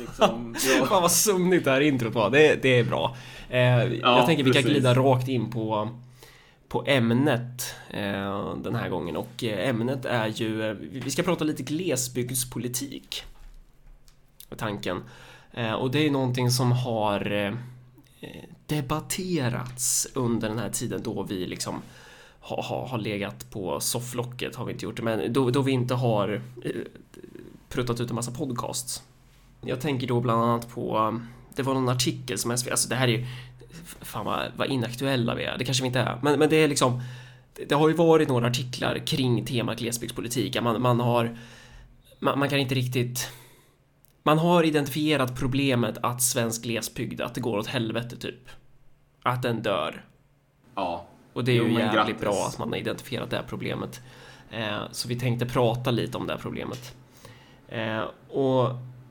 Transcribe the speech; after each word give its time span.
liksom. 0.00 0.56
Ja. 0.78 0.86
Fan 0.86 1.02
vad 1.02 1.12
sömnigt 1.12 1.64
det 1.64 1.70
här 1.70 1.80
introt 1.80 2.14
var. 2.14 2.30
Det, 2.30 2.62
det 2.62 2.78
är 2.78 2.84
bra. 2.84 3.16
Eh, 3.48 3.84
jag 3.84 4.26
tänker 4.26 4.44
vi 4.44 4.50
kan 4.50 4.62
precis. 4.62 4.70
glida 4.70 4.94
rakt 4.94 5.28
in 5.28 5.50
på, 5.50 5.88
på 6.68 6.84
ämnet 6.86 7.74
eh, 7.90 8.56
den 8.56 8.74
här 8.74 8.88
gången 8.88 9.16
och 9.16 9.44
eh, 9.44 9.68
ämnet 9.68 10.04
är 10.04 10.26
ju, 10.26 10.70
eh, 10.70 10.76
vi 10.90 11.10
ska 11.10 11.22
prata 11.22 11.44
lite 11.44 11.62
glesbygdspolitik. 11.62 13.24
Tanken. 14.56 15.02
Eh, 15.52 15.72
och 15.72 15.90
det 15.90 16.06
är 16.06 16.10
någonting 16.10 16.50
som 16.50 16.72
har 16.72 17.32
eh, 17.32 17.54
debatterats 18.66 20.08
under 20.14 20.48
den 20.48 20.58
här 20.58 20.70
tiden 20.70 21.02
då 21.02 21.22
vi 21.22 21.46
liksom 21.46 21.82
har, 22.40 22.62
har, 22.62 22.86
har 22.86 22.98
legat 22.98 23.50
på 23.50 23.80
sofflocket 23.80 24.56
har 24.56 24.64
vi 24.64 24.72
inte 24.72 24.84
gjort 24.84 24.96
det, 24.96 25.02
men 25.02 25.32
då, 25.32 25.50
då 25.50 25.62
vi 25.62 25.72
inte 25.72 25.94
har 25.94 26.42
eh, 26.64 26.70
pruttat 27.68 28.00
ut 28.00 28.10
en 28.10 28.14
massa 28.14 28.32
podcasts. 28.32 29.02
Jag 29.64 29.80
tänker 29.80 30.06
då 30.06 30.20
bland 30.20 30.42
annat 30.42 30.68
på, 30.74 31.20
det 31.56 31.62
var 31.62 31.74
någon 31.74 31.88
artikel 31.88 32.38
som 32.38 32.56
SVT, 32.56 32.70
alltså 32.70 32.88
det 32.88 32.94
här 32.94 33.08
är 33.08 33.12
ju, 33.12 33.26
fan 34.00 34.24
vad, 34.24 34.52
vad 34.56 34.68
inaktuella 34.70 35.34
vi 35.34 35.44
är, 35.44 35.58
det 35.58 35.64
kanske 35.64 35.82
vi 35.82 35.86
inte 35.86 36.00
är, 36.00 36.18
men, 36.22 36.38
men 36.38 36.48
det 36.50 36.56
är 36.56 36.68
liksom, 36.68 37.02
det, 37.68 37.74
har 37.74 37.88
ju 37.88 37.94
varit 37.94 38.28
några 38.28 38.46
artiklar 38.46 38.98
kring 39.06 39.44
temat 39.44 39.78
glesbygdspolitik, 39.78 40.62
man, 40.62 40.82
man 40.82 41.00
har, 41.00 41.38
man, 42.18 42.38
man 42.38 42.48
kan 42.48 42.58
inte 42.58 42.74
riktigt, 42.74 43.32
man 44.22 44.38
har 44.38 44.62
identifierat 44.62 45.38
problemet 45.38 45.98
att 46.02 46.22
svensk 46.22 46.62
glesbygd, 46.62 47.20
att 47.20 47.34
det 47.34 47.40
går 47.40 47.58
åt 47.58 47.66
helvete 47.66 48.16
typ. 48.16 48.48
Att 49.22 49.42
den 49.42 49.62
dör. 49.62 50.04
ja. 50.74 51.06
Och 51.32 51.44
det 51.44 51.52
är 51.52 51.56
Jo, 51.56 51.64
ju 51.68 51.72
jävligt 51.72 51.94
grattis. 51.94 52.20
bra 52.20 52.46
att 52.48 52.58
man 52.58 52.68
har 52.68 52.76
identifierat 52.76 53.30
det 53.30 53.36
här 53.36 53.44
problemet. 53.48 54.00
Eh, 54.50 54.78
så 54.92 55.08
vi 55.08 55.18
tänkte 55.20 55.46
prata 55.46 55.90
lite 55.90 56.18
om 56.18 56.26
det 56.26 56.32
här 56.32 56.40
problemet. 56.40 56.94
Eh, 57.68 58.00
och 58.28 58.70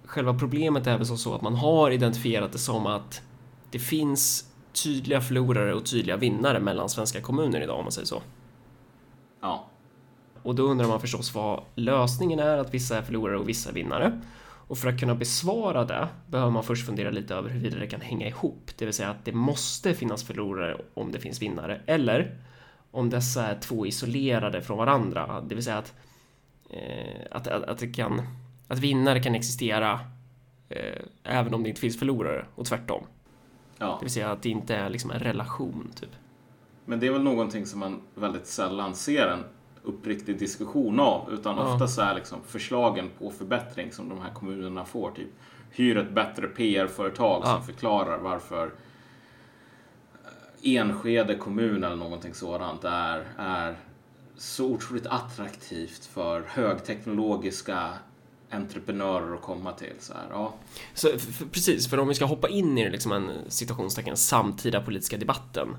själva 0.09 0.33
problemet 0.33 0.87
är 0.87 0.97
väl 0.97 1.05
som 1.05 1.17
så 1.17 1.35
att 1.35 1.41
man 1.41 1.55
har 1.55 1.91
identifierat 1.91 2.51
det 2.51 2.57
som 2.57 2.85
att 2.85 3.21
det 3.71 3.79
finns 3.79 4.51
tydliga 4.83 5.21
förlorare 5.21 5.73
och 5.73 5.85
tydliga 5.85 6.17
vinnare 6.17 6.59
mellan 6.59 6.89
svenska 6.89 7.21
kommuner 7.21 7.61
idag 7.61 7.77
om 7.77 7.85
man 7.85 7.91
säger 7.91 8.05
så. 8.05 8.21
Ja. 9.41 9.69
Och 10.43 10.55
då 10.55 10.63
undrar 10.63 10.87
man 10.87 11.01
förstås 11.01 11.35
vad 11.35 11.63
lösningen 11.75 12.39
är, 12.39 12.57
att 12.57 12.73
vissa 12.73 12.97
är 12.97 13.01
förlorare 13.01 13.37
och 13.37 13.49
vissa 13.49 13.69
är 13.69 13.73
vinnare. 13.73 14.21
Och 14.67 14.77
för 14.77 14.89
att 14.89 14.99
kunna 14.99 15.15
besvara 15.15 15.85
det 15.85 16.07
behöver 16.27 16.51
man 16.51 16.63
först 16.63 16.85
fundera 16.85 17.09
lite 17.09 17.35
över 17.35 17.49
huruvida 17.49 17.79
det 17.79 17.87
kan 17.87 18.01
hänga 18.01 18.27
ihop, 18.27 18.71
det 18.77 18.85
vill 18.85 18.93
säga 18.93 19.09
att 19.09 19.25
det 19.25 19.33
måste 19.33 19.93
finnas 19.93 20.23
förlorare 20.23 20.77
om 20.93 21.11
det 21.11 21.19
finns 21.19 21.41
vinnare, 21.41 21.81
eller 21.85 22.37
om 22.91 23.09
dessa 23.09 23.47
är 23.47 23.59
två 23.59 23.85
isolerade 23.85 24.61
från 24.61 24.77
varandra, 24.77 25.41
det 25.41 25.55
vill 25.55 25.63
säga 25.63 25.77
att, 25.77 25.93
eh, 26.69 27.21
att, 27.31 27.47
att, 27.47 27.63
att 27.63 27.77
det 27.77 27.87
kan, 27.87 28.21
att 28.69 28.79
vinnare 28.79 29.19
kan 29.23 29.35
existera 29.35 29.99
eh, 30.69 31.01
även 31.23 31.53
om 31.53 31.63
det 31.63 31.69
inte 31.69 31.81
finns 31.81 31.99
förlorare 31.99 32.45
och 32.55 32.65
tvärtom. 32.65 33.03
ja. 33.77 33.97
Det 33.99 34.05
vill 34.05 34.13
säga 34.13 34.31
att 34.31 34.41
det 34.43 34.49
inte 34.49 34.75
är 34.75 34.89
liksom 34.89 35.11
en 35.11 35.19
relation, 35.19 35.91
typ. 35.99 36.09
Men 36.85 36.99
det 36.99 37.07
är 37.07 37.11
väl 37.11 37.23
någonting 37.23 37.65
som 37.65 37.79
man 37.79 38.01
väldigt 38.15 38.47
sällan 38.47 38.95
ser 38.95 39.27
en 39.27 39.43
uppriktig 39.83 40.39
diskussion 40.39 40.99
av. 40.99 41.33
Utan 41.33 41.57
Ja. 41.57 41.73
ofta 41.73 41.87
så 41.87 42.01
är 42.01 42.15
liksom 42.15 42.39
förslagen 42.47 43.09
på 43.19 43.31
förbättring 43.31 43.91
som 43.91 44.09
de 44.09 44.21
här 44.21 44.33
kommunerna 44.33 44.85
får. 44.85 45.11
Typ 45.11 45.27
hyr 45.71 45.97
ett 45.97 46.11
bättre 46.11 46.47
PR-företag 46.47 47.41
Ja. 47.45 47.53
som 47.53 47.63
förklarar 47.63 48.17
varför 48.17 48.65
eh, 50.63 50.75
Enskede 50.75 51.35
kommun 51.35 51.83
eller 51.83 51.95
någonting 51.95 52.33
sådant 52.33 52.83
är, 52.83 53.23
är 53.37 53.75
så 54.37 54.65
otroligt 54.65 55.07
attraktivt 55.07 56.05
för 56.05 56.43
högteknologiska 56.47 57.89
entreprenörer 58.49 59.33
att 59.33 59.41
komma 59.41 59.71
till. 59.71 59.93
Så 59.99 60.13
här, 60.13 60.27
ja. 60.29 60.53
Så, 60.93 61.19
för, 61.19 61.45
precis, 61.45 61.87
för 61.89 61.99
om 61.99 62.07
vi 62.07 62.15
ska 62.15 62.25
hoppa 62.25 62.49
in 62.49 62.77
i 62.77 62.89
liksom 62.89 63.11
en 63.11 63.31
citationstecken 63.47 64.17
samtida 64.17 64.81
politiska 64.81 65.17
debatten 65.17 65.77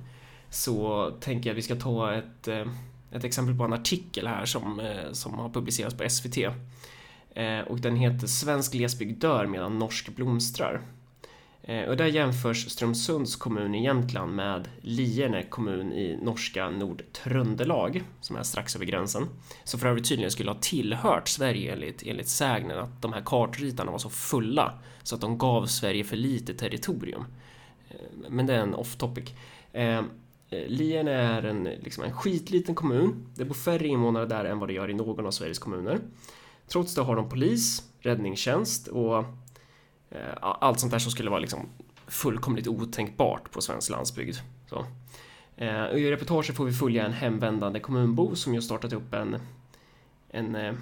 så 0.50 1.10
tänker 1.20 1.50
jag 1.50 1.54
att 1.54 1.58
vi 1.58 1.62
ska 1.62 1.76
ta 1.76 2.14
ett, 2.14 2.48
eh, 2.48 2.66
ett 3.12 3.24
exempel 3.24 3.56
på 3.56 3.64
en 3.64 3.72
artikel 3.72 4.26
här 4.26 4.44
som, 4.44 4.80
eh, 4.80 5.12
som 5.12 5.34
har 5.34 5.48
publicerats 5.48 5.96
på 5.96 6.04
SVT. 6.04 6.38
Eh, 7.34 7.60
och 7.60 7.78
den 7.78 7.96
heter 7.96 8.26
Svensk 8.26 8.72
glesbygd 8.72 9.20
dör 9.20 9.46
medan 9.46 9.78
norsk 9.78 10.16
blomstrar. 10.16 10.80
Eh, 11.62 11.88
och 11.88 11.96
där 11.96 12.06
jämförs 12.06 12.70
Strömsunds 12.70 13.36
kommun 13.36 13.74
i 13.74 13.84
Jämtland 13.84 14.34
med 14.34 14.68
Lierne 14.80 15.42
kommun 15.42 15.92
i 15.92 16.18
norska 16.22 16.70
Nordtröndelag, 16.70 18.02
som 18.20 18.36
är 18.36 18.42
strax 18.42 18.76
över 18.76 18.84
gränsen. 18.84 19.28
Som 19.64 19.80
för 19.80 19.88
övrigt 19.88 20.08
tydligen 20.08 20.30
skulle 20.30 20.50
ha 20.50 20.58
tillhört 20.60 21.28
Sverige 21.28 21.72
enligt, 21.72 22.02
enligt 22.06 22.28
sägnen 22.28 22.78
att 22.78 23.02
de 23.02 23.12
här 23.12 23.22
kartritarna 23.24 23.90
var 23.90 23.98
så 23.98 24.10
fulla 24.10 24.78
så 25.02 25.14
att 25.14 25.20
de 25.20 25.38
gav 25.38 25.66
Sverige 25.66 26.04
för 26.04 26.16
lite 26.16 26.54
territorium. 26.54 27.24
Eh, 27.88 27.96
men 28.28 28.46
det 28.46 28.54
är 28.54 28.60
en 28.60 28.74
off 28.74 28.96
topic. 28.96 29.34
Eh, 29.72 30.02
Lierne 30.66 31.10
är 31.10 31.42
en, 31.42 31.64
liksom 31.64 32.04
en 32.04 32.12
skitliten 32.12 32.74
kommun. 32.74 33.26
Det 33.34 33.44
bor 33.44 33.54
färre 33.54 33.86
invånare 33.86 34.26
där 34.26 34.44
än 34.44 34.58
vad 34.58 34.68
det 34.68 34.72
gör 34.72 34.90
i 34.90 34.94
någon 34.94 35.26
av 35.26 35.30
Sveriges 35.30 35.58
kommuner. 35.58 36.00
Trots 36.66 36.94
det 36.94 37.02
har 37.02 37.16
de 37.16 37.28
polis, 37.28 37.82
räddningstjänst 38.00 38.88
och 38.88 39.24
Eh, 40.10 40.34
allt 40.40 40.80
sånt 40.80 40.92
där 40.92 40.98
som 40.98 41.12
skulle 41.12 41.30
vara 41.30 41.40
liksom 41.40 41.68
fullkomligt 42.06 42.66
otänkbart 42.66 43.50
på 43.50 43.60
svensk 43.60 43.90
landsbygd. 43.90 44.36
Så. 44.66 44.86
Eh, 45.56 45.86
I 45.86 46.10
reportaget 46.10 46.56
får 46.56 46.64
vi 46.64 46.72
följa 46.72 47.06
en 47.06 47.12
hemvändande 47.12 47.80
kommunbo 47.80 48.36
som 48.36 48.54
just 48.54 48.66
startat 48.66 48.92
upp 48.92 49.14
en, 49.14 49.40
en, 50.30 50.54
eh, 50.54 50.74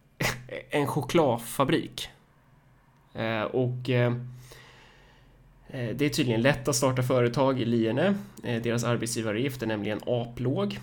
en 0.70 0.86
chokladfabrik. 0.86 2.08
Och 3.50 3.90
det 5.68 6.04
är 6.04 6.08
tydligen 6.08 6.42
lätt 6.42 6.68
att 6.68 6.76
starta 6.76 7.02
företag 7.02 7.60
i 7.60 7.64
Lierne. 7.64 8.14
Deras 8.42 8.84
arbetsgivaravgift 8.84 9.62
är 9.62 9.66
nämligen 9.66 10.00
aplåg. 10.06 10.80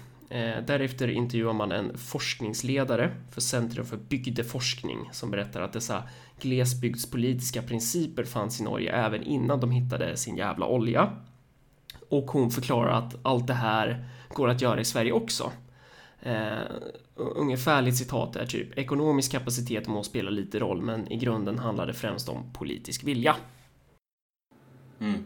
Därefter 0.66 1.08
intervjuar 1.08 1.54
man 1.54 1.72
en 1.72 1.98
forskningsledare 1.98 3.12
för 3.32 3.42
Centrum 3.42 3.86
för 3.86 3.98
bygdeforskning 3.98 5.10
som 5.12 5.32
berättar 5.32 5.62
att 5.62 5.74
dessa 5.74 6.04
glesbygdspolitiska 6.44 7.62
principer 7.62 8.24
fanns 8.24 8.60
i 8.60 8.64
Norge 8.64 8.92
även 8.92 9.24
innan 9.24 9.60
de 9.60 9.72
hittade 9.72 10.18
sin 10.18 10.38
jävla 10.38 10.66
olja. 10.66 11.12
Och 12.10 12.32
hon 12.32 12.52
förklarar 12.52 12.92
att 12.92 13.16
allt 13.22 13.48
det 13.48 13.54
här 13.54 14.10
går 14.30 14.50
att 14.50 14.62
göra 14.62 14.82
i 14.82 14.86
Sverige 14.86 15.12
också. 15.12 15.52
Eh, 16.22 16.60
ungefärligt 17.16 17.98
citat 17.98 18.36
är 18.36 18.46
typ 18.46 18.78
ekonomisk 18.78 19.32
kapacitet 19.32 19.88
må 19.88 20.04
spela 20.04 20.30
lite 20.30 20.60
roll 20.60 20.82
men 20.82 21.12
i 21.12 21.18
grunden 21.18 21.60
handlar 21.60 21.88
det 21.88 21.94
främst 21.94 22.30
om 22.30 22.54
politisk 22.54 23.04
vilja. 23.04 23.36
Mm. 25.00 25.24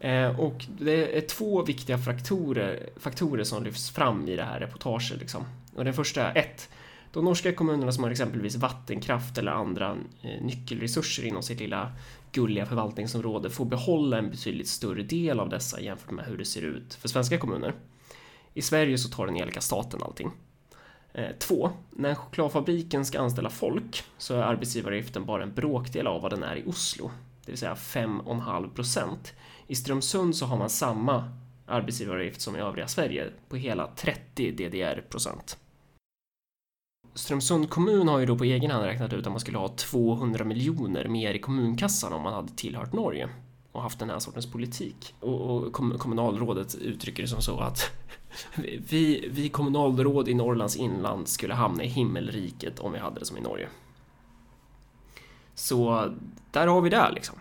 Eh, 0.00 0.40
och 0.40 0.66
det 0.78 1.18
är 1.18 1.20
två 1.20 1.62
viktiga 1.62 1.98
faktorer, 1.98 2.88
faktorer 2.96 3.44
som 3.44 3.64
lyfts 3.64 3.90
fram 3.90 4.28
i 4.28 4.36
det 4.36 4.42
här 4.42 4.60
reportaget. 4.60 5.18
Liksom. 5.20 5.44
Och 5.74 5.84
den 5.84 5.94
första 5.94 6.32
är 6.32 6.38
ett. 6.38 6.68
De 7.12 7.24
norska 7.24 7.52
kommunerna 7.52 7.92
som 7.92 8.04
har 8.04 8.10
exempelvis 8.10 8.56
vattenkraft 8.56 9.38
eller 9.38 9.52
andra 9.52 9.96
eh, 10.22 10.42
nyckelresurser 10.42 11.24
inom 11.24 11.42
sitt 11.42 11.60
lilla 11.60 11.92
gulliga 12.32 12.66
förvaltningsområde 12.66 13.50
får 13.50 13.64
behålla 13.64 14.18
en 14.18 14.30
betydligt 14.30 14.68
större 14.68 15.02
del 15.02 15.40
av 15.40 15.48
dessa 15.48 15.80
jämfört 15.80 16.10
med 16.10 16.24
hur 16.24 16.38
det 16.38 16.44
ser 16.44 16.62
ut 16.62 16.94
för 16.94 17.08
svenska 17.08 17.38
kommuner. 17.38 17.74
I 18.54 18.62
Sverige 18.62 18.98
så 18.98 19.08
tar 19.08 19.26
den 19.26 19.36
elaka 19.36 19.60
staten 19.60 20.02
allting. 20.02 20.30
Eh, 21.12 21.30
två, 21.38 21.70
när 21.90 22.14
chokladfabriken 22.14 23.04
ska 23.04 23.20
anställa 23.20 23.50
folk 23.50 24.04
så 24.18 24.34
är 24.34 24.42
arbetsgivaravgiften 24.42 25.26
bara 25.26 25.42
en 25.42 25.54
bråkdel 25.54 26.06
av 26.06 26.22
vad 26.22 26.32
den 26.32 26.42
är 26.42 26.56
i 26.56 26.64
Oslo, 26.66 27.10
det 27.44 27.52
vill 27.52 27.58
säga 27.58 27.74
5,5 27.74 28.74
procent. 28.74 29.32
I 29.66 29.74
Strömsund 29.74 30.36
så 30.36 30.46
har 30.46 30.56
man 30.56 30.70
samma 30.70 31.32
arbetsgivaravgift 31.66 32.40
som 32.40 32.56
i 32.56 32.60
övriga 32.60 32.88
Sverige 32.88 33.30
på 33.48 33.56
hela 33.56 33.86
30 33.86 34.52
DDR 34.52 35.00
procent. 35.10 35.58
Strömsund 37.18 37.70
kommun 37.70 38.08
har 38.08 38.18
ju 38.18 38.26
då 38.26 38.38
på 38.38 38.44
egen 38.44 38.70
hand 38.70 38.84
räknat 38.84 39.12
ut 39.12 39.26
att 39.26 39.32
man 39.32 39.40
skulle 39.40 39.58
ha 39.58 39.68
200 39.68 40.44
miljoner 40.44 41.08
mer 41.08 41.34
i 41.34 41.38
kommunkassan 41.38 42.12
om 42.12 42.22
man 42.22 42.32
hade 42.32 42.52
tillhört 42.52 42.92
Norge 42.92 43.28
och 43.72 43.82
haft 43.82 43.98
den 43.98 44.10
här 44.10 44.18
sortens 44.18 44.46
politik. 44.52 45.14
Och, 45.20 45.40
och 45.40 45.72
kom, 45.72 45.98
kommunalrådet 45.98 46.74
uttrycker 46.74 47.22
det 47.22 47.28
som 47.28 47.42
så 47.42 47.60
att 47.60 47.90
vi, 48.90 49.28
vi 49.32 49.48
kommunalråd 49.48 50.28
i 50.28 50.34
Norrlands 50.34 50.76
inland 50.76 51.28
skulle 51.28 51.54
hamna 51.54 51.84
i 51.84 51.88
himmelriket 51.88 52.78
om 52.78 52.92
vi 52.92 52.98
hade 52.98 53.20
det 53.20 53.26
som 53.26 53.36
i 53.36 53.40
Norge. 53.40 53.68
Så 55.54 56.08
där 56.50 56.66
har 56.66 56.80
vi 56.80 56.90
det 56.90 57.10
liksom. 57.14 57.36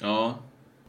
Ja, 0.00 0.34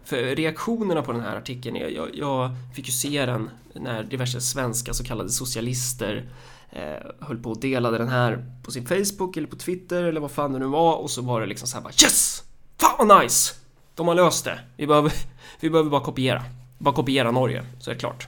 För 0.03 0.35
reaktionerna 0.35 1.01
på 1.01 1.11
den 1.11 1.21
här 1.21 1.35
artikeln, 1.35 1.75
jag, 1.75 1.91
jag, 1.91 2.09
jag 2.13 2.51
fick 2.75 2.85
ju 2.85 2.91
se 2.91 3.25
den 3.25 3.49
när 3.73 4.03
diverse 4.03 4.41
svenska 4.41 4.93
så 4.93 5.03
kallade 5.03 5.29
socialister 5.29 6.29
eh, 6.69 7.11
höll 7.19 7.37
på 7.37 7.49
och 7.49 7.59
delade 7.59 7.97
den 7.97 8.09
här 8.09 8.45
på 8.63 8.71
sin 8.71 8.85
Facebook 8.85 9.37
eller 9.37 9.47
på 9.47 9.55
Twitter 9.55 10.03
eller 10.03 10.21
vad 10.21 10.31
fan 10.31 10.53
det 10.53 10.59
nu 10.59 10.65
var 10.65 10.95
och 10.95 11.11
så 11.11 11.21
var 11.21 11.41
det 11.41 11.47
liksom 11.47 11.67
så 11.67 11.77
här 11.77 11.83
bara 11.83 11.93
Yes! 12.03 12.43
Fan 12.77 13.07
vad 13.07 13.23
nice! 13.23 13.53
De 13.95 14.07
har 14.07 14.15
löst 14.15 14.45
det. 14.45 14.59
Vi 14.77 14.87
behöver, 14.87 15.13
vi 15.59 15.69
behöver 15.69 15.89
bara 15.89 16.01
kopiera. 16.01 16.43
Bara 16.77 16.95
kopiera 16.95 17.31
Norge, 17.31 17.65
så 17.79 17.89
är 17.89 17.93
det 17.93 17.99
klart. 17.99 18.27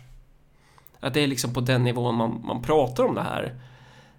Att 1.00 1.14
det 1.14 1.22
är 1.22 1.28
liksom 1.28 1.54
på 1.54 1.62
den 1.62 1.84
nivån 1.84 2.16
man, 2.16 2.42
man 2.46 2.62
pratar 2.62 3.04
om 3.04 3.16
det 3.16 3.22
här 3.22 3.56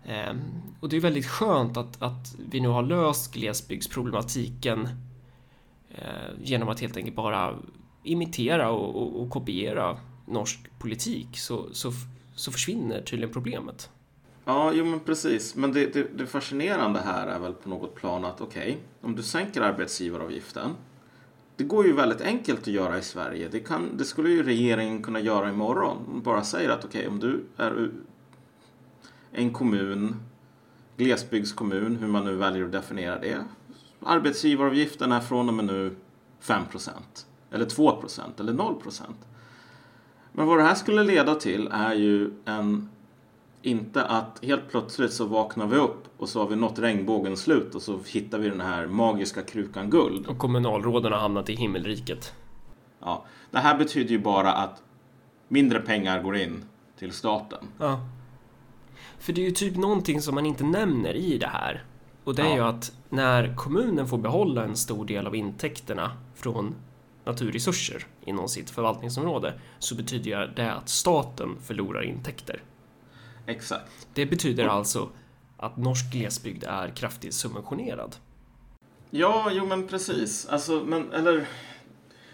Eh, 0.08 0.34
och 0.80 0.88
det 0.88 0.96
är 0.96 1.00
väldigt 1.00 1.26
skönt 1.26 1.76
att, 1.76 2.02
att 2.02 2.34
vi 2.50 2.60
nu 2.60 2.68
har 2.68 2.82
löst 2.82 3.34
glesbygdsproblematiken 3.34 4.88
eh, 5.90 6.30
genom 6.42 6.68
att 6.68 6.80
helt 6.80 6.96
enkelt 6.96 7.16
bara 7.16 7.54
imitera 8.02 8.70
och, 8.70 9.02
och, 9.02 9.22
och 9.22 9.30
kopiera 9.30 9.98
norsk 10.26 10.60
politik 10.78 11.38
så, 11.38 11.74
så, 11.74 11.92
så 12.34 12.52
försvinner 12.52 13.02
tydligen 13.02 13.32
problemet. 13.32 13.90
Ja, 14.48 14.72
jo 14.72 14.84
men 14.84 15.00
precis. 15.00 15.56
Men 15.56 15.72
det, 15.72 15.92
det, 15.92 16.18
det 16.18 16.26
fascinerande 16.26 17.00
här 17.00 17.26
är 17.26 17.38
väl 17.38 17.52
på 17.52 17.68
något 17.68 17.94
plan 17.94 18.24
att 18.24 18.40
okej, 18.40 18.62
okay, 18.62 18.76
om 19.00 19.16
du 19.16 19.22
sänker 19.22 19.60
arbetsgivaravgiften. 19.60 20.70
Det 21.56 21.64
går 21.64 21.86
ju 21.86 21.92
väldigt 21.92 22.20
enkelt 22.20 22.60
att 22.60 22.66
göra 22.66 22.98
i 22.98 23.02
Sverige. 23.02 23.48
Det, 23.48 23.60
kan, 23.60 23.96
det 23.96 24.04
skulle 24.04 24.30
ju 24.30 24.42
regeringen 24.42 25.02
kunna 25.02 25.20
göra 25.20 25.48
imorgon. 25.48 26.20
Bara 26.24 26.42
säger 26.42 26.70
att 26.70 26.84
okej, 26.84 27.00
okay, 27.00 27.08
om 27.08 27.20
du 27.20 27.44
är 27.56 27.90
en 29.32 29.52
kommun, 29.52 30.16
glesbygdskommun, 30.96 31.96
hur 31.96 32.08
man 32.08 32.24
nu 32.24 32.36
väljer 32.36 32.64
att 32.64 32.72
definiera 32.72 33.18
det. 33.18 33.44
Arbetsgivaravgiften 34.00 35.12
är 35.12 35.20
från 35.20 35.48
och 35.48 35.54
med 35.54 35.64
nu 35.64 35.96
5% 36.42 36.90
eller 37.50 37.66
2% 37.66 38.40
eller 38.40 38.52
0% 38.52 39.02
Men 40.32 40.46
vad 40.46 40.58
det 40.58 40.64
här 40.64 40.74
skulle 40.74 41.04
leda 41.04 41.34
till 41.34 41.68
är 41.72 41.94
ju 41.94 42.30
en 42.44 42.88
inte 43.62 44.04
att 44.04 44.44
helt 44.44 44.70
plötsligt 44.70 45.12
så 45.12 45.24
vaknar 45.24 45.66
vi 45.66 45.76
upp 45.76 46.04
och 46.16 46.28
så 46.28 46.40
har 46.40 46.48
vi 46.48 46.56
nått 46.56 46.78
regnbågens 46.78 47.40
slut 47.40 47.74
och 47.74 47.82
så 47.82 48.00
hittar 48.06 48.38
vi 48.38 48.48
den 48.48 48.60
här 48.60 48.86
magiska 48.86 49.42
krukan 49.42 49.90
guld. 49.90 50.26
Och 50.26 50.38
kommunalråden 50.38 51.12
har 51.12 51.20
hamnat 51.20 51.48
i 51.48 51.54
himmelriket. 51.54 52.34
Ja, 53.00 53.24
det 53.50 53.58
här 53.58 53.78
betyder 53.78 54.10
ju 54.10 54.18
bara 54.18 54.52
att 54.52 54.82
mindre 55.48 55.80
pengar 55.80 56.22
går 56.22 56.36
in 56.36 56.64
till 56.98 57.12
staten. 57.12 57.68
Ja. 57.78 58.00
För 59.18 59.32
det 59.32 59.40
är 59.40 59.44
ju 59.44 59.50
typ 59.50 59.76
någonting 59.76 60.22
som 60.22 60.34
man 60.34 60.46
inte 60.46 60.64
nämner 60.64 61.14
i 61.16 61.38
det 61.38 61.46
här. 61.46 61.84
Och 62.24 62.34
det 62.34 62.42
är 62.42 62.46
ja. 62.46 62.54
ju 62.54 62.62
att 62.62 62.92
när 63.08 63.56
kommunen 63.56 64.06
får 64.06 64.18
behålla 64.18 64.64
en 64.64 64.76
stor 64.76 65.04
del 65.04 65.26
av 65.26 65.36
intäkterna 65.36 66.10
från 66.34 66.74
naturresurser 67.24 68.06
inom 68.24 68.48
sitt 68.48 68.70
förvaltningsområde 68.70 69.60
så 69.78 69.94
betyder 69.94 70.52
det 70.56 70.72
att 70.72 70.88
staten 70.88 71.56
förlorar 71.62 72.02
intäkter. 72.02 72.62
Exakt. 73.48 74.08
Det 74.14 74.26
betyder 74.26 74.66
alltså 74.66 75.08
att 75.56 75.76
norsk 75.76 76.12
glesbygd 76.12 76.64
är 76.64 76.88
kraftigt 76.88 77.34
subventionerad. 77.34 78.16
Ja, 79.10 79.50
jo 79.52 79.66
men 79.66 79.88
precis. 79.88 80.46
Alltså, 80.46 80.84
men 80.84 81.12
eller 81.12 81.48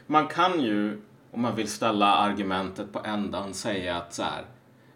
man 0.07 0.29
kan 0.29 0.61
ju 0.61 1.01
om 1.35 1.43
man 1.43 1.57
vill 1.57 1.69
ställa 1.69 2.07
argumentet 2.07 2.93
på 2.93 3.01
ändan 3.05 3.55
säga 3.55 3.97
att 3.97 4.15
så 4.15 4.23
här, 4.23 4.45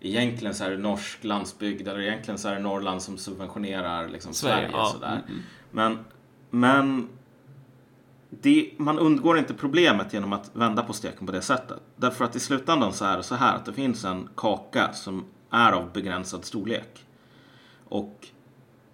egentligen 0.00 0.55
så 0.55 0.65
är 0.65 0.70
det 0.70 0.79
norsk 0.79 1.25
landsbygd 1.25 1.88
eller 1.88 2.00
egentligen 2.00 2.38
så 2.38 2.49
är 2.49 2.55
det 2.55 2.61
Norrland 2.61 3.03
som 3.03 3.19
subventionerar 3.19 4.09
liksom 4.09 4.35
Sverige. 4.35 4.56
Sverige 4.56 4.76
ja. 4.76 4.91
sådär. 4.93 5.12
Mm, 5.12 5.25
mm. 5.29 5.43
Men, 5.71 5.99
men 6.50 7.09
det, 8.31 8.73
man 8.76 8.99
undgår 8.99 9.38
inte 9.38 9.55
problemet 9.55 10.12
genom 10.12 10.32
att 10.32 10.50
vända 10.53 10.82
på 10.82 10.93
steken 10.93 11.26
på 11.26 11.32
det 11.32 11.43
sättet. 11.43 11.81
Därför 11.97 12.25
att 12.25 12.37
i 12.37 12.41
slutändan 12.41 12.93
så 12.93 13.05
är 13.05 13.17
det 13.17 13.23
så 13.23 13.35
här 13.35 13.56
att 13.56 13.64
det 13.64 13.73
finns 13.73 14.05
en 14.05 14.29
kaka 14.37 14.93
som 14.93 15.25
är 15.50 15.73
av 15.73 15.93
begränsad 15.93 16.45
storlek. 16.45 17.06
Och 17.89 18.27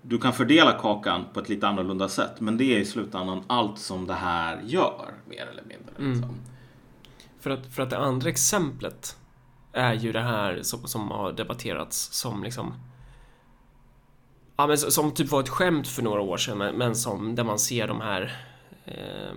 du 0.03 0.19
kan 0.19 0.33
fördela 0.33 0.73
kakan 0.73 1.25
på 1.33 1.41
ett 1.41 1.49
lite 1.49 1.69
annorlunda 1.69 2.09
sätt, 2.09 2.41
men 2.41 2.57
det 2.57 2.65
är 2.65 2.79
i 2.79 2.85
slutändan 2.85 3.43
allt 3.47 3.79
som 3.79 4.07
det 4.07 4.15
här 4.15 4.61
gör, 4.65 5.15
mer 5.29 5.47
eller 5.47 5.63
mindre. 5.63 5.95
Mm. 5.99 6.13
Liksom. 6.13 6.37
För, 7.41 7.51
att, 7.51 7.67
för 7.67 7.83
att 7.83 7.91
det 7.91 7.99
andra 7.99 8.29
exemplet 8.29 9.17
är 9.73 9.95
ju 9.95 10.13
det 10.13 10.21
här 10.21 10.63
som, 10.63 10.89
som 10.89 11.11
har 11.11 11.33
debatterats 11.33 12.13
som 12.13 12.43
liksom 12.43 12.75
Ja 14.57 14.67
men 14.67 14.79
som 14.79 15.11
typ 15.11 15.31
var 15.31 15.41
ett 15.41 15.49
skämt 15.49 15.89
för 15.89 16.03
några 16.03 16.21
år 16.21 16.37
sedan 16.37 16.59
men, 16.59 16.75
men 16.75 16.97
som 16.97 17.35
där 17.35 17.45
man 17.45 17.59
ser 17.59 17.89
de 17.89 18.01
här 18.01 18.37
eh, 18.85 19.35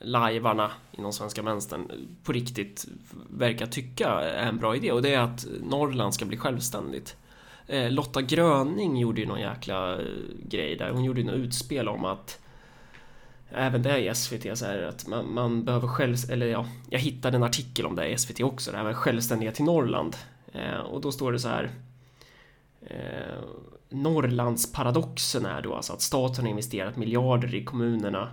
lajvarna 0.00 0.70
inom 0.92 1.12
svenska 1.12 1.42
vänstern 1.42 1.92
på 2.24 2.32
riktigt 2.32 2.86
verkar 3.30 3.66
tycka 3.66 4.08
är 4.08 4.48
en 4.48 4.58
bra 4.58 4.76
idé 4.76 4.92
och 4.92 5.02
det 5.02 5.14
är 5.14 5.20
att 5.20 5.46
Norrland 5.62 6.14
ska 6.14 6.24
bli 6.24 6.36
självständigt. 6.36 7.16
Eh, 7.66 7.90
Lotta 7.90 8.22
Gröning 8.22 8.96
gjorde 8.96 9.20
ju 9.20 9.26
någon 9.26 9.40
jäkla 9.40 10.00
eh, 10.00 10.06
grej 10.48 10.76
där. 10.76 10.90
Hon 10.90 11.04
gjorde 11.04 11.20
ju 11.20 11.26
något 11.26 11.36
utspel 11.36 11.88
om 11.88 12.04
att 12.04 12.40
även 13.50 13.82
det 13.82 13.98
i 13.98 14.14
SVT 14.14 14.58
så 14.58 14.66
här 14.66 14.82
att 14.82 15.06
man, 15.06 15.34
man 15.34 15.64
behöver 15.64 15.88
själv, 15.88 16.16
eller 16.30 16.46
ja, 16.46 16.66
jag 16.90 16.98
hittade 16.98 17.36
en 17.36 17.42
artikel 17.42 17.86
om 17.86 17.96
det 17.96 18.08
i 18.08 18.18
SVT 18.18 18.40
också, 18.40 18.70
det 18.70 18.76
här 18.76 18.84
med 18.84 18.96
självständighet 18.96 19.54
till 19.54 19.64
Norrland. 19.64 20.16
Eh, 20.52 20.80
och 20.80 21.00
då 21.00 21.12
står 21.12 21.32
det 21.32 21.38
så 21.38 21.48
här 21.48 21.70
eh, 22.86 23.44
Norrlandsparadoxen 23.88 25.46
är 25.46 25.62
då 25.62 25.74
alltså 25.74 25.92
att 25.92 26.02
staten 26.02 26.44
har 26.44 26.50
investerat 26.50 26.96
miljarder 26.96 27.54
i 27.54 27.64
kommunerna 27.64 28.30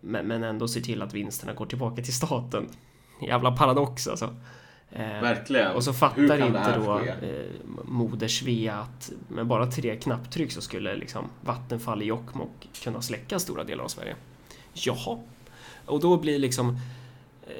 men 0.00 0.44
ändå 0.44 0.68
se 0.68 0.80
till 0.80 1.02
att 1.02 1.14
vinsterna 1.14 1.52
går 1.52 1.66
tillbaka 1.66 2.02
till 2.02 2.14
staten. 2.14 2.68
Jävla 3.22 3.52
paradox 3.52 4.08
alltså. 4.08 4.34
Eh, 4.92 5.20
Verkligen. 5.20 5.72
Och 5.72 5.84
så 5.84 5.92
fattar 5.92 6.46
inte 6.46 6.78
då 6.78 6.98
eh, 6.98 7.46
Moder 7.84 8.28
Svea 8.28 8.74
att 8.74 9.12
med 9.28 9.46
bara 9.46 9.66
tre 9.66 9.96
knapptryck 9.96 10.52
så 10.52 10.60
skulle 10.60 10.96
liksom 10.96 11.24
Vattenfall 11.40 12.02
i 12.02 12.04
Jokkmokk 12.04 12.68
kunna 12.82 13.02
släcka 13.02 13.38
stora 13.38 13.64
delar 13.64 13.84
av 13.84 13.88
Sverige. 13.88 14.16
Jaha. 14.72 15.18
Och 15.86 16.00
då 16.00 16.16
blir 16.16 16.38
liksom 16.38 16.78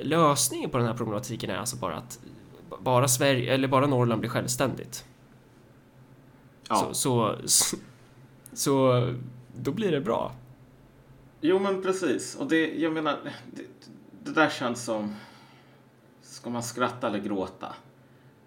lösningen 0.02 0.70
på 0.70 0.78
den 0.78 0.86
här 0.86 0.94
problematiken 0.94 1.50
är 1.50 1.56
alltså 1.56 1.76
bara 1.76 1.96
att 1.96 2.18
bara 2.80 3.08
Sverige, 3.08 3.54
eller 3.54 3.68
bara 3.68 3.86
Norrland 3.86 4.20
blir 4.20 4.30
självständigt. 4.30 5.04
Ja. 6.68 6.90
Så, 6.92 6.94
så, 6.94 7.76
så 8.52 9.06
då 9.54 9.72
blir 9.72 9.92
det 9.92 10.00
bra. 10.00 10.32
Jo, 11.40 11.58
men 11.58 11.82
precis. 11.82 12.36
Och 12.36 12.48
det, 12.48 12.74
jag 12.74 12.92
menar, 12.92 13.18
det, 13.52 13.62
det 14.24 14.30
där 14.30 14.50
känns 14.50 14.84
som... 14.84 15.14
Ska 16.22 16.50
man 16.50 16.62
skratta 16.62 17.06
eller 17.06 17.18
gråta? 17.18 17.74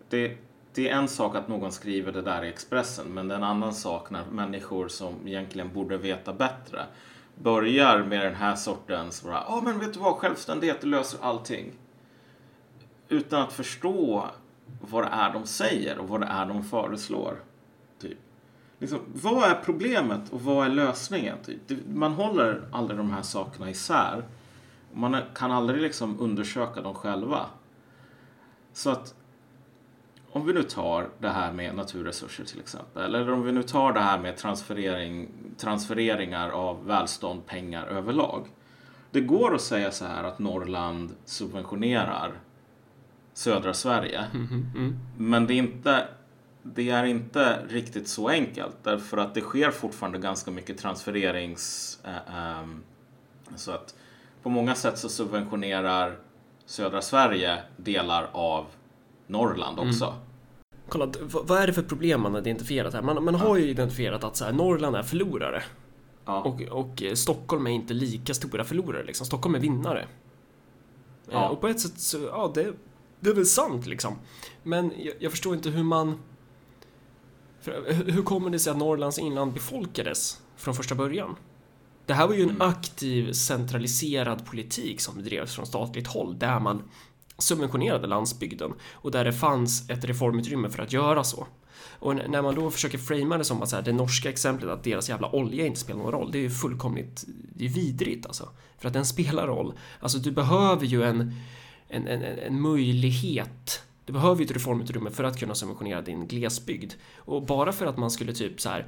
Det, 0.10 0.38
det 0.74 0.90
är 0.90 0.96
en 0.96 1.08
sak 1.08 1.36
att 1.36 1.48
någon 1.48 1.72
skriver 1.72 2.12
det 2.12 2.22
där 2.22 2.44
i 2.44 2.50
Expressen, 2.50 3.08
men 3.08 3.28
det 3.28 3.34
är 3.34 3.38
en 3.38 3.44
annan 3.44 3.74
sak 3.74 4.10
när 4.10 4.26
människor 4.26 4.88
som 4.88 5.28
egentligen 5.28 5.74
borde 5.74 5.98
veta 5.98 6.34
bättre 6.34 6.86
börjar 7.36 8.04
med 8.04 8.26
den 8.26 8.36
här 8.36 8.56
sortens, 8.56 9.24
ja 9.26 9.46
ah, 9.48 9.62
men 9.62 9.80
vet 9.80 9.94
du 9.94 10.00
vad, 10.00 10.16
självständighet 10.16 10.84
löser 10.84 11.20
allting. 11.22 11.72
Utan 13.10 13.42
att 13.42 13.54
förstå 13.54 14.26
vad 14.82 15.04
det 15.04 15.10
är 15.10 15.34
de 15.34 15.46
säger 15.46 15.98
och 15.98 16.10
vad 16.10 16.22
det 16.22 16.28
är 16.28 16.46
de 16.46 16.64
föreslår. 16.64 17.40
Liksom, 18.81 19.00
vad 19.13 19.50
är 19.50 19.56
problemet 19.56 20.30
och 20.30 20.42
vad 20.42 20.66
är 20.66 20.69
lösningen? 20.69 21.38
Typ? 21.45 21.80
Man 21.88 22.13
håller 22.13 22.62
aldrig 22.72 23.00
de 23.00 23.12
här 23.12 23.22
sakerna 23.22 23.69
isär. 23.69 24.23
Man 24.94 25.18
kan 25.35 25.52
aldrig 25.52 25.81
liksom 25.81 26.19
undersöka 26.19 26.81
dem 26.81 26.94
själva. 26.94 27.45
Så 28.73 28.90
att 28.90 29.16
om 30.31 30.45
vi 30.45 30.54
nu 30.54 30.64
tar 30.64 31.09
det 31.19 31.30
här 31.30 31.52
med 31.52 31.76
naturresurser 31.76 32.44
till 32.44 32.59
exempel, 32.59 33.04
eller 33.04 33.31
om 33.31 33.44
vi 33.44 33.52
nu 33.52 33.64
tar 33.64 33.94
det 33.94 34.00
här 34.00 34.19
med 34.19 34.38
transferering, 34.38 35.30
transfereringar 35.57 36.50
av 36.50 36.85
välstånd, 36.85 37.45
pengar 37.45 37.85
överlag. 37.85 38.47
Det 39.11 39.21
går 39.21 39.56
att 39.56 39.61
säga 39.61 39.92
så 39.92 40.06
här 40.06 40.23
att 40.23 40.40
Norrland 40.40 41.16
subventionerar 41.26 42.33
södra 43.33 43.73
Sverige, 43.73 44.26
mm 44.33 44.47
-hmm. 44.47 44.97
men 45.18 45.47
det 45.47 45.54
är 45.54 45.57
inte 45.57 46.07
det 46.63 46.89
är 46.89 47.03
inte 47.03 47.65
riktigt 47.69 48.07
så 48.07 48.30
enkelt 48.30 48.75
därför 48.83 49.18
att 49.18 49.33
det 49.33 49.41
sker 49.41 49.71
fortfarande 49.71 50.19
ganska 50.19 50.51
mycket 50.51 50.77
transfererings... 50.77 51.99
Äh, 52.03 52.59
ähm, 52.59 52.83
så 53.56 53.71
att 53.71 53.95
på 54.44 54.49
många 54.49 54.75
sätt 54.75 54.97
så 54.97 55.09
subventionerar 55.09 56.18
södra 56.65 57.01
Sverige 57.01 57.57
delar 57.77 58.30
av 58.31 58.65
Norrland 59.27 59.80
mm. 59.80 59.89
också. 59.89 60.06
Mm. 60.06 60.18
Kolla, 60.89 61.11
vad 61.21 61.61
är 61.61 61.68
det 61.68 61.73
för 61.73 61.83
problem 61.83 62.21
man 62.21 62.31
har 62.31 62.39
identifierat 62.39 62.94
här? 62.94 63.01
Man, 63.01 63.23
man 63.23 63.35
har 63.35 63.57
ju 63.57 63.69
identifierat 63.69 64.23
att 64.23 64.35
så 64.35 64.45
här, 64.45 64.51
Norrland 64.51 64.95
är 64.95 65.03
förlorare. 65.03 65.63
Ja. 66.25 66.41
Och, 66.41 66.61
och 66.61 67.03
eh, 67.03 67.13
Stockholm 67.13 67.68
är 67.68 67.71
inte 67.71 67.94
lika 67.94 68.33
stora 68.33 68.63
förlorare. 68.63 69.03
Liksom. 69.03 69.25
Stockholm 69.25 69.56
är 69.56 69.59
vinnare. 69.59 70.07
Ja. 71.31 71.49
Och 71.49 71.61
på 71.61 71.68
ett 71.68 71.80
sätt 71.80 71.99
så, 71.99 72.18
ja, 72.18 72.51
det, 72.56 72.73
det 73.19 73.30
är 73.30 73.33
väl 73.33 73.45
sant 73.45 73.85
liksom. 73.85 74.15
Men 74.63 74.91
jag, 74.97 75.13
jag 75.19 75.31
förstår 75.31 75.53
inte 75.53 75.69
hur 75.69 75.83
man 75.83 76.19
hur 78.06 78.23
kommer 78.23 78.49
det 78.49 78.59
sig 78.59 78.71
att 78.71 78.77
Norrlands 78.77 79.19
inland 79.19 79.53
befolkades 79.53 80.41
från 80.57 80.75
första 80.75 80.95
början? 80.95 81.35
Det 82.06 82.13
här 82.13 82.27
var 82.27 82.33
ju 82.33 82.44
en 82.44 82.49
mm. 82.49 82.61
aktiv 82.61 83.33
centraliserad 83.33 84.45
politik 84.45 85.01
som 85.01 85.15
bedrevs 85.15 85.56
från 85.56 85.65
statligt 85.65 86.07
håll 86.07 86.39
där 86.39 86.59
man 86.59 86.83
subventionerade 87.37 88.07
landsbygden 88.07 88.73
och 88.91 89.11
där 89.11 89.25
det 89.25 89.33
fanns 89.33 89.89
ett 89.89 90.06
reformutrymme 90.06 90.69
för 90.69 90.83
att 90.83 90.94
göra 90.94 91.23
så. 91.23 91.47
Och 91.99 92.15
när 92.15 92.41
man 92.41 92.56
då 92.56 92.71
försöker 92.71 92.97
framea 92.97 93.37
det 93.37 93.44
som 93.44 93.61
att 93.61 93.69
så 93.69 93.75
här, 93.75 93.83
det 93.83 93.94
norska 93.94 94.30
exemplet 94.30 94.69
att 94.69 94.83
deras 94.83 95.09
jävla 95.09 95.35
olja 95.35 95.65
inte 95.65 95.80
spelar 95.80 95.99
någon 95.99 96.11
roll, 96.11 96.31
det 96.31 96.37
är 96.37 96.41
ju 96.41 96.49
fullkomligt 96.49 97.25
det 97.56 97.65
är 97.65 97.69
vidrigt 97.69 98.25
alltså. 98.25 98.49
För 98.77 98.87
att 98.87 98.94
den 98.94 99.06
spelar 99.06 99.47
roll. 99.47 99.73
Alltså 99.99 100.18
du 100.18 100.31
behöver 100.31 100.85
ju 100.85 101.03
en, 101.03 101.35
en, 101.87 102.07
en, 102.07 102.23
en 102.23 102.61
möjlighet 102.61 103.83
Du 104.11 104.13
behöver 104.13 104.39
ju 104.39 104.45
ett 104.45 104.51
reformutrymme 104.51 105.09
för 105.09 105.23
att 105.23 105.39
kunna 105.39 105.56
subventionera 105.56 106.01
din 106.01 106.27
glesbygd. 106.27 106.94
Och 107.18 107.45
bara 107.45 107.71
för 107.71 107.85
att 107.85 107.97
man 107.97 108.11
skulle 108.11 108.33
typ 108.33 108.61
så 108.61 108.69
här 108.69 108.87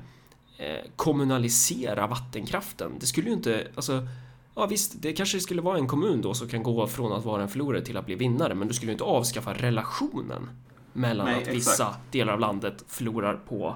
eh, 0.57 0.89
kommunalisera 0.95 2.07
vattenkraften. 2.07 2.91
Det 2.99 3.05
skulle 3.05 3.27
ju 3.27 3.33
inte, 3.33 3.67
alltså 3.75 4.07
Ja 4.55 4.65
visst, 4.65 5.01
det 5.01 5.13
kanske 5.13 5.39
skulle 5.39 5.61
vara 5.61 5.77
en 5.77 5.87
kommun 5.87 6.21
då 6.21 6.33
som 6.33 6.47
kan 6.47 6.63
gå 6.63 6.87
från 6.87 7.13
att 7.13 7.25
vara 7.25 7.41
en 7.41 7.49
förlorare 7.49 7.81
till 7.81 7.97
att 7.97 8.05
bli 8.05 8.15
vinnare, 8.15 8.55
men 8.55 8.67
du 8.67 8.73
skulle 8.73 8.91
ju 8.91 8.93
inte 8.93 9.03
avskaffa 9.03 9.53
relationen 9.53 10.49
mellan 10.93 11.25
Nej, 11.25 11.35
att 11.35 11.41
exakt. 11.41 11.55
vissa 11.55 11.95
delar 12.11 12.33
av 12.33 12.39
landet 12.39 12.83
förlorar 12.87 13.33
på, 13.33 13.75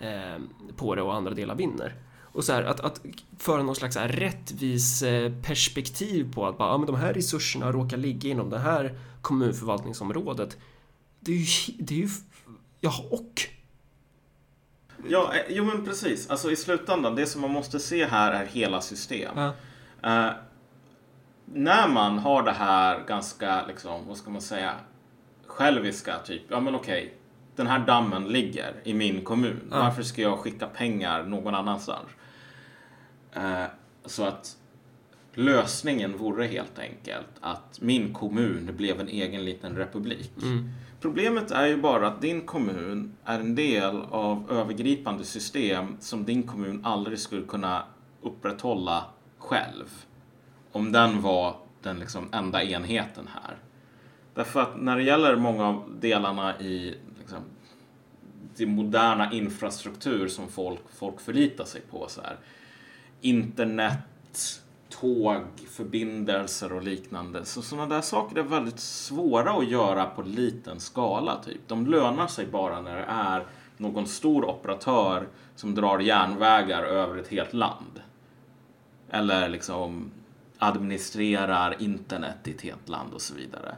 eh, 0.00 0.42
på 0.76 0.94
det 0.94 1.02
och 1.02 1.14
andra 1.14 1.34
delar 1.34 1.54
vinner. 1.54 1.94
Och 2.34 2.44
så 2.44 2.52
här, 2.52 2.62
att, 2.62 2.80
att 2.80 3.00
föra 3.38 3.62
någon 3.62 3.76
slags 3.76 3.96
här 3.96 4.08
rättvis 4.08 5.02
eh, 5.02 5.32
perspektiv 5.42 6.32
på 6.34 6.46
att 6.46 6.58
bara, 6.58 6.68
ja, 6.68 6.78
men 6.78 6.86
de 6.86 6.96
här 6.96 7.14
resurserna 7.14 7.72
råkar 7.72 7.96
ligga 7.96 8.30
inom 8.30 8.50
det 8.50 8.58
här 8.58 8.98
kommunförvaltningsområdet. 9.22 10.58
Det 11.20 11.32
är 11.32 11.36
ju, 11.36 11.72
det 11.78 11.94
är 11.94 11.98
ju, 11.98 12.08
ja 12.80 12.92
och. 13.10 13.40
Ja, 15.08 15.34
eh, 15.34 15.42
jo 15.48 15.64
men 15.64 15.84
precis. 15.84 16.30
Alltså 16.30 16.50
i 16.50 16.56
slutändan, 16.56 17.14
det 17.14 17.26
som 17.26 17.40
man 17.40 17.50
måste 17.50 17.80
se 17.80 18.04
här 18.04 18.32
är 18.32 18.46
hela 18.46 18.80
system. 18.80 19.38
Ja. 19.38 19.52
Eh, 20.02 20.32
när 21.44 21.88
man 21.88 22.18
har 22.18 22.42
det 22.42 22.52
här 22.52 23.04
ganska, 23.06 23.66
liksom, 23.66 24.08
vad 24.08 24.16
ska 24.16 24.30
man 24.30 24.42
säga, 24.42 24.74
själviska, 25.46 26.18
typ, 26.18 26.42
ja 26.48 26.60
men 26.60 26.74
okej, 26.74 27.14
den 27.56 27.66
här 27.66 27.78
dammen 27.78 28.24
ligger 28.24 28.74
i 28.84 28.94
min 28.94 29.24
kommun. 29.24 29.68
Ja. 29.70 29.78
Varför 29.78 30.02
ska 30.02 30.22
jag 30.22 30.38
skicka 30.38 30.66
pengar 30.66 31.22
någon 31.22 31.54
annanstans? 31.54 32.08
Eh, 33.34 33.64
så 34.04 34.24
att 34.24 34.56
lösningen 35.34 36.16
vore 36.16 36.46
helt 36.46 36.78
enkelt 36.78 37.26
att 37.40 37.80
min 37.80 38.12
kommun 38.14 38.70
blev 38.76 39.00
en 39.00 39.08
egen 39.08 39.44
liten 39.44 39.76
republik. 39.76 40.32
Mm. 40.42 40.68
Problemet 41.00 41.50
är 41.50 41.66
ju 41.66 41.76
bara 41.76 42.08
att 42.08 42.20
din 42.20 42.40
kommun 42.40 43.16
är 43.24 43.40
en 43.40 43.54
del 43.54 44.02
av 44.10 44.50
övergripande 44.50 45.24
system 45.24 45.96
som 46.00 46.24
din 46.24 46.42
kommun 46.42 46.80
aldrig 46.84 47.18
skulle 47.18 47.46
kunna 47.46 47.84
upprätthålla 48.22 49.04
själv. 49.38 50.04
Om 50.72 50.92
den 50.92 51.22
var 51.22 51.56
den 51.82 51.98
liksom 51.98 52.28
enda 52.32 52.62
enheten 52.62 53.28
här. 53.34 53.56
Därför 54.34 54.60
att 54.60 54.80
när 54.80 54.96
det 54.96 55.02
gäller 55.02 55.36
många 55.36 55.66
av 55.66 55.96
delarna 56.00 56.60
i 56.60 56.94
liksom, 57.18 57.38
det 58.56 58.66
moderna 58.66 59.32
infrastruktur 59.32 60.28
som 60.28 60.48
folk, 60.48 60.80
folk 60.98 61.20
förlitar 61.20 61.64
sig 61.64 61.80
på. 61.80 62.08
Så 62.08 62.20
här. 62.20 62.36
Internet, 63.24 64.60
tågförbindelser 64.88 66.72
och 66.72 66.82
liknande. 66.82 67.44
Så 67.44 67.62
sådana 67.62 67.94
där 67.94 68.00
saker 68.00 68.38
är 68.38 68.42
väldigt 68.42 68.80
svåra 68.80 69.50
att 69.50 69.68
göra 69.68 70.06
på 70.06 70.22
liten 70.22 70.80
skala. 70.80 71.42
Typ. 71.44 71.60
De 71.66 71.86
lönar 71.86 72.26
sig 72.26 72.46
bara 72.46 72.80
när 72.80 72.96
det 72.96 73.04
är 73.08 73.46
någon 73.76 74.06
stor 74.06 74.44
operatör 74.44 75.28
som 75.54 75.74
drar 75.74 75.98
järnvägar 75.98 76.82
över 76.82 77.18
ett 77.18 77.28
helt 77.28 77.52
land. 77.52 78.00
Eller 79.10 79.48
liksom 79.48 80.10
administrerar 80.58 81.82
internet 81.82 82.48
i 82.48 82.50
ett 82.50 82.62
helt 82.62 82.88
land 82.88 83.14
och 83.14 83.22
så 83.22 83.34
vidare. 83.34 83.76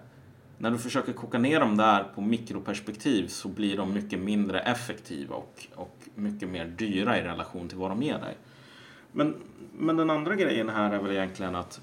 När 0.58 0.70
du 0.70 0.78
försöker 0.78 1.12
koka 1.12 1.38
ner 1.38 1.60
dem 1.60 1.76
där 1.76 2.04
på 2.14 2.20
mikroperspektiv 2.20 3.28
så 3.28 3.48
blir 3.48 3.76
de 3.76 3.94
mycket 3.94 4.18
mindre 4.18 4.60
effektiva 4.60 5.36
och, 5.36 5.66
och 5.74 5.98
mycket 6.14 6.48
mer 6.48 6.64
dyra 6.64 7.18
i 7.18 7.22
relation 7.22 7.68
till 7.68 7.78
vad 7.78 7.90
de 7.90 8.02
ger 8.02 8.18
dig. 8.18 8.36
Men, 9.16 9.35
men 9.78 9.96
den 9.96 10.11
andra 10.11 10.35
grejen 10.35 10.68
här 10.68 10.90
är 10.90 10.99
väl 10.99 11.12
egentligen 11.12 11.54
att 11.54 11.80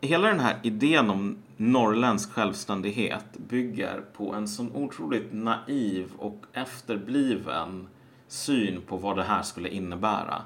hela 0.00 0.28
den 0.28 0.40
här 0.40 0.60
idén 0.62 1.10
om 1.10 1.38
norrländsk 1.56 2.32
självständighet 2.32 3.24
bygger 3.48 4.04
på 4.16 4.34
en 4.34 4.48
sån 4.48 4.72
otroligt 4.72 5.32
naiv 5.32 6.12
och 6.18 6.44
efterbliven 6.52 7.88
syn 8.28 8.82
på 8.86 8.96
vad 8.96 9.16
det 9.16 9.22
här 9.22 9.42
skulle 9.42 9.68
innebära. 9.68 10.42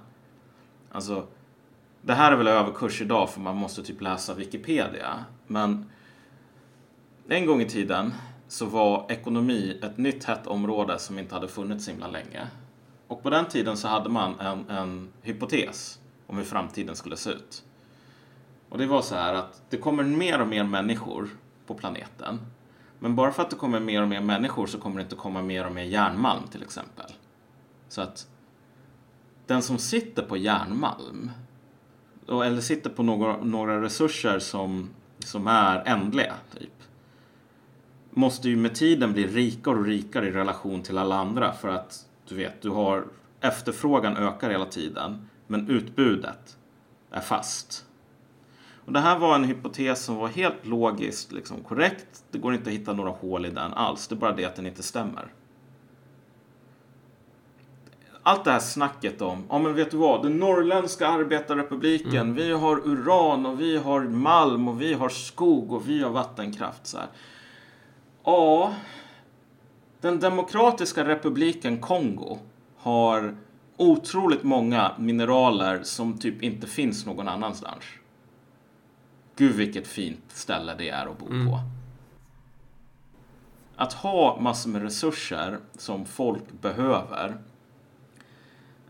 Alltså, 0.92 1.26
det 2.02 2.14
här 2.14 2.32
är 2.32 2.36
väl 2.36 2.48
överkurs 2.48 3.02
idag 3.02 3.30
för 3.30 3.40
man 3.40 3.56
måste 3.56 3.82
typ 3.82 4.00
läsa 4.00 4.34
Wikipedia. 4.34 5.24
Men 5.46 5.90
en 7.28 7.46
gång 7.46 7.60
i 7.60 7.68
tiden 7.68 8.12
så 8.48 8.66
var 8.66 9.06
ekonomi 9.08 9.78
ett 9.82 9.98
nytt 9.98 10.24
hett 10.24 10.46
område 10.46 10.98
som 10.98 11.18
inte 11.18 11.34
hade 11.34 11.48
funnits 11.48 11.84
så 11.84 11.90
himla 11.90 12.08
länge. 12.08 12.48
Och 13.10 13.22
på 13.22 13.30
den 13.30 13.46
tiden 13.46 13.76
så 13.76 13.88
hade 13.88 14.08
man 14.08 14.40
en, 14.40 14.70
en 14.70 15.08
hypotes 15.22 16.00
om 16.26 16.36
hur 16.36 16.44
framtiden 16.44 16.96
skulle 16.96 17.16
se 17.16 17.30
ut. 17.30 17.64
Och 18.68 18.78
det 18.78 18.86
var 18.86 19.02
så 19.02 19.14
här 19.14 19.34
att 19.34 19.62
det 19.70 19.76
kommer 19.76 20.04
mer 20.04 20.40
och 20.40 20.48
mer 20.48 20.64
människor 20.64 21.28
på 21.66 21.74
planeten. 21.74 22.40
Men 22.98 23.16
bara 23.16 23.32
för 23.32 23.42
att 23.42 23.50
det 23.50 23.56
kommer 23.56 23.80
mer 23.80 24.02
och 24.02 24.08
mer 24.08 24.20
människor 24.20 24.66
så 24.66 24.78
kommer 24.78 24.96
det 24.96 25.02
inte 25.02 25.16
komma 25.16 25.42
mer 25.42 25.66
och 25.66 25.72
mer 25.72 25.82
järnmalm 25.82 26.42
till 26.50 26.62
exempel. 26.62 27.12
Så 27.88 28.00
att 28.00 28.28
den 29.46 29.62
som 29.62 29.78
sitter 29.78 30.22
på 30.22 30.36
järnmalm 30.36 31.30
eller 32.28 32.60
sitter 32.60 32.90
på 32.90 33.02
några, 33.02 33.36
några 33.36 33.82
resurser 33.82 34.38
som, 34.38 34.90
som 35.18 35.46
är 35.46 35.82
ändliga, 35.86 36.34
typ. 36.58 36.82
Måste 38.10 38.48
ju 38.48 38.56
med 38.56 38.74
tiden 38.74 39.12
bli 39.12 39.26
rikare 39.26 39.76
och 39.76 39.84
rikare 39.84 40.28
i 40.28 40.30
relation 40.30 40.82
till 40.82 40.98
alla 40.98 41.16
andra 41.16 41.52
för 41.52 41.68
att 41.68 42.06
du 42.30 42.36
vet, 42.36 42.62
du 42.62 42.70
har 42.70 43.04
efterfrågan 43.40 44.16
ökar 44.16 44.50
hela 44.50 44.64
tiden 44.64 45.28
men 45.46 45.68
utbudet 45.70 46.56
är 47.10 47.20
fast. 47.20 47.86
Och 48.84 48.92
det 48.92 49.00
här 49.00 49.18
var 49.18 49.34
en 49.34 49.44
hypotes 49.44 50.04
som 50.04 50.16
var 50.16 50.28
helt 50.28 50.66
logiskt 50.66 51.32
liksom, 51.32 51.62
korrekt. 51.62 52.24
Det 52.30 52.38
går 52.38 52.54
inte 52.54 52.70
att 52.70 52.76
hitta 52.76 52.92
några 52.92 53.10
hål 53.10 53.46
i 53.46 53.50
den 53.50 53.72
alls. 53.72 54.08
Det 54.08 54.14
är 54.14 54.16
bara 54.16 54.32
det 54.32 54.44
att 54.44 54.56
den 54.56 54.66
inte 54.66 54.82
stämmer 54.82 55.32
allt 58.22 58.44
det 58.44 58.50
här 58.50 58.58
snacket 58.58 59.22
om, 59.22 59.44
ja 59.48 59.58
men 59.58 59.74
vet 59.74 59.90
du 59.90 59.96
vad, 59.96 60.22
den 60.22 60.36
norrländska 60.36 61.08
arbetarrepubliken, 61.08 62.34
vi 62.34 62.52
har 62.52 62.76
uran 62.88 63.46
och 63.46 63.60
vi 63.60 63.76
har 63.76 64.00
malm 64.00 64.68
och 64.68 64.80
vi 64.80 64.94
har 64.94 65.08
skog 65.08 65.72
och 65.72 65.88
vi 65.88 66.02
har 66.02 66.10
vattenkraft. 66.10 66.86
Så 66.86 66.98
här. 66.98 67.06
Ja, 68.24 68.74
den 70.00 70.20
demokratiska 70.20 71.04
republiken 71.04 71.80
Kongo 71.80 72.38
har 72.76 73.36
otroligt 73.76 74.42
många 74.42 74.92
mineraler 74.98 75.82
som 75.82 76.18
typ 76.18 76.42
inte 76.42 76.66
finns 76.66 77.06
någon 77.06 77.28
annanstans. 77.28 77.84
Gud 79.36 79.54
vilket 79.54 79.86
fint 79.86 80.24
ställe 80.28 80.74
det 80.78 80.88
är 80.88 81.06
att 81.06 81.18
bo 81.18 81.26
Mm. 81.26 81.46
på. 81.46 81.60
Att 83.76 83.92
ha 83.92 84.40
massor 84.40 84.70
med 84.70 84.82
resurser 84.82 85.58
som 85.78 86.04
folk 86.06 86.42
behöver 86.60 87.38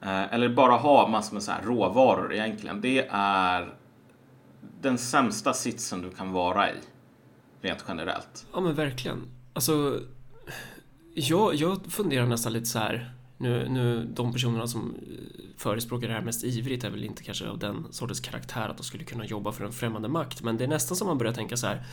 Eh, 0.02 0.34
eller 0.34 0.48
bara 0.48 0.72
ha 0.76 1.08
massor 1.08 1.34
med 1.34 1.42
så 1.42 1.52
här 1.52 1.62
råvaror 1.62 2.32
egentligen. 2.34 2.80
Det 2.80 3.08
är 3.12 3.74
den 4.80 4.98
sämsta 4.98 5.54
sitsen 5.54 6.02
du 6.02 6.10
kan 6.10 6.32
vara 6.32 6.70
i. 6.70 6.74
Rent 7.60 7.84
generellt. 7.88 8.46
Ja 8.52 8.60
men 8.60 8.74
verkligen. 8.74 9.28
Alltså, 9.52 10.00
jag, 11.14 11.54
jag 11.54 11.86
funderar 11.88 12.26
nästan 12.26 12.52
lite 12.52 12.66
så 12.66 12.78
här. 12.78 13.14
Nu, 13.38 13.68
nu, 13.68 14.10
de 14.14 14.32
personerna 14.32 14.66
som 14.66 14.94
eh, 14.94 15.44
förespråkar 15.56 16.08
det 16.08 16.14
här 16.14 16.20
mest 16.20 16.44
ivrigt 16.44 16.84
är 16.84 16.90
väl 16.90 17.04
inte 17.04 17.22
kanske 17.22 17.48
av 17.48 17.58
den 17.58 17.86
sortens 17.90 18.20
karaktär 18.20 18.68
att 18.68 18.76
de 18.76 18.82
skulle 18.82 19.04
kunna 19.04 19.24
jobba 19.24 19.52
för 19.52 19.64
en 19.64 19.72
främmande 19.72 20.08
makt. 20.08 20.42
Men 20.42 20.56
det 20.56 20.64
är 20.64 20.68
nästan 20.68 20.96
som 20.96 21.08
man 21.08 21.18
börjar 21.18 21.32
tänka 21.32 21.56
så 21.56 21.66
här. 21.66 21.84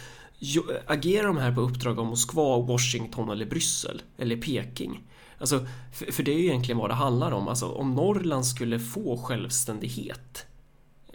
Agerar 0.88 1.28
de 1.28 1.38
här 1.38 1.56
på 1.56 1.62
uppdrag 1.62 2.00
av 2.00 2.06
Moskva, 2.06 2.58
Washington 2.58 3.30
eller 3.30 3.46
Bryssel? 3.46 4.02
Eller 4.18 4.38
Peking? 4.38 5.08
Alltså, 5.38 5.66
för, 5.94 6.12
för 6.12 6.24
det 6.24 6.32
är 6.32 6.40
ju 6.40 6.46
egentligen 6.46 6.78
vad 6.78 6.90
det 6.90 6.94
handlar 6.94 7.32
om. 7.32 7.48
Alltså, 7.48 7.66
om 7.66 7.96
Norrland 7.96 8.46
skulle 8.46 8.80
få 8.80 9.18
självständighet. 9.18 10.46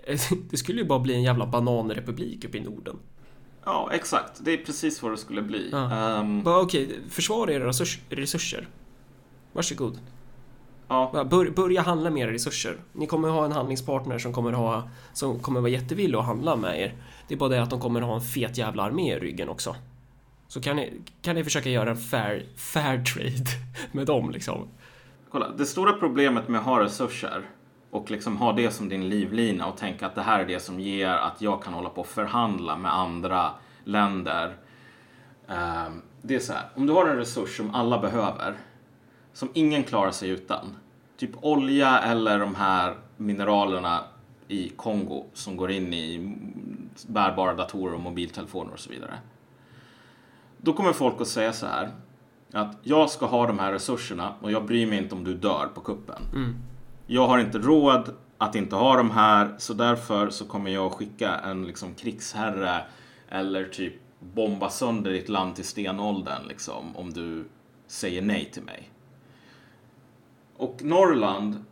Det 0.50 0.56
skulle 0.56 0.80
ju 0.80 0.86
bara 0.86 0.98
bli 0.98 1.14
en 1.14 1.22
jävla 1.22 1.46
bananrepublik 1.46 2.44
uppe 2.44 2.58
i 2.58 2.60
Norden. 2.60 2.98
Ja, 3.64 3.88
exakt. 3.92 4.40
Det 4.44 4.52
är 4.52 4.56
precis 4.56 5.02
vad 5.02 5.12
det 5.12 5.16
skulle 5.16 5.42
bli. 5.42 5.68
Ja. 5.72 6.24
Bara, 6.44 6.60
Okej, 6.60 7.00
försvara 7.10 7.52
era 7.52 7.66
resurs, 7.66 7.98
resurser. 8.10 8.68
Varsågod. 9.52 9.98
ja, 10.88 11.10
Bara 11.12 11.24
Bör, 11.24 11.50
börja 11.50 11.82
handla 11.82 12.10
med 12.10 12.22
era 12.22 12.32
resurser. 12.32 12.76
Ni 12.92 13.06
kommer 13.06 13.28
ha 13.28 13.44
en 13.44 13.52
handlingspartner 13.52 14.18
som 14.18 14.32
kommer 14.32 14.52
ha 14.52 14.88
som 15.12 15.38
kommer 15.38 15.60
vara 15.60 15.70
jättevillig 15.70 16.18
att 16.18 16.24
handla 16.24 16.56
med 16.56 16.80
er. 16.80 16.94
Det 17.28 17.34
är 17.34 17.38
bara 17.38 17.48
det 17.48 17.62
att 17.62 17.70
de 17.70 17.80
kommer 17.80 18.00
ha 18.00 18.14
en 18.14 18.20
fet 18.20 18.58
jävla 18.58 18.82
armé 18.82 19.16
i 19.16 19.18
ryggen 19.18 19.48
också. 19.48 19.76
Så 20.48 20.60
kan 20.60 20.76
ni, 20.76 20.92
kan 21.22 21.34
ni 21.34 21.44
försöka 21.44 21.70
göra 21.70 21.90
en 21.90 21.96
fair, 21.96 22.46
fair 22.56 23.04
trade 23.04 23.44
med 23.92 24.06
dem 24.06 24.30
liksom. 24.30 24.68
kolla. 25.30 25.48
Det 25.48 25.66
stora 25.66 25.92
problemet 25.92 26.48
med 26.48 26.60
att 26.60 26.66
ha 26.66 26.84
resurser 26.84 27.42
och 27.92 28.10
liksom 28.10 28.36
ha 28.36 28.52
det 28.52 28.70
som 28.70 28.88
din 28.88 29.08
livlina 29.08 29.66
och 29.66 29.76
tänka 29.76 30.06
att 30.06 30.14
det 30.14 30.22
här 30.22 30.40
är 30.40 30.46
det 30.46 30.60
som 30.60 30.80
ger 30.80 31.08
att 31.08 31.42
jag 31.42 31.62
kan 31.62 31.72
hålla 31.72 31.88
på 31.88 32.00
och 32.00 32.06
förhandla 32.06 32.76
med 32.76 32.94
andra 32.94 33.50
länder. 33.84 34.56
Ehm, 35.48 36.02
det 36.22 36.34
är 36.34 36.38
så 36.38 36.52
här, 36.52 36.62
om 36.74 36.86
du 36.86 36.92
har 36.92 37.08
en 37.08 37.16
resurs 37.16 37.56
som 37.56 37.74
alla 37.74 37.98
behöver, 37.98 38.54
som 39.32 39.48
ingen 39.52 39.82
klarar 39.82 40.10
sig 40.10 40.28
utan, 40.28 40.76
typ 41.16 41.30
olja 41.40 41.98
eller 41.98 42.38
de 42.38 42.54
här 42.54 42.94
mineralerna 43.16 44.00
i 44.48 44.68
Kongo 44.68 45.26
som 45.34 45.56
går 45.56 45.70
in 45.70 45.94
i 45.94 46.36
bärbara 47.06 47.54
datorer 47.54 47.94
och 47.94 48.00
mobiltelefoner 48.00 48.72
och 48.72 48.80
så 48.80 48.90
vidare. 48.90 49.18
Då 50.56 50.72
kommer 50.72 50.92
folk 50.92 51.20
att 51.20 51.28
säga 51.28 51.52
så 51.52 51.66
här. 51.66 51.90
Att 52.52 52.76
jag 52.82 53.10
ska 53.10 53.26
ha 53.26 53.46
de 53.46 53.58
här 53.58 53.72
resurserna 53.72 54.34
och 54.40 54.52
jag 54.52 54.66
bryr 54.66 54.86
mig 54.86 54.98
inte 54.98 55.14
om 55.14 55.24
du 55.24 55.34
dör 55.34 55.68
på 55.74 55.80
kuppen. 55.80 56.22
Mm. 56.34 56.56
Jag 57.06 57.26
har 57.26 57.38
inte 57.38 57.58
råd 57.58 58.14
att 58.38 58.54
inte 58.54 58.76
ha 58.76 58.96
de 58.96 59.10
här 59.10 59.54
så 59.58 59.74
därför 59.74 60.30
så 60.30 60.44
kommer 60.44 60.70
jag 60.70 60.92
skicka 60.92 61.34
en 61.34 61.66
liksom 61.66 61.94
krigsherre 61.94 62.84
eller 63.28 63.64
typ 63.64 63.94
bomba 64.34 64.70
sönder 64.70 65.10
ditt 65.10 65.28
land 65.28 65.54
till 65.54 65.64
stenåldern 65.64 66.46
liksom 66.48 66.96
om 66.96 67.12
du 67.12 67.44
säger 67.86 68.22
nej 68.22 68.50
till 68.52 68.62
mig. 68.62 68.90
Och 70.56 70.78
Norrland, 70.82 71.64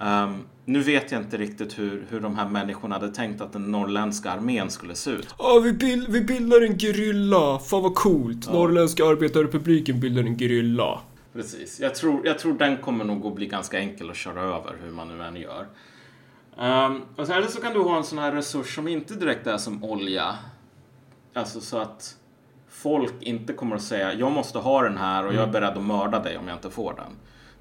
ehm, 0.00 0.34
nu 0.64 0.80
vet 0.80 1.12
jag 1.12 1.20
inte 1.20 1.36
riktigt 1.36 1.78
hur, 1.78 2.06
hur 2.08 2.20
de 2.20 2.36
här 2.36 2.48
människorna 2.48 2.94
hade 2.94 3.14
tänkt 3.14 3.40
att 3.40 3.52
den 3.52 3.72
norrländska 3.72 4.30
armén 4.30 4.70
skulle 4.70 4.94
se 4.94 5.10
ut. 5.10 5.34
Ja, 5.38 5.60
vi, 5.64 5.72
bild, 5.72 6.08
vi 6.08 6.20
bildar 6.20 6.64
en 6.64 6.78
gerilla. 6.78 7.58
Fan 7.58 7.82
vad 7.82 7.94
coolt. 7.94 8.52
Norrländska 8.52 9.04
arbetarrepubliken 9.04 10.00
bildar 10.00 10.22
en 10.22 10.38
gerilla. 10.38 11.00
Precis. 11.36 11.80
Jag 11.80 11.94
tror, 11.94 12.26
jag 12.26 12.38
tror 12.38 12.54
den 12.58 12.76
kommer 12.76 13.04
nog 13.04 13.26
att 13.26 13.34
bli 13.34 13.46
ganska 13.46 13.78
enkel 13.78 14.10
att 14.10 14.16
köra 14.16 14.40
över 14.40 14.76
hur 14.82 14.90
man 14.90 15.08
nu 15.08 15.24
än 15.24 15.36
gör. 15.36 15.66
Um, 16.56 17.02
och 17.16 17.26
sen, 17.26 17.36
eller 17.36 17.48
så 17.48 17.60
kan 17.60 17.72
du 17.72 17.80
ha 17.80 17.96
en 17.96 18.04
sån 18.04 18.18
här 18.18 18.32
resurs 18.32 18.74
som 18.74 18.88
inte 18.88 19.14
direkt 19.14 19.46
är 19.46 19.58
som 19.58 19.84
olja. 19.84 20.34
Alltså 21.34 21.60
så 21.60 21.78
att 21.78 22.16
folk 22.68 23.14
inte 23.20 23.52
kommer 23.52 23.76
att 23.76 23.82
säga 23.82 24.14
jag 24.14 24.32
måste 24.32 24.58
ha 24.58 24.82
den 24.82 24.96
här 24.96 25.26
och 25.26 25.34
jag 25.34 25.42
är 25.42 25.52
beredd 25.52 25.76
att 25.76 25.82
mörda 25.82 26.22
dig 26.22 26.38
om 26.38 26.48
jag 26.48 26.56
inte 26.56 26.70
får 26.70 26.94
den. 26.94 27.12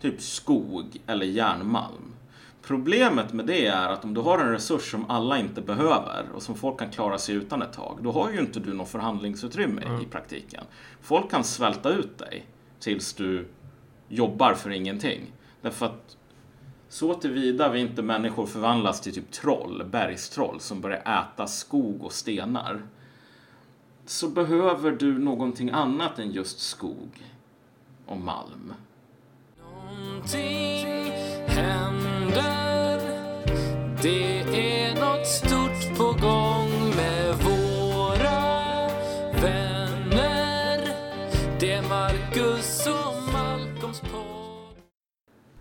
Typ 0.02 0.22
skog 0.22 1.02
eller 1.08 1.26
järnmalm. 1.26 2.14
Problemet 2.62 3.34
med 3.34 3.46
det 3.46 3.66
är 3.66 3.90
att 3.90 4.04
om 4.04 4.14
du 4.14 4.22
har 4.22 4.40
en 4.40 4.52
resurs 4.52 4.92
som 4.92 5.10
alla 5.10 5.40
inte 5.40 5.62
behöver 5.62 6.26
och 6.36 6.42
som 6.42 6.56
folk 6.56 6.80
kan 6.80 6.92
klara 6.92 7.18
sig 7.18 7.36
utan 7.36 7.62
ett 7.62 7.74
tag, 7.74 8.00
då 8.02 8.12
har 8.12 8.32
ju 8.32 8.40
inte 8.40 8.60
du 8.60 8.74
något 8.74 8.90
förhandlingsutrymme 8.90 9.82
i 10.02 10.06
praktiken. 10.06 10.64
Folk 11.02 11.32
kan 11.32 11.44
svälta 11.44 11.90
ut 11.90 12.18
dig 12.18 12.46
tills 12.80 13.14
du 13.14 13.48
jobbar 14.08 14.54
för 14.54 14.70
ingenting. 14.70 15.22
Därför 15.62 15.86
att 15.86 16.18
så 16.90 17.14
tillvida 17.14 17.70
vi 17.70 17.80
inte 17.80 18.02
människor 18.02 18.46
förvandlas 18.46 19.02
till 19.02 19.14
typ 19.14 19.32
troll, 19.32 19.84
bergstroll 19.92 20.60
som 20.60 20.82
börjar 20.82 21.00
äta 21.00 21.48
skog 21.48 22.04
och 22.04 22.12
stenar 22.12 22.82
så 24.06 24.30
behöver 24.30 24.92
du 24.92 25.20
någonting 25.20 25.70
annat 25.70 26.20
än 26.20 26.32
just 26.32 26.60
skog 26.60 27.10
och 28.06 28.18
malm. 28.18 28.74
Någonting 29.60 30.75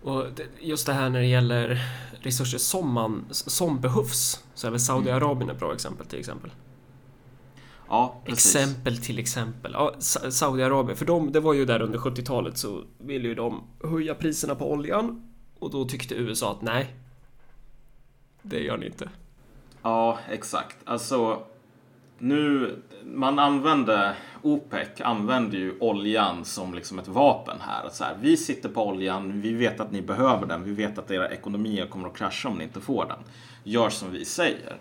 Och 0.05 0.25
just 0.59 0.85
det 0.85 0.93
här 0.93 1.09
när 1.09 1.19
det 1.19 1.25
gäller 1.25 1.81
resurser 2.21 2.57
som, 2.57 2.91
man, 2.91 3.25
som 3.31 3.81
behövs 3.81 4.43
så 4.53 4.67
är 4.67 4.71
väl 4.71 4.79
Saudiarabien 4.79 5.49
ett 5.49 5.59
bra 5.59 5.73
exempel 5.73 6.05
till 6.05 6.19
exempel. 6.19 6.51
Ja, 7.89 8.21
precis. 8.25 8.55
Exempel 8.55 8.97
till 8.97 9.19
exempel. 9.19 9.71
Ja, 9.73 9.95
Sa- 9.99 10.31
Saudiarabien, 10.31 10.97
för 10.97 11.05
de, 11.05 11.31
det 11.31 11.39
var 11.39 11.53
ju 11.53 11.65
där 11.65 11.81
under 11.81 11.99
70-talet 11.99 12.57
så 12.57 12.83
ville 12.97 13.27
ju 13.27 13.35
de 13.35 13.63
höja 13.83 14.15
priserna 14.15 14.55
på 14.55 14.71
oljan 14.71 15.33
och 15.59 15.71
då 15.71 15.85
tyckte 15.85 16.15
USA 16.15 16.51
att 16.51 16.61
nej, 16.61 16.95
det 18.41 18.59
gör 18.59 18.77
ni 18.77 18.85
inte. 18.85 19.09
Ja, 19.81 20.19
exakt. 20.29 20.77
Alltså, 20.85 21.43
nu, 22.17 22.75
man 23.03 23.39
använde, 23.39 24.15
OPEC 24.45 25.01
använder 25.01 25.57
ju 25.57 25.79
oljan 25.79 26.45
som 26.45 26.73
liksom 26.73 26.99
ett 26.99 27.07
vapen 27.07 27.57
här. 27.61 27.83
Att 27.83 27.95
så 27.95 28.03
här. 28.03 28.17
Vi 28.21 28.37
sitter 28.37 28.69
på 28.69 28.87
oljan, 28.87 29.41
vi 29.41 29.53
vet 29.53 29.79
att 29.79 29.91
ni 29.91 30.01
behöver 30.01 30.45
den, 30.45 30.63
vi 30.63 30.71
vet 30.71 30.97
att 30.97 31.11
era 31.11 31.29
ekonomier 31.29 31.87
kommer 31.87 32.07
att 32.07 32.17
krascha 32.17 32.49
om 32.49 32.57
ni 32.57 32.63
inte 32.63 32.81
får 32.81 33.05
den. 33.05 33.17
Gör 33.63 33.89
som 33.89 34.11
vi 34.11 34.25
säger. 34.25 34.77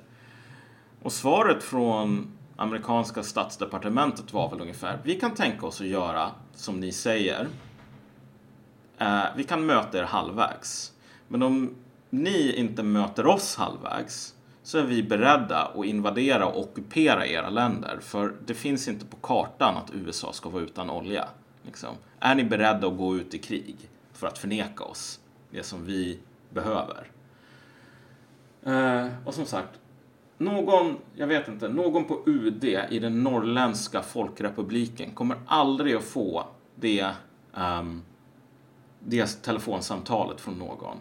Och 1.03 1.13
svaret 1.13 1.63
från 1.63 2.33
amerikanska 2.57 3.23
statsdepartementet 3.23 4.33
var 4.33 4.51
väl 4.51 4.61
ungefär, 4.61 4.99
vi 5.05 5.21
kan 5.21 5.35
tänka 5.35 5.67
oss 5.67 5.81
att 5.81 5.87
göra 5.87 6.31
som 6.55 6.81
ni 6.81 6.93
säger. 6.93 7.49
Eh, 8.99 9.25
vi 9.37 9.45
kan 9.45 9.67
möta 9.67 9.99
er 9.99 10.03
halvvägs. 10.03 10.93
Men 11.29 11.43
om 11.43 11.75
ni 12.11 12.53
inte 12.57 12.83
möter 12.83 13.27
oss 13.27 13.57
halvvägs 13.57 14.34
så 14.65 14.79
är 14.79 14.83
vi 14.83 15.03
beredda 15.03 15.63
att 15.63 15.85
invadera 15.85 16.47
och 16.47 16.61
ockupera 16.61 17.27
era 17.27 17.51
länder. 17.51 17.99
För 18.01 18.35
det 18.47 18.55
finns 18.55 18.89
inte 18.89 19.07
på 19.07 19.17
kartan 19.17 19.77
att 19.77 19.95
USA 19.95 20.33
ska 20.33 20.49
vara 20.49 20.63
utan 20.63 20.91
olja. 20.91 21.29
Liksom. 21.63 21.95
Är 22.21 22.35
ni 22.35 22.45
beredda 22.45 22.87
att 22.87 22.97
gå 22.97 23.17
ut 23.17 23.35
i 23.35 23.39
krig 23.39 23.77
för 24.13 24.27
att 24.27 24.39
förneka 24.39 24.85
oss 24.85 25.21
det 25.51 25.63
som 25.63 25.85
vi 25.85 26.19
behöver? 26.51 27.07
Eh, 28.63 29.09
och 29.25 29.35
som 29.35 29.47
sagt, 29.47 29.81
någon, 30.39 30.97
jag 31.15 31.27
vet 31.27 31.49
inte, 31.49 31.69
någon 31.69 32.05
på 32.05 32.23
UD 32.27 32.65
i 32.65 32.99
den 32.99 33.23
norrländska 33.23 34.03
folkrepubliken 34.03 35.11
kommer 35.11 35.37
aldrig 35.47 35.95
att 35.95 36.05
få 36.05 36.47
det, 36.75 37.11
um, 37.55 38.03
det 38.99 39.43
telefonsamtalet 39.43 40.41
från 40.41 40.59
någon. 40.59 40.97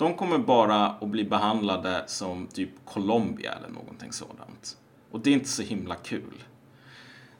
De 0.00 0.14
kommer 0.14 0.38
bara 0.38 0.86
att 0.86 1.08
bli 1.08 1.24
behandlade 1.24 2.04
som 2.06 2.46
typ 2.46 2.70
Colombia 2.84 3.52
eller 3.52 3.68
någonting 3.68 4.12
sådant. 4.12 4.76
Och 5.10 5.20
det 5.20 5.30
är 5.30 5.34
inte 5.34 5.48
så 5.48 5.62
himla 5.62 5.94
kul. 5.94 6.44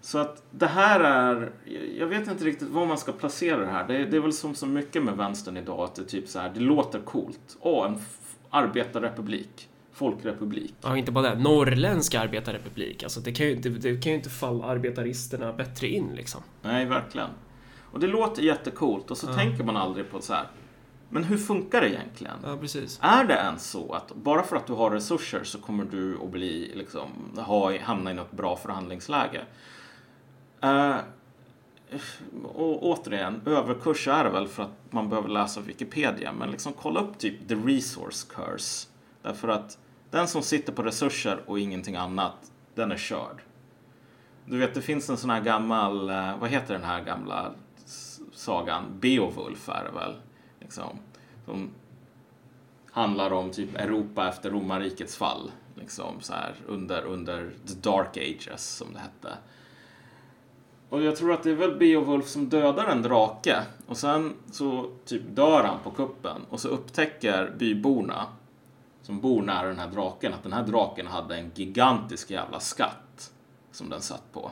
Så 0.01 0.19
att 0.19 0.43
det 0.51 0.67
här 0.67 1.01
är, 1.01 1.53
jag 1.99 2.07
vet 2.07 2.29
inte 2.29 2.45
riktigt 2.45 2.69
var 2.69 2.87
man 2.87 2.99
ska 2.99 3.13
placera 3.13 3.61
det 3.61 3.67
här. 3.67 3.89
Det 3.89 3.97
är, 3.97 4.07
det 4.07 4.17
är 4.17 4.21
väl 4.21 4.33
som 4.33 4.55
så 4.55 4.67
mycket 4.67 5.03
med 5.03 5.17
vänstern 5.17 5.57
idag 5.57 5.81
att 5.81 5.95
det 5.95 6.05
typ 6.05 6.29
så 6.29 6.39
här, 6.39 6.51
det 6.55 6.61
låter 6.61 7.01
coolt. 7.01 7.57
Åh, 7.61 7.87
en 7.87 7.99
arbetarrepublik, 8.51 9.69
folkrepublik. 9.93 10.75
Ja, 10.83 10.97
inte 10.97 11.13
bara 11.13 11.35
det. 11.35 11.43
Norrländska 11.43 12.21
arbetarrepublik. 12.21 13.03
Alltså 13.03 13.21
det 13.21 13.33
kan 13.33 13.47
ju 13.47 13.53
inte, 13.53 13.69
det 13.69 14.03
kan 14.03 14.13
ju 14.13 14.17
inte 14.17 14.31
falla 14.31 14.65
arbetaristerna 14.65 15.53
bättre 15.53 15.89
in 15.89 16.09
liksom. 16.15 16.41
Nej, 16.63 16.87
verkligen. 16.87 17.31
Och 17.93 18.01
det 18.01 18.07
låter 18.07 18.43
jättecoolt 18.43 19.11
och 19.11 19.19
så 19.19 19.27
tänker 19.27 19.65
man 19.65 19.77
aldrig 19.77 20.11
på 20.11 20.21
så 20.21 20.35
här, 20.35 20.47
men 21.11 21.25
hur 21.25 21.37
funkar 21.37 21.81
det 21.81 21.89
egentligen? 21.89 22.37
Ja, 22.45 22.57
precis. 22.57 22.99
Är 23.03 23.25
det 23.25 23.35
ens 23.35 23.71
så 23.71 23.93
att 23.93 24.15
bara 24.15 24.43
för 24.43 24.57
att 24.57 24.67
du 24.67 24.73
har 24.73 24.91
resurser 24.91 25.45
så 25.45 25.59
kommer 25.61 25.85
du 25.85 26.19
att 26.23 26.31
bli, 26.31 26.73
liksom, 26.75 27.09
ha, 27.37 27.79
hamna 27.79 28.11
i 28.11 28.15
något 28.15 28.33
bra 28.33 28.57
förhandlingsläge? 28.57 29.41
Eh, 30.61 30.97
och 32.45 32.87
återigen, 32.87 33.41
överkurs 33.47 34.09
är 34.09 34.25
det 34.25 34.31
väl 34.31 34.49
för 34.49 34.63
att 34.63 34.93
man 34.93 35.09
behöver 35.09 35.29
läsa 35.29 35.61
Wikipedia, 35.61 36.33
men 36.33 36.51
liksom 36.51 36.73
kolla 36.73 37.01
upp 37.01 37.19
typ 37.19 37.49
the 37.49 37.55
resource 37.55 38.27
curse. 38.29 38.89
Därför 39.23 39.49
att 39.49 39.79
den 40.11 40.29
som 40.29 40.43
sitter 40.43 40.73
på 40.73 40.83
resurser 40.83 41.41
och 41.47 41.59
ingenting 41.59 41.97
annat, 41.97 42.53
den 42.75 42.93
är 42.93 42.97
körd. 42.97 43.37
Du 44.45 44.59
vet, 44.59 44.75
det 44.75 44.83
finns 44.83 45.11
en 45.11 45.17
sån 45.17 45.31
här 45.31 45.41
gammal, 45.41 46.11
eh, 46.11 46.39
vad 46.39 46.51
heter 46.51 46.75
den 46.75 46.85
här 46.85 47.05
gamla 47.05 47.53
sagan? 48.33 48.85
Beowulf 49.01 49.69
är 49.69 49.85
det 49.85 49.99
väl? 49.99 50.15
Liksom, 50.71 50.99
som 51.45 51.71
handlar 52.91 53.33
om 53.33 53.51
typ 53.51 53.77
Europa 53.77 54.29
efter 54.29 54.51
romarrikets 54.51 55.17
fall. 55.17 55.51
Liksom 55.75 56.21
så 56.21 56.33
här 56.33 56.55
under, 56.67 57.05
under 57.05 57.51
the 57.67 57.75
dark 57.75 58.17
ages 58.17 58.77
som 58.77 58.93
det 58.93 58.99
hette. 58.99 59.39
Och 60.89 61.03
jag 61.03 61.17
tror 61.17 61.33
att 61.33 61.43
det 61.43 61.51
är 61.51 61.55
väl 61.55 61.77
Beowulf 61.77 62.27
som 62.27 62.49
dödar 62.49 62.87
en 62.87 63.03
drake 63.03 63.63
och 63.87 63.97
sen 63.97 64.35
så 64.53 64.91
typ 65.05 65.23
dör 65.29 65.65
han 65.65 65.79
på 65.85 65.91
kuppen 65.91 66.43
och 66.51 66.61
så 66.61 66.69
upptäcker 66.69 67.53
byborna 67.59 68.27
som 69.03 69.21
bor 69.21 69.43
nära 69.43 69.69
den 69.69 69.79
här 69.79 69.91
draken 69.91 70.35
att 70.35 70.43
den 70.43 70.53
här 70.53 70.67
draken 70.67 71.07
hade 71.07 71.37
en 71.37 71.51
gigantisk 71.55 72.31
jävla 72.31 72.61
skatt 72.61 73.33
som 73.73 73.89
den 73.89 74.01
satt 74.01 74.33
på. 74.33 74.51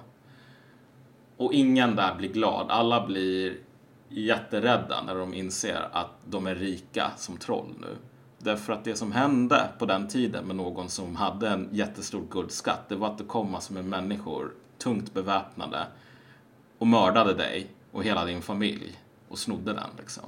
Och 1.36 1.52
ingen 1.52 1.96
där 1.96 2.14
blir 2.14 2.32
glad. 2.32 2.66
Alla 2.70 3.06
blir 3.06 3.67
jätterädda 4.08 5.02
när 5.02 5.14
de 5.14 5.34
inser 5.34 5.88
att 5.92 6.10
de 6.24 6.46
är 6.46 6.54
rika 6.54 7.10
som 7.16 7.36
troll 7.36 7.74
nu. 7.80 7.96
Därför 8.38 8.72
att 8.72 8.84
det 8.84 8.96
som 8.96 9.12
hände 9.12 9.68
på 9.78 9.86
den 9.86 10.08
tiden 10.08 10.44
med 10.44 10.56
någon 10.56 10.88
som 10.88 11.16
hade 11.16 11.48
en 11.48 11.68
jättestor 11.72 12.26
guldskatt, 12.30 12.88
det 12.88 12.96
var 12.96 13.08
att 13.08 13.18
det 13.18 13.24
kom 13.24 13.50
massor 13.50 13.74
med 13.74 13.84
människor, 13.84 14.52
tungt 14.78 15.14
beväpnade, 15.14 15.86
och 16.78 16.86
mördade 16.86 17.34
dig 17.34 17.70
och 17.92 18.04
hela 18.04 18.24
din 18.24 18.42
familj 18.42 18.98
och 19.28 19.38
snodde 19.38 19.72
den 19.72 19.90
liksom. 19.98 20.24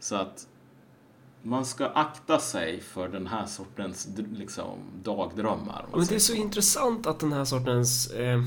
Så 0.00 0.16
att 0.16 0.46
man 1.42 1.66
ska 1.66 1.86
akta 1.86 2.38
sig 2.38 2.80
för 2.80 3.08
den 3.08 3.26
här 3.26 3.46
sortens 3.46 4.08
liksom, 4.32 4.78
dagdrömmar. 5.02 5.86
Men 5.92 6.06
det 6.06 6.14
är 6.14 6.18
så 6.18 6.34
intressant 6.34 7.06
att 7.06 7.20
den 7.20 7.32
här 7.32 7.44
sortens 7.44 8.10
eh, 8.10 8.42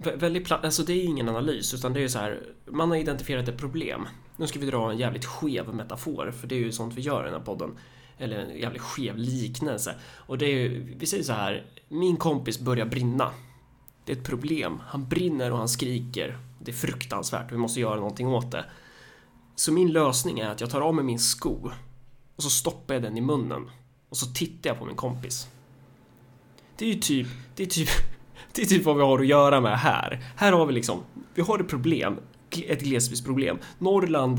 väldigt 0.00 0.44
platt, 0.44 0.64
alltså 0.64 0.82
det 0.82 0.92
är 0.92 1.04
ingen 1.04 1.28
analys 1.28 1.74
utan 1.74 1.92
det 1.92 2.00
är 2.00 2.02
ju 2.02 2.08
så 2.08 2.18
här 2.18 2.42
man 2.66 2.90
har 2.90 2.96
identifierat 2.96 3.48
ett 3.48 3.58
problem. 3.58 4.08
Nu 4.36 4.46
ska 4.46 4.58
vi 4.58 4.66
dra 4.66 4.90
en 4.90 4.98
jävligt 4.98 5.24
skev 5.24 5.74
metafor 5.74 6.30
för 6.30 6.46
det 6.46 6.54
är 6.54 6.58
ju 6.58 6.72
sånt 6.72 6.94
vi 6.94 7.00
gör 7.00 7.22
i 7.22 7.24
den 7.24 7.34
här 7.34 7.46
podden. 7.46 7.78
Eller 8.18 8.38
en 8.38 8.58
jävligt 8.58 8.82
skev 8.82 9.16
liknelse. 9.16 9.94
Och 10.16 10.38
det 10.38 10.46
är 10.46 10.50
ju, 10.50 10.94
vi 10.98 11.06
säger 11.06 11.24
så 11.24 11.32
här, 11.32 11.66
min 11.88 12.16
kompis 12.16 12.60
börjar 12.60 12.86
brinna. 12.86 13.24
Det 13.24 13.32
Det 14.04 14.12
är 14.12 14.16
ett 14.16 14.24
problem. 14.24 14.80
Han 14.86 15.08
brinner 15.08 15.52
och 15.52 15.58
han 15.58 15.68
skriker. 15.68 16.38
Det 16.58 16.70
är 16.70 16.76
fruktansvärt. 16.76 17.52
Vi 17.52 17.56
måste 17.56 17.80
göra 17.80 17.96
någonting 17.96 18.28
åt 18.28 18.50
det. 18.50 18.64
Så 19.56 19.72
min 19.72 19.92
lösning 19.92 20.38
är 20.38 20.48
att 20.48 20.60
jag 20.60 20.70
tar 20.70 20.80
av 20.80 20.94
mig 20.94 21.04
min 21.04 21.18
sko 21.18 21.70
och 22.36 22.42
så 22.42 22.50
stoppar 22.50 22.94
jag 22.94 23.02
den 23.02 23.16
i 23.16 23.20
munnen 23.20 23.70
och 24.08 24.16
så 24.16 24.26
tittar 24.26 24.70
jag 24.70 24.78
på 24.78 24.84
min 24.84 24.96
kompis. 24.96 25.48
Det 26.76 26.84
är 26.84 26.88
ju 26.88 27.00
typ, 27.00 27.28
det 27.56 27.62
är 27.62 27.66
typ, 27.66 27.88
det 28.54 28.62
är 28.62 28.66
typ 28.66 28.84
vad 28.84 28.96
vi 28.96 29.02
har 29.02 29.18
att 29.18 29.26
göra 29.26 29.60
med 29.60 29.78
här. 29.78 30.20
Här 30.36 30.52
har 30.52 30.66
vi 30.66 30.72
liksom, 30.72 31.02
vi 31.34 31.42
har 31.42 31.58
ett 31.58 31.68
problem, 31.68 32.16
ett 32.66 32.82
glesbygdsproblem. 32.82 33.58
Norrland, 33.78 34.38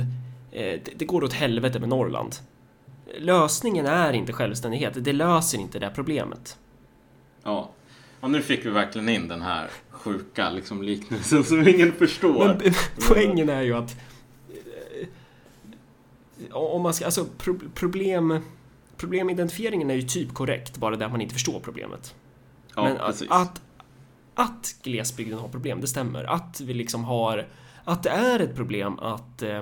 eh, 0.52 0.80
det, 0.86 0.92
det 0.96 1.06
går 1.06 1.24
åt 1.24 1.34
helvete 1.34 1.80
med 1.80 1.90
Norrland. 1.90 2.36
Lösningen 3.18 3.86
är 3.86 4.14
inte 4.14 4.34
självständighet, 4.34 5.04
det 5.04 5.14
löser 5.14 5.58
inte 5.58 5.80
det 5.80 5.92
problemet. 5.96 6.58
Ja. 7.44 7.72
Och 8.20 8.32
nu 8.32 8.42
fick 8.42 8.66
vi 8.66 8.70
verkligen 8.70 9.10
in 9.10 9.28
den 9.28 9.42
här 9.42 9.70
sjuka 9.90 10.50
liksom, 10.50 10.84
liknelsen 10.84 11.44
som 11.44 11.68
ingen 11.68 11.92
förstår. 11.92 12.48
Men 12.48 12.74
poängen 13.08 13.50
är 13.50 13.62
ju 13.62 13.74
att 13.74 13.96
eh, 14.50 15.08
om 16.56 16.82
man 16.82 16.94
ska, 16.94 17.06
alltså 17.06 17.26
pro 17.38 17.60
problem, 17.76 18.40
problemidentifieringen 18.98 19.90
är 19.90 19.96
ju 19.96 20.02
typ 20.02 20.34
korrekt, 20.34 20.78
bara 20.78 20.96
där 20.96 21.10
man 21.10 21.22
inte 21.22 21.34
förstår 21.34 21.60
problemet. 21.60 22.16
ja, 22.76 22.84
Men 22.84 22.98
precis. 22.98 23.32
att, 23.32 23.62
att 24.36 24.76
glesbygden 24.84 25.40
har 25.40 25.48
problem, 25.48 25.82
det 25.82 25.88
stämmer. 25.88 26.24
Att 26.24 26.62
vi 26.62 26.74
liksom 26.74 27.04
har, 27.04 27.48
att 27.84 28.04
det 28.04 28.10
är 28.10 28.40
ett 28.40 28.56
problem 28.56 29.00
att, 29.00 29.42
eh, 29.42 29.62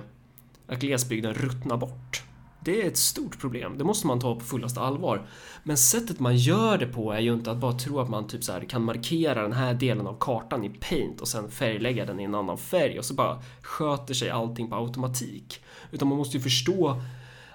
att 0.67 0.79
glesbygden 0.79 1.33
ruttnar 1.33 1.77
bort. 1.77 2.23
Det 2.61 2.81
är 2.81 2.87
ett 2.87 2.97
stort 2.97 3.39
problem, 3.39 3.77
det 3.77 3.83
måste 3.83 4.07
man 4.07 4.19
ta 4.19 4.35
på 4.35 4.45
fullaste 4.45 4.79
allvar. 4.79 5.27
Men 5.63 5.77
sättet 5.77 6.19
man 6.19 6.37
gör 6.37 6.77
det 6.77 6.87
på 6.87 7.11
är 7.11 7.19
ju 7.19 7.33
inte 7.33 7.51
att 7.51 7.57
bara 7.57 7.73
tro 7.73 7.99
att 7.99 8.09
man 8.09 8.27
typ 8.27 8.43
så 8.43 8.51
här 8.51 8.61
kan 8.61 8.83
markera 8.83 9.41
den 9.41 9.53
här 9.53 9.73
delen 9.73 10.07
av 10.07 10.17
kartan 10.19 10.63
i 10.63 10.69
paint 10.69 11.21
och 11.21 11.27
sen 11.27 11.51
färglägga 11.51 12.05
den 12.05 12.19
i 12.19 12.23
en 12.23 12.35
annan 12.35 12.57
färg 12.57 12.99
och 12.99 13.05
så 13.05 13.13
bara 13.13 13.41
sköter 13.61 14.13
sig 14.13 14.29
allting 14.29 14.69
på 14.69 14.75
automatik. 14.75 15.63
Utan 15.91 16.07
man 16.07 16.17
måste 16.17 16.37
ju 16.37 16.43
förstå 16.43 17.01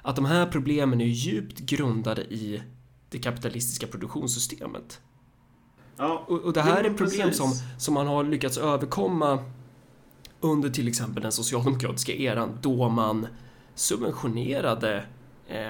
att 0.02 0.16
de 0.16 0.24
här 0.24 0.46
problemen 0.46 1.00
är 1.00 1.06
djupt 1.06 1.58
grundade 1.58 2.22
i 2.22 2.62
det 3.08 3.18
kapitalistiska 3.18 3.86
produktionssystemet 3.86 5.00
ja. 5.96 6.24
Och, 6.26 6.40
och 6.40 6.52
det 6.52 6.62
här 6.62 6.78
är 6.78 6.82
men 6.82 6.96
problem 6.96 7.28
precis. 7.28 7.36
som, 7.36 7.52
som 7.78 7.94
man 7.94 8.06
har 8.06 8.24
lyckats 8.24 8.58
överkomma 8.58 9.38
under 10.40 10.70
till 10.70 10.88
exempel 10.88 11.22
den 11.22 11.32
socialdemokratiska 11.32 12.12
eran 12.12 12.58
då 12.62 12.88
man 12.88 13.26
subventionerade 13.74 15.04
eh, 15.48 15.68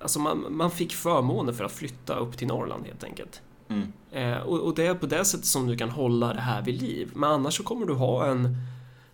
Alltså 0.00 0.20
man, 0.20 0.46
man 0.50 0.70
fick 0.70 0.92
förmåner 0.92 1.52
för 1.52 1.64
att 1.64 1.72
flytta 1.72 2.14
upp 2.14 2.36
till 2.38 2.46
Norrland 2.46 2.86
helt 2.86 3.04
enkelt. 3.04 3.42
Mm. 3.68 3.92
Eh, 4.10 4.42
och, 4.42 4.60
och 4.60 4.74
det 4.74 4.86
är 4.86 4.94
på 4.94 5.06
det 5.06 5.24
sättet 5.24 5.46
som 5.46 5.66
du 5.66 5.76
kan 5.76 5.90
hålla 5.90 6.32
det 6.34 6.40
här 6.40 6.62
vid 6.62 6.82
liv. 6.82 7.10
Men 7.14 7.30
annars 7.30 7.56
så 7.56 7.62
kommer 7.62 7.86
du 7.86 7.94
ha 7.94 8.26
en 8.26 8.56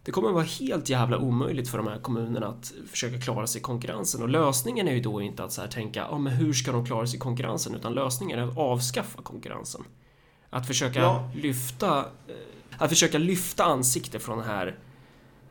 det 0.02 0.12
kommer 0.12 0.31
vara 0.31 0.44
helt 0.44 0.88
jävla 0.88 1.18
omöjligt 1.18 1.68
för 1.68 1.79
de 1.79 1.87
här 1.87 1.98
kommunerna 1.98 2.46
att 2.46 2.72
försöka 2.90 3.20
klara 3.20 3.46
sig 3.46 3.59
i 3.59 3.62
konkurrensen 3.62 4.22
och 4.22 4.29
lösningen 4.29 4.88
är 4.88 4.92
ju 4.92 5.00
då 5.00 5.22
inte 5.22 5.44
att 5.44 5.52
så 5.52 5.61
här 5.61 5.68
tänka, 5.68 6.07
ja 6.11 6.18
men 6.18 6.33
hur 6.33 6.52
ska 6.52 6.72
de 6.72 6.87
klara 6.87 7.07
sig 7.07 7.16
i 7.16 7.20
konkurrensen? 7.20 7.74
Utan 7.74 7.92
lösningen 7.92 8.38
är 8.38 8.42
att 8.42 8.59
avskaffa 8.59 9.22
konkurrensen. 9.22 9.85
Att 10.50 10.66
försöka 10.66 11.00
Ja. 11.00 11.30
lyfta 11.35 11.98
eh, 11.98 12.35
att 12.78 12.90
försöka 12.90 13.18
lyfta 13.18 13.64
ansikte 13.64 14.18
från 14.18 14.38
den 14.38 14.46
här 14.46 14.78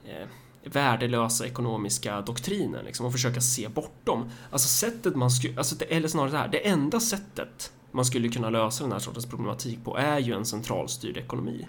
eh, 0.05 0.27
värdelösa 0.63 1.45
ekonomiska 1.45 2.21
doktrinen 2.21 2.86
liksom, 2.86 3.05
och 3.05 3.12
försöka 3.12 3.41
se 3.41 3.67
bortom. 3.67 4.29
Alltså 4.51 4.67
sättet 4.67 5.15
man 5.15 5.31
skulle, 5.31 5.58
alltså 5.58 5.75
det, 5.75 5.86
eller 5.86 6.08
snarare 6.08 6.31
så 6.31 6.38
här, 6.38 6.47
det 6.47 6.67
enda 6.67 6.99
sättet 6.99 7.71
man 7.91 8.05
skulle 8.05 8.29
kunna 8.29 8.49
lösa 8.49 8.84
den 8.84 8.91
här 8.91 8.99
sortens 8.99 9.25
problematik 9.25 9.84
på 9.84 9.97
är 9.97 10.19
ju 10.19 10.34
en 10.34 10.45
centralstyrd 10.45 11.17
ekonomi. 11.17 11.67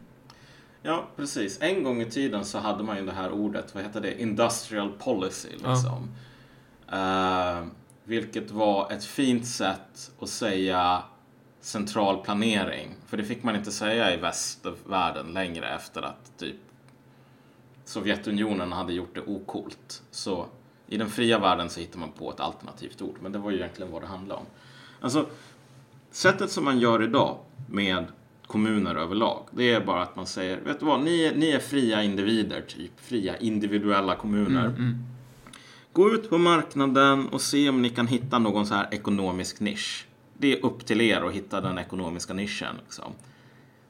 Ja, 0.82 1.08
precis. 1.16 1.58
En 1.60 1.82
gång 1.84 2.02
i 2.02 2.10
tiden 2.10 2.44
så 2.44 2.58
hade 2.58 2.84
man 2.84 2.96
ju 2.96 3.06
det 3.06 3.12
här 3.12 3.30
ordet, 3.32 3.74
vad 3.74 3.84
heter 3.84 4.00
det? 4.00 4.20
Industrial 4.22 4.92
policy, 4.98 5.48
liksom. 5.52 6.10
Eh, 6.92 7.66
vilket 8.04 8.50
var 8.50 8.92
ett 8.92 9.04
fint 9.04 9.46
sätt 9.46 10.10
att 10.20 10.28
säga 10.28 11.02
central 11.66 12.24
planering. 12.24 12.94
För 13.06 13.16
det 13.16 13.24
fick 13.24 13.42
man 13.42 13.56
inte 13.56 13.72
säga 13.72 14.14
i 14.14 14.16
västvärlden 14.16 15.26
längre 15.32 15.68
efter 15.68 16.02
att 16.02 16.38
typ 16.38 16.56
Sovjetunionen 17.84 18.72
hade 18.72 18.92
gjort 18.92 19.14
det 19.14 19.20
okult. 19.20 20.02
Så 20.10 20.46
i 20.86 20.96
den 20.96 21.10
fria 21.10 21.38
världen 21.38 21.70
så 21.70 21.80
hittar 21.80 21.98
man 21.98 22.12
på 22.12 22.30
ett 22.30 22.40
alternativt 22.40 23.02
ord. 23.02 23.16
Men 23.22 23.32
det 23.32 23.38
var 23.38 23.50
ju 23.50 23.56
egentligen 23.56 23.92
vad 23.92 24.02
det 24.02 24.06
handlade 24.06 24.40
om. 24.40 24.46
Alltså, 25.00 25.26
sättet 26.10 26.50
som 26.50 26.64
man 26.64 26.78
gör 26.78 27.02
idag 27.02 27.38
med 27.70 28.04
kommuner 28.46 28.94
överlag, 28.94 29.46
det 29.50 29.72
är 29.72 29.80
bara 29.84 30.02
att 30.02 30.16
man 30.16 30.26
säger, 30.26 30.60
vet 30.60 30.80
du 30.80 30.86
vad, 30.86 31.00
ni 31.00 31.22
är, 31.22 31.34
ni 31.34 31.50
är 31.50 31.58
fria 31.58 32.02
individer, 32.02 32.60
typ. 32.60 32.92
Fria 32.96 33.36
individuella 33.36 34.16
kommuner. 34.16 34.72
Gå 35.92 36.14
ut 36.14 36.30
på 36.30 36.38
marknaden 36.38 37.28
och 37.28 37.40
se 37.40 37.68
om 37.68 37.82
ni 37.82 37.90
kan 37.90 38.06
hitta 38.06 38.38
någon 38.38 38.66
så 38.66 38.74
här 38.74 38.88
ekonomisk 38.90 39.60
nisch. 39.60 40.05
Det 40.38 40.58
är 40.58 40.64
upp 40.64 40.86
till 40.86 41.00
er 41.00 41.22
att 41.22 41.32
hitta 41.32 41.60
den 41.60 41.78
ekonomiska 41.78 42.34
nischen. 42.34 42.76
Liksom. 42.84 43.12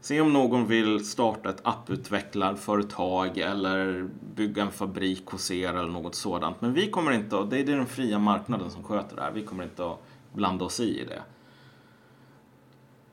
Se 0.01 0.21
om 0.21 0.33
någon 0.33 0.67
vill 0.67 1.07
starta 1.07 1.51
ett 1.51 1.61
apputvecklarföretag 1.63 3.39
eller 3.39 4.09
bygga 4.35 4.63
en 4.63 4.71
fabrik 4.71 5.27
hos 5.27 5.51
er 5.51 5.69
eller 5.69 5.89
något 5.89 6.15
sådant. 6.15 6.61
Men 6.61 6.73
vi 6.73 6.91
kommer 6.91 7.13
inte 7.13 7.39
att, 7.39 7.51
det 7.51 7.59
är 7.59 7.65
den 7.65 7.87
fria 7.87 8.19
marknaden 8.19 8.71
som 8.71 8.85
sköter 8.85 9.17
det 9.17 9.23
här. 9.23 9.33
Vi 9.33 9.43
kommer 9.43 9.65
inte 9.65 9.91
att 9.91 10.03
blanda 10.33 10.65
oss 10.65 10.81
i 10.81 11.05
det. 11.05 11.23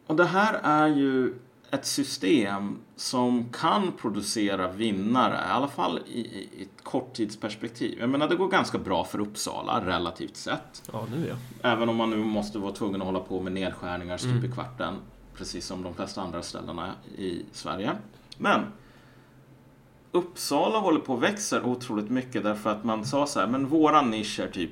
Och 0.07 0.15
det 0.15 0.25
här 0.25 0.59
är 0.63 0.87
ju 0.87 1.33
ett 1.73 1.85
system 1.85 2.77
som 2.95 3.49
kan 3.49 3.91
producera 3.91 4.71
vinnare, 4.71 5.33
i 5.33 5.51
alla 5.51 5.67
fall 5.67 5.99
i, 6.07 6.19
i 6.19 6.61
ett 6.61 6.83
korttidsperspektiv. 6.83 7.99
Jag 7.99 8.09
menar, 8.09 8.29
det 8.29 8.35
går 8.35 8.47
ganska 8.47 8.77
bra 8.77 9.03
för 9.03 9.19
Uppsala 9.19 9.85
relativt 9.85 10.35
sett. 10.35 10.83
Ja, 10.91 11.07
nu 11.11 11.27
ja. 11.27 11.35
Även 11.69 11.89
om 11.89 11.95
man 11.95 12.09
nu 12.09 12.17
måste 12.17 12.59
vara 12.59 12.71
tvungen 12.71 13.01
att 13.01 13.07
hålla 13.07 13.19
på 13.19 13.41
med 13.41 13.51
nedskärningar 13.51 14.17
stup 14.17 14.43
i 14.43 14.51
kvarten. 14.51 14.95
Precis 15.37 15.65
som 15.65 15.83
de 15.83 15.93
flesta 15.93 16.21
andra 16.21 16.41
ställena 16.41 16.91
i 17.17 17.41
Sverige. 17.51 17.91
Men 18.37 18.61
Uppsala 20.11 20.79
håller 20.79 20.99
på 20.99 21.13
och 21.13 21.23
växer 21.23 21.65
otroligt 21.65 22.09
mycket 22.09 22.43
därför 22.43 22.69
att 22.69 22.83
man 22.83 23.05
sa 23.05 23.25
så 23.25 23.39
här, 23.39 23.47
men 23.47 23.67
våran 23.67 24.09
nisch 24.09 24.39
är 24.39 24.47
typ 24.47 24.71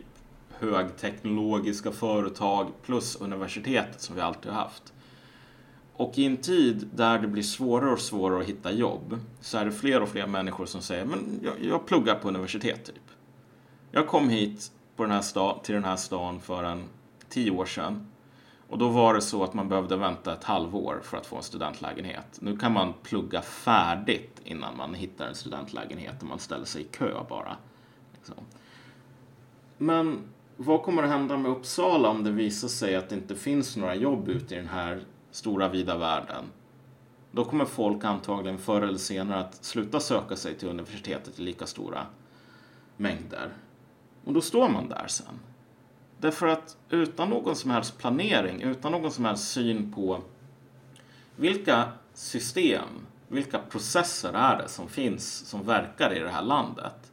högteknologiska 0.49 1.91
företag 1.91 2.67
plus 2.85 3.15
universitetet 3.15 4.01
som 4.01 4.15
vi 4.15 4.21
alltid 4.21 4.51
har 4.51 4.61
haft. 4.61 4.93
Och 6.01 6.17
i 6.17 6.25
en 6.25 6.37
tid 6.37 6.89
där 6.93 7.19
det 7.19 7.27
blir 7.27 7.43
svårare 7.43 7.91
och 7.91 7.99
svårare 7.99 8.41
att 8.41 8.47
hitta 8.47 8.71
jobb 8.71 9.19
så 9.41 9.57
är 9.57 9.65
det 9.65 9.71
fler 9.71 10.01
och 10.01 10.09
fler 10.09 10.27
människor 10.27 10.65
som 10.65 10.81
säger, 10.81 11.05
men 11.05 11.39
jag, 11.43 11.53
jag 11.61 11.85
pluggar 11.85 12.15
på 12.15 12.27
universitet 12.27 12.85
typ. 12.85 13.11
Jag 13.91 14.07
kom 14.07 14.29
hit 14.29 14.71
på 14.95 15.03
den 15.03 15.11
här 15.11 15.21
sta- 15.21 15.61
till 15.61 15.75
den 15.75 15.83
här 15.83 15.95
stan 15.95 16.39
för 16.39 16.63
en 16.63 16.83
tio 17.29 17.51
år 17.51 17.65
sedan. 17.65 18.07
Och 18.69 18.77
då 18.77 18.87
var 18.87 19.13
det 19.13 19.21
så 19.21 19.43
att 19.43 19.53
man 19.53 19.69
behövde 19.69 19.97
vänta 19.97 20.33
ett 20.33 20.43
halvår 20.43 20.99
för 21.03 21.17
att 21.17 21.25
få 21.25 21.35
en 21.35 21.43
studentlägenhet. 21.43 22.37
Nu 22.39 22.57
kan 22.57 22.71
man 22.71 22.93
plugga 23.03 23.41
färdigt 23.41 24.41
innan 24.43 24.77
man 24.77 24.93
hittar 24.93 25.27
en 25.27 25.35
studentlägenhet 25.35 26.21
och 26.21 26.27
man 26.27 26.39
ställer 26.39 26.65
sig 26.65 26.81
i 26.81 26.85
kö 26.85 27.23
bara. 27.29 27.57
Liksom. 28.13 28.35
Men 29.77 30.19
vad 30.57 30.81
kommer 30.81 31.03
att 31.03 31.09
hända 31.09 31.37
med 31.37 31.51
Uppsala 31.51 32.09
om 32.09 32.23
det 32.23 32.31
visar 32.31 32.67
sig 32.67 32.95
att 32.95 33.09
det 33.09 33.15
inte 33.15 33.35
finns 33.35 33.77
några 33.77 33.95
jobb 33.95 34.29
ute 34.29 34.55
i 34.55 34.57
den 34.57 34.67
här 34.67 35.03
stora 35.31 35.67
vida 35.67 35.97
världen? 35.97 36.45
Då 37.31 37.45
kommer 37.45 37.65
folk 37.65 38.03
antagligen 38.03 38.57
förr 38.57 38.81
eller 38.81 38.97
senare 38.97 39.39
att 39.39 39.65
sluta 39.65 39.99
söka 39.99 40.35
sig 40.35 40.55
till 40.55 40.67
universitetet 40.67 41.39
i 41.39 41.41
lika 41.41 41.65
stora 41.65 42.05
mängder. 42.97 43.53
Och 44.25 44.33
då 44.33 44.41
står 44.41 44.69
man 44.69 44.89
där 44.89 45.07
sen. 45.07 45.39
Därför 46.17 46.47
att 46.47 46.77
utan 46.89 47.29
någon 47.29 47.55
som 47.55 47.71
helst 47.71 47.97
planering, 47.97 48.61
utan 48.61 48.91
någon 48.91 49.11
som 49.11 49.25
helst 49.25 49.51
syn 49.51 49.93
på 49.93 50.21
vilka 51.35 51.91
system, 52.13 52.87
vilka 53.27 53.59
processer 53.59 54.33
är 54.33 54.57
det 54.57 54.67
som 54.67 54.89
finns, 54.89 55.45
som 55.47 55.63
verkar 55.63 56.13
i 56.13 56.19
det 56.19 56.29
här 56.29 56.41
landet. 56.41 57.11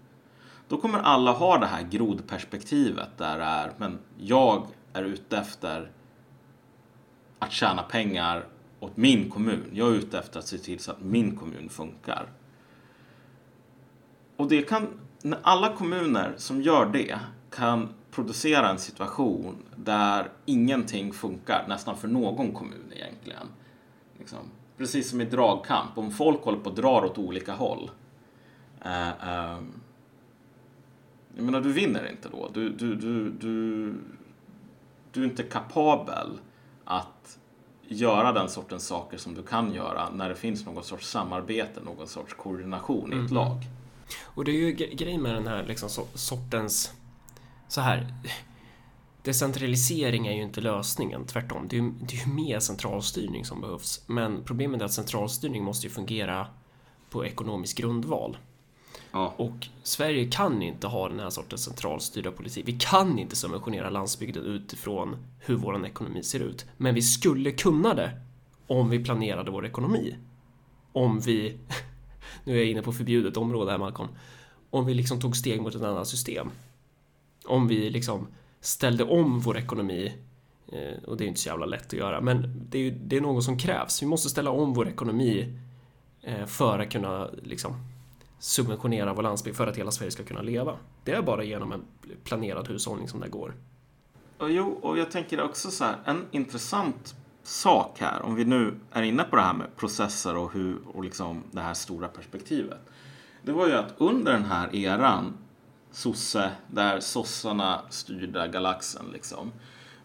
Då 0.69 0.77
kommer 0.77 0.99
alla 0.99 1.33
ha 1.33 1.59
det 1.59 1.67
här 1.67 1.83
grodperspektivet 1.83 3.09
där 3.17 3.39
det 3.39 3.45
är, 3.45 3.73
men 3.77 3.99
jag 4.19 4.67
är 4.93 5.03
ute 5.03 5.39
efter 5.39 5.91
att 7.39 7.53
tjäna 7.53 7.83
pengar 7.83 8.47
åt 8.81 8.97
min 8.97 9.31
kommun. 9.31 9.71
Jag 9.73 9.89
är 9.89 9.95
ute 9.95 10.19
efter 10.19 10.39
att 10.39 10.47
se 10.47 10.59
till 10.59 10.79
så 10.79 10.91
att 10.91 11.01
min 11.01 11.37
kommun 11.37 11.69
funkar. 11.69 12.27
Och 14.37 14.49
det 14.49 14.63
kan, 14.63 15.01
när 15.23 15.39
alla 15.43 15.73
kommuner 15.73 16.35
som 16.37 16.63
gör 16.63 16.87
det 16.87 17.19
kan 17.51 17.89
producera 18.11 18.71
en 18.71 18.79
situation 18.79 19.57
där 19.77 20.31
ingenting 20.47 21.13
funkar 21.13 21.65
nästan 21.69 21.97
för 21.97 22.09
någon 22.09 22.53
kommun 22.53 22.93
egentligen. 22.93 23.47
Liksom. 24.19 24.39
Precis 24.77 25.11
som 25.11 25.21
i 25.21 25.25
dragkamp, 25.25 25.99
om 25.99 26.11
folk 26.11 26.43
håller 26.43 26.59
på 26.59 26.71
och 26.71 26.77
drar 26.77 27.05
åt 27.05 27.19
olika 27.19 27.53
håll. 27.53 27.91
Eh, 28.85 29.29
ehm, 29.29 29.73
jag 31.37 31.45
menar, 31.45 31.61
du 31.61 31.73
vinner 31.73 32.11
inte 32.11 32.29
då. 32.29 32.51
Du, 32.55 32.71
du, 32.71 32.95
du, 32.95 33.31
du, 33.31 33.95
du 35.13 35.21
är 35.21 35.25
inte 35.25 35.43
kapabel 35.43 36.39
att 36.91 37.39
göra 37.89 38.33
den 38.33 38.49
sortens 38.49 38.87
saker 38.87 39.19
som 39.19 39.35
du 39.35 39.43
kan 39.43 39.75
göra 39.75 40.11
när 40.11 40.29
det 40.29 40.35
finns 40.35 40.67
någon 40.67 40.85
sorts 40.85 41.11
samarbete, 41.11 41.81
någon 41.81 42.09
sorts 42.09 42.35
koordination 42.35 43.13
i 43.13 43.25
ett 43.25 43.31
lag. 43.31 43.57
Och 44.23 44.45
det 44.45 44.51
är 44.51 44.55
ju 44.55 44.73
gre- 44.75 44.95
grejen 44.95 45.23
med 45.23 45.35
den 45.35 45.47
här 45.47 45.65
liksom 45.65 45.89
so- 45.89 46.17
sortens... 46.17 46.93
Så 47.69 47.81
här... 47.81 48.15
Decentralisering 49.23 50.27
är 50.27 50.33
ju 50.33 50.43
inte 50.43 50.61
lösningen, 50.61 51.27
tvärtom. 51.27 51.69
Det 51.69 51.77
är 51.77 51.81
ju, 51.81 51.91
det 51.91 52.17
är 52.17 52.27
ju 52.27 52.33
mer 52.33 52.61
centralstyrning 52.61 53.45
som 53.45 53.61
behövs. 53.61 54.03
Men 54.07 54.45
problemet 54.45 54.81
är 54.81 54.85
att 54.85 54.93
centralstyrning 54.93 55.65
måste 55.65 55.87
ju 55.87 55.93
fungera 55.93 56.47
på 57.11 57.27
ekonomisk 57.27 57.77
grundval. 57.77 58.37
Ja. 59.19 59.35
Och 59.37 59.67
Sverige 59.83 60.27
kan 60.31 60.63
inte 60.63 60.87
ha 60.87 61.09
den 61.09 61.21
här 61.21 61.31
sortens 61.31 61.65
centralstyrda 61.65 62.31
politik. 62.31 62.69
Vi 62.69 62.73
kan 62.81 63.19
inte 63.19 63.37
subventionera 63.37 63.91
landsbygden 63.91 64.45
utifrån 64.45 65.17
hur 65.39 65.57
vår 65.57 65.87
ekonomi 65.87 66.23
ser 66.23 66.41
ut. 66.41 66.67
Men 66.77 66.95
vi 66.95 67.03
skulle 67.03 67.51
kunna 67.51 67.95
det 67.95 68.21
om 68.67 68.91
vi 68.91 69.05
planerade 69.05 69.51
vår 69.51 69.67
ekonomi. 69.67 70.17
Om 70.93 71.21
vi, 71.21 71.59
nu 72.45 72.53
är 72.53 72.57
jag 72.57 72.67
inne 72.67 72.83
på 72.83 72.93
förbjudet 72.93 73.37
område 73.37 73.71
här 73.71 73.79
Malcolm, 73.79 74.09
om 74.71 74.87
vi 74.87 74.95
liksom 74.95 75.21
tog 75.21 75.37
steg 75.37 75.63
mot 75.63 75.75
ett 75.75 75.83
annat 75.83 76.09
system. 76.09 76.51
Om 77.47 77.69
vi 77.69 77.91
liksom 77.91 78.27
ställde 78.61 79.05
om 79.05 79.41
vår 79.41 79.59
ekonomi, 79.59 80.13
eh, 80.73 81.03
och 81.05 81.17
det 81.17 81.25
är 81.25 81.29
inte 81.29 81.41
så 81.41 81.49
jävla 81.49 81.67
lätt 81.67 81.87
att 81.87 81.93
göra, 81.93 82.21
men 82.21 82.67
det 82.71 82.79
är, 82.79 82.83
ju- 82.83 82.99
det 83.05 83.17
är 83.17 83.21
något 83.21 83.45
som 83.45 83.59
krävs. 83.59 84.03
Vi 84.03 84.07
måste 84.07 84.29
ställa 84.29 84.51
om 84.51 84.75
vår 84.75 84.89
ekonomi 84.89 85.59
eh, 86.23 86.47
för 86.47 86.79
att 86.79 86.93
kunna 86.93 87.29
liksom 87.43 87.77
subventionera 88.39 89.13
vår 89.13 89.23
landsbygd 89.23 89.57
för 89.57 89.67
att 89.67 89.77
hela 89.77 89.91
Sverige 89.91 90.11
ska 90.11 90.25
kunna 90.25 90.43
leva. 90.43 90.77
Det 91.05 91.13
är 91.13 91.23
bara 91.23 91.45
genom 91.45 91.73
en 91.73 91.85
planerad 92.25 92.69
hushållning 92.69 93.09
som 93.09 93.21
det 93.21 93.29
går. 93.29 93.55
Och 94.39 94.51
jo, 94.51 94.79
och 94.83 94.99
jag 94.99 95.11
tänker 95.11 95.43
också 95.43 95.71
så 95.71 95.85
här, 95.85 95.97
en 96.05 96.27
intressant 96.31 97.15
sak 97.43 98.01
här, 98.01 98.23
om 98.23 98.35
vi 98.35 98.45
nu 98.45 98.81
är 98.93 99.03
inne 99.03 99.25
på 99.25 99.37
det 99.37 99.43
här 99.43 99.55
med 99.55 99.77
processer 99.77 100.37
och, 100.37 100.53
hur, 100.53 100.79
och 100.95 101.05
liksom 101.05 101.43
det 101.51 101.61
här 101.61 101.75
stora 101.75 102.09
perspektivet. 102.09 102.81
Det 103.43 103.53
var 103.53 103.67
ju 103.67 103.75
att 103.75 103.95
under 103.99 104.33
den 104.33 104.45
här 104.45 104.77
eran, 104.77 105.37
sosse, 105.91 106.51
där 106.67 107.01
sossarna 107.01 107.83
styrde 107.91 108.49
galaxen 108.49 109.05
liksom, 109.13 109.53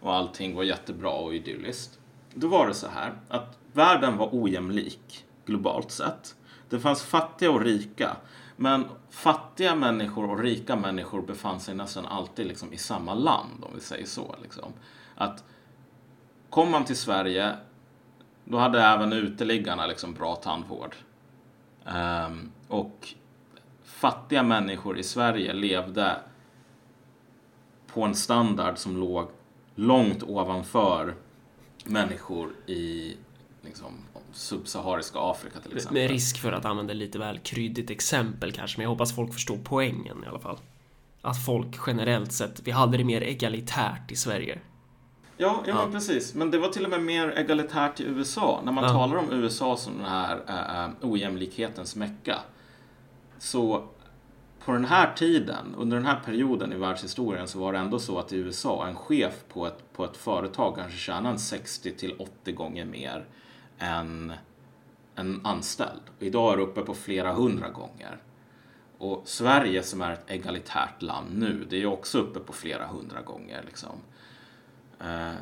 och 0.00 0.14
allting 0.14 0.56
var 0.56 0.62
jättebra 0.62 1.10
och 1.10 1.34
idylliskt. 1.34 1.98
Då 2.34 2.48
var 2.48 2.68
det 2.68 2.74
så 2.74 2.88
här 2.88 3.12
att 3.28 3.58
världen 3.72 4.16
var 4.16 4.28
ojämlik 4.32 5.24
globalt 5.46 5.90
sett. 5.90 6.34
Det 6.74 6.80
fanns 6.80 7.02
fattiga 7.02 7.50
och 7.50 7.60
rika. 7.60 8.16
Men 8.56 8.84
fattiga 9.10 9.74
människor 9.74 10.30
och 10.30 10.38
rika 10.38 10.76
människor 10.76 11.22
befann 11.22 11.60
sig 11.60 11.74
nästan 11.74 12.06
alltid 12.06 12.46
liksom 12.46 12.72
i 12.72 12.76
samma 12.76 13.14
land, 13.14 13.64
om 13.64 13.70
vi 13.74 13.80
säger 13.80 14.06
så. 14.06 14.34
Liksom. 14.42 14.72
Att 15.14 15.44
kom 16.50 16.70
man 16.70 16.84
till 16.84 16.96
Sverige, 16.96 17.56
då 18.44 18.58
hade 18.58 18.82
även 18.82 19.12
uteliggarna 19.12 19.86
liksom 19.86 20.14
bra 20.14 20.36
tandvård. 20.36 20.94
Um, 21.84 22.52
och 22.68 23.14
fattiga 23.84 24.42
människor 24.42 24.98
i 24.98 25.02
Sverige 25.02 25.52
levde 25.52 26.16
på 27.86 28.02
en 28.02 28.14
standard 28.14 28.78
som 28.78 28.96
låg 28.96 29.28
långt 29.74 30.22
ovanför 30.22 31.14
människor 31.84 32.52
i 32.66 33.16
liksom, 33.62 34.03
subsahariska 34.34 35.18
Afrika 35.20 35.60
till 35.60 35.76
exempel. 35.76 36.02
Med 36.02 36.10
risk 36.10 36.38
för 36.40 36.52
att 36.52 36.64
använda 36.64 36.94
lite 36.94 37.18
väl 37.18 37.38
kryddigt 37.38 37.90
exempel 37.90 38.52
kanske, 38.52 38.78
men 38.78 38.82
jag 38.82 38.90
hoppas 38.90 39.14
folk 39.16 39.32
förstår 39.32 39.58
poängen 39.64 40.24
i 40.24 40.28
alla 40.28 40.38
fall. 40.38 40.58
Att 41.22 41.44
folk 41.44 41.76
generellt 41.86 42.32
sett, 42.32 42.60
vi 42.64 42.70
hade 42.70 42.96
det 42.98 43.04
mer 43.04 43.20
egalitärt 43.20 44.10
i 44.10 44.16
Sverige. 44.16 44.58
Ja, 45.36 45.62
ja, 45.66 45.72
Ja. 45.72 45.82
men 45.82 45.92
precis. 45.92 46.34
Men 46.34 46.50
det 46.50 46.58
var 46.58 46.68
till 46.68 46.84
och 46.84 46.90
med 46.90 47.02
mer 47.02 47.38
egalitärt 47.38 48.00
i 48.00 48.04
USA. 48.04 48.60
När 48.64 48.72
man 48.72 48.84
Ja. 48.84 48.90
talar 48.90 49.16
om 49.16 49.32
USA 49.32 49.76
som 49.76 49.92
den 49.98 50.06
här 50.06 50.40
äh, 50.84 50.90
ojämlikhetens 51.10 51.96
mecka. 51.96 52.38
Så 53.38 53.88
på 54.64 54.72
den 54.72 54.84
här 54.84 55.12
tiden, 55.16 55.74
under 55.78 55.96
den 55.96 56.06
här 56.06 56.20
perioden 56.24 56.72
i 56.72 56.76
världshistorien 56.76 57.48
så 57.48 57.58
var 57.58 57.72
det 57.72 57.78
ändå 57.78 57.98
så 57.98 58.18
att 58.18 58.32
i 58.32 58.36
USA 58.36 58.86
en 58.88 58.96
chef 58.96 59.34
på 59.52 59.66
ett, 59.66 59.92
på 59.92 60.04
ett 60.04 60.16
företag 60.16 60.76
kanske 60.76 60.98
tjänade 60.98 61.28
en 61.28 61.38
60 61.38 61.96
till 61.96 62.14
80 62.18 62.52
gånger 62.52 62.84
mer 62.84 63.24
än 63.78 64.32
en 65.14 65.40
anställd. 65.46 66.02
Idag 66.18 66.52
är 66.52 66.56
det 66.56 66.62
uppe 66.62 66.82
på 66.82 66.94
flera 66.94 67.32
hundra 67.32 67.68
gånger. 67.68 68.18
Och 68.98 69.22
Sverige 69.24 69.82
som 69.82 70.02
är 70.02 70.12
ett 70.12 70.24
egalitärt 70.30 71.02
land 71.02 71.38
nu, 71.38 71.66
det 71.70 71.82
är 71.82 71.86
också 71.86 72.18
uppe 72.18 72.40
på 72.40 72.52
flera 72.52 72.86
hundra 72.86 73.20
gånger. 73.20 73.62
Liksom. 73.66 73.96
Eh, 75.00 75.34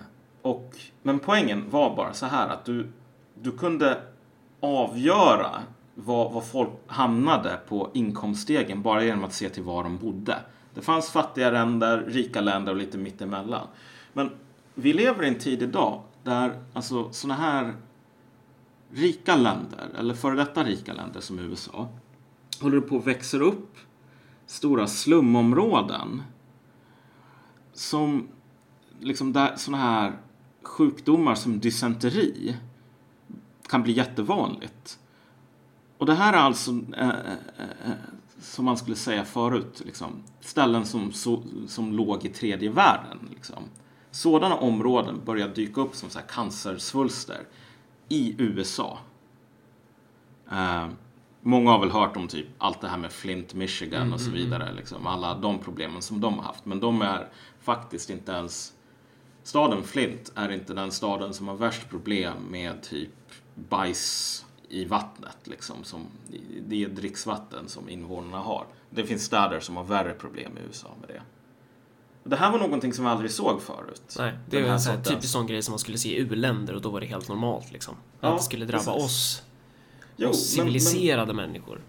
och, 0.42 0.76
men 1.02 1.18
poängen 1.18 1.70
var 1.70 1.96
bara 1.96 2.12
så 2.12 2.26
här 2.26 2.48
att 2.48 2.64
du, 2.64 2.92
du 3.34 3.52
kunde 3.52 4.02
avgöra 4.60 5.62
var, 5.94 6.30
vad 6.30 6.46
folk 6.46 6.70
hamnade 6.86 7.58
på 7.68 7.90
inkomststegen 7.94 8.82
bara 8.82 9.04
genom 9.04 9.24
att 9.24 9.32
se 9.32 9.48
till 9.48 9.62
var 9.62 9.82
de 9.82 9.98
bodde. 9.98 10.38
Det 10.74 10.80
fanns 10.80 11.10
fattiga 11.10 11.50
länder, 11.50 12.04
rika 12.08 12.40
länder 12.40 12.72
och 12.72 12.78
lite 12.78 12.98
mittemellan. 12.98 13.66
Men 14.12 14.30
vi 14.74 14.92
lever 14.92 15.24
i 15.24 15.28
en 15.28 15.38
tid 15.38 15.62
idag 15.62 16.02
där 16.22 16.62
alltså 16.72 17.12
sådana 17.12 17.40
här 17.40 17.74
rika 18.94 19.36
länder, 19.36 19.90
eller 19.98 20.14
före 20.14 20.34
detta 20.34 20.64
rika 20.64 20.92
länder 20.92 21.20
som 21.20 21.38
USA, 21.38 21.88
håller 22.60 22.80
på 22.80 22.96
att 22.96 23.06
växa 23.06 23.38
upp 23.38 23.76
stora 24.46 24.86
slumområden 24.86 26.22
som 27.72 28.28
liksom 29.00 29.32
där 29.32 29.74
här 29.76 30.12
sjukdomar 30.62 31.34
som 31.34 31.60
dysenteri 31.60 32.56
kan 33.68 33.82
bli 33.82 33.92
jättevanligt. 33.92 34.98
Och 35.98 36.06
det 36.06 36.14
här 36.14 36.32
är 36.32 36.36
alltså, 36.36 36.70
eh, 36.96 37.08
eh, 37.08 37.32
eh 37.84 37.92
som 38.40 38.64
man 38.64 38.76
skulle 38.76 38.96
säga 38.96 39.24
förut, 39.24 39.82
liksom, 39.84 40.22
ställen 40.40 40.84
som, 40.84 41.12
so, 41.12 41.42
som 41.66 41.92
låg 41.92 42.24
i 42.24 42.28
tredje 42.28 42.70
världen. 42.70 43.28
Liksom. 43.30 43.64
Sådana 44.10 44.56
områden 44.56 45.20
börjar 45.24 45.48
dyka 45.48 45.80
upp 45.80 45.94
som 45.94 46.10
så 46.10 46.18
här 46.18 46.26
cancersvulster 46.26 47.46
i 48.12 48.34
USA. 48.38 48.98
Eh, 50.50 50.88
många 51.40 51.70
har 51.70 51.78
väl 51.78 51.90
hört 51.90 52.16
om 52.16 52.28
typ 52.28 52.46
allt 52.58 52.80
det 52.80 52.88
här 52.88 52.98
med 52.98 53.12
Flint, 53.12 53.54
Michigan 53.54 54.12
och 54.12 54.20
så 54.20 54.30
vidare. 54.30 54.72
Liksom, 54.72 55.06
alla 55.06 55.34
de 55.34 55.58
problemen 55.58 56.02
som 56.02 56.20
de 56.20 56.38
har 56.38 56.44
haft. 56.44 56.64
Men 56.64 56.80
de 56.80 57.02
är 57.02 57.28
faktiskt 57.60 58.10
inte 58.10 58.32
ens... 58.32 58.72
Staden 59.42 59.82
Flint 59.82 60.32
är 60.34 60.52
inte 60.52 60.74
den 60.74 60.92
staden 60.92 61.34
som 61.34 61.48
har 61.48 61.56
värst 61.56 61.88
problem 61.88 62.36
med 62.50 62.82
typ 62.82 63.10
bajs 63.54 64.46
i 64.68 64.84
vattnet. 64.84 65.38
Liksom, 65.44 65.84
som, 65.84 66.06
det 66.66 66.84
är 66.84 66.88
dricksvatten 66.88 67.68
som 67.68 67.88
invånarna 67.88 68.38
har. 68.38 68.66
Det 68.90 69.04
finns 69.04 69.24
städer 69.24 69.60
som 69.60 69.76
har 69.76 69.84
värre 69.84 70.12
problem 70.12 70.58
i 70.58 70.66
USA 70.66 70.88
med 71.00 71.08
det. 71.08 71.22
Det 72.24 72.36
här 72.36 72.52
var 72.52 72.58
någonting 72.58 72.92
som 72.92 73.04
vi 73.04 73.10
aldrig 73.10 73.30
såg 73.30 73.62
förut. 73.62 74.14
Nej, 74.18 74.32
det 74.50 74.56
är 74.58 74.62
en 74.62 74.78
här 74.78 75.02
typisk 75.02 75.32
sån 75.32 75.46
grej 75.46 75.62
som 75.62 75.72
man 75.72 75.78
skulle 75.78 75.98
se 75.98 76.16
i 76.16 76.20
u-länder 76.20 76.74
och 76.74 76.80
då 76.82 76.90
var 76.90 77.00
det 77.00 77.06
helt 77.06 77.28
normalt 77.28 77.72
liksom. 77.72 77.96
Ja, 78.20 78.28
att 78.28 78.38
det 78.38 78.44
skulle 78.44 78.64
drabba 78.64 78.84
precis. 78.84 79.04
oss, 79.04 79.42
Jo, 80.16 80.28
oss 80.28 80.56
men- 80.56 80.66
men- 80.66 80.80
civiliserade 80.80 81.34
människor. 81.34 81.80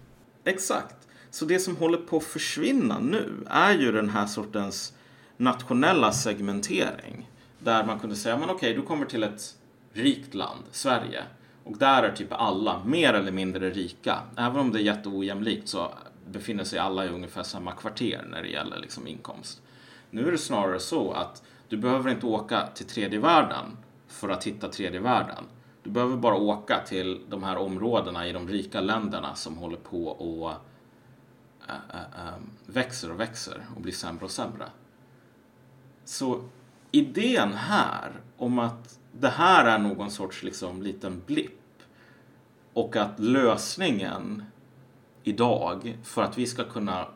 Exakt. 0.44 0.96
Så 1.30 1.44
det 1.44 1.58
som 1.58 1.76
håller 1.76 1.98
på 1.98 2.16
att 2.16 2.24
försvinna 2.24 2.98
nu 2.98 3.32
är 3.46 3.74
ju 3.78 3.92
den 3.92 4.10
här 4.10 4.26
sortens 4.26 4.92
nationella 5.36 6.12
segmentering. 6.12 7.30
Där 7.58 7.84
man 7.86 7.98
kunde 8.00 8.16
säga, 8.16 8.38
men 8.38 8.50
okej, 8.50 8.74
du 8.74 8.82
kommer 8.82 9.06
till 9.06 9.22
ett 9.22 9.54
rikt 9.92 10.34
land, 10.34 10.64
Sverige. 10.70 11.22
Och 11.64 11.78
där 11.78 12.02
är 12.02 12.12
typ 12.12 12.32
alla 12.32 12.84
mer 12.84 13.12
eller 13.14 13.32
mindre 13.32 13.70
rika. 13.70 14.18
Även 14.36 14.60
om 14.60 14.72
det 14.72 14.78
är 14.80 14.82
jätteojämlikt 14.82 15.68
så 15.68 15.88
befinner 16.30 16.64
sig 16.64 16.78
alla 16.78 17.04
i 17.04 17.08
ungefär 17.08 17.42
samma 17.42 17.72
kvarter 17.72 18.24
när 18.30 18.42
det 18.42 18.48
gäller 18.48 18.78
liksom 18.78 19.06
inkomst. 19.06 19.62
Nu 20.14 20.28
är 20.28 20.32
det 20.32 20.38
snarare 20.38 20.80
så 20.80 21.12
att 21.12 21.42
du 21.68 21.76
behöver 21.76 22.10
inte 22.10 22.26
åka 22.26 22.66
till 22.66 22.86
tredje 22.86 23.18
världen 23.18 23.76
för 24.08 24.28
att 24.28 24.44
hitta 24.44 24.68
tredje 24.68 25.00
världen. 25.00 25.44
Du 25.82 25.90
behöver 25.90 26.16
bara 26.16 26.34
åka 26.34 26.80
till 26.86 27.20
de 27.28 27.42
här 27.42 27.56
områdena 27.56 28.28
i 28.28 28.32
de 28.32 28.48
rika 28.48 28.80
länderna 28.80 29.34
som 29.34 29.56
håller 29.56 29.76
på 29.76 30.06
och 30.06 30.50
äh, 31.68 31.74
äh, 31.90 32.26
äh, 32.28 32.34
växer 32.66 33.10
och 33.10 33.20
växer 33.20 33.66
och 33.76 33.80
blir 33.80 33.92
sämre 33.92 34.24
och 34.24 34.30
sämre. 34.30 34.66
Så 36.04 36.44
idén 36.90 37.52
här 37.52 38.12
om 38.36 38.58
att 38.58 38.98
det 39.12 39.28
här 39.28 39.64
är 39.64 39.78
någon 39.78 40.10
sorts 40.10 40.42
liksom 40.42 40.82
liten 40.82 41.22
blipp 41.26 41.82
och 42.72 42.96
att 42.96 43.20
lösningen 43.20 44.44
idag 45.22 45.98
för 46.02 46.22
att 46.22 46.38
vi 46.38 46.46
ska 46.46 46.64
kunna 46.64 47.06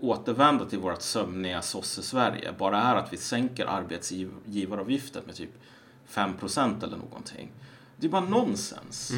återvända 0.00 0.64
till 0.64 0.78
vårt 0.78 1.02
sömniga 1.02 1.62
sosse-Sverige 1.62 2.54
bara 2.58 2.82
är 2.82 2.94
att 2.96 3.12
vi 3.12 3.16
sänker 3.16 3.66
arbetsgivaravgiften 3.66 5.22
med 5.26 5.34
typ 5.34 5.50
5% 6.08 6.84
eller 6.84 6.96
någonting. 6.96 7.50
Det 7.96 8.06
är 8.06 8.10
bara 8.10 8.24
nonsens. 8.24 9.12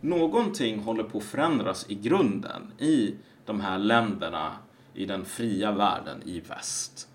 Någonting 0.00 0.80
håller 0.80 1.04
på 1.04 1.18
att 1.18 1.24
förändras 1.24 1.86
i 1.88 1.94
grunden 1.94 2.72
i 2.78 3.14
de 3.46 3.60
här 3.60 3.78
länderna 3.78 4.52
i 4.94 5.06
den 5.06 5.24
fria 5.24 5.72
världen 5.72 6.22
i 6.24 6.40
väst. 6.40 7.08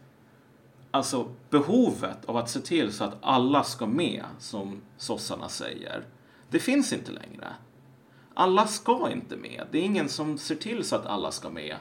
alltså 0.91 1.27
behovet 1.49 2.25
av 2.25 2.37
att 2.37 2.49
se 2.49 2.59
till 2.59 2.91
så 2.93 3.03
att 3.03 3.17
alla 3.21 3.63
ska 3.63 3.85
med, 3.85 4.25
som 4.39 4.81
sossarna 4.97 5.49
säger, 5.49 6.05
det 6.49 6.59
finns 6.59 6.93
inte 6.93 7.11
längre. 7.11 7.47
Alla 8.33 8.67
ska 8.67 9.11
inte 9.11 9.37
med. 9.37 9.67
Det 9.71 9.77
är 9.77 9.81
ingen 9.81 10.09
som 10.09 10.37
ser 10.37 10.55
till 10.55 10.83
så 10.83 10.95
att 10.95 11.05
alla 11.05 11.31
ska 11.31 11.49
med. 11.49 11.75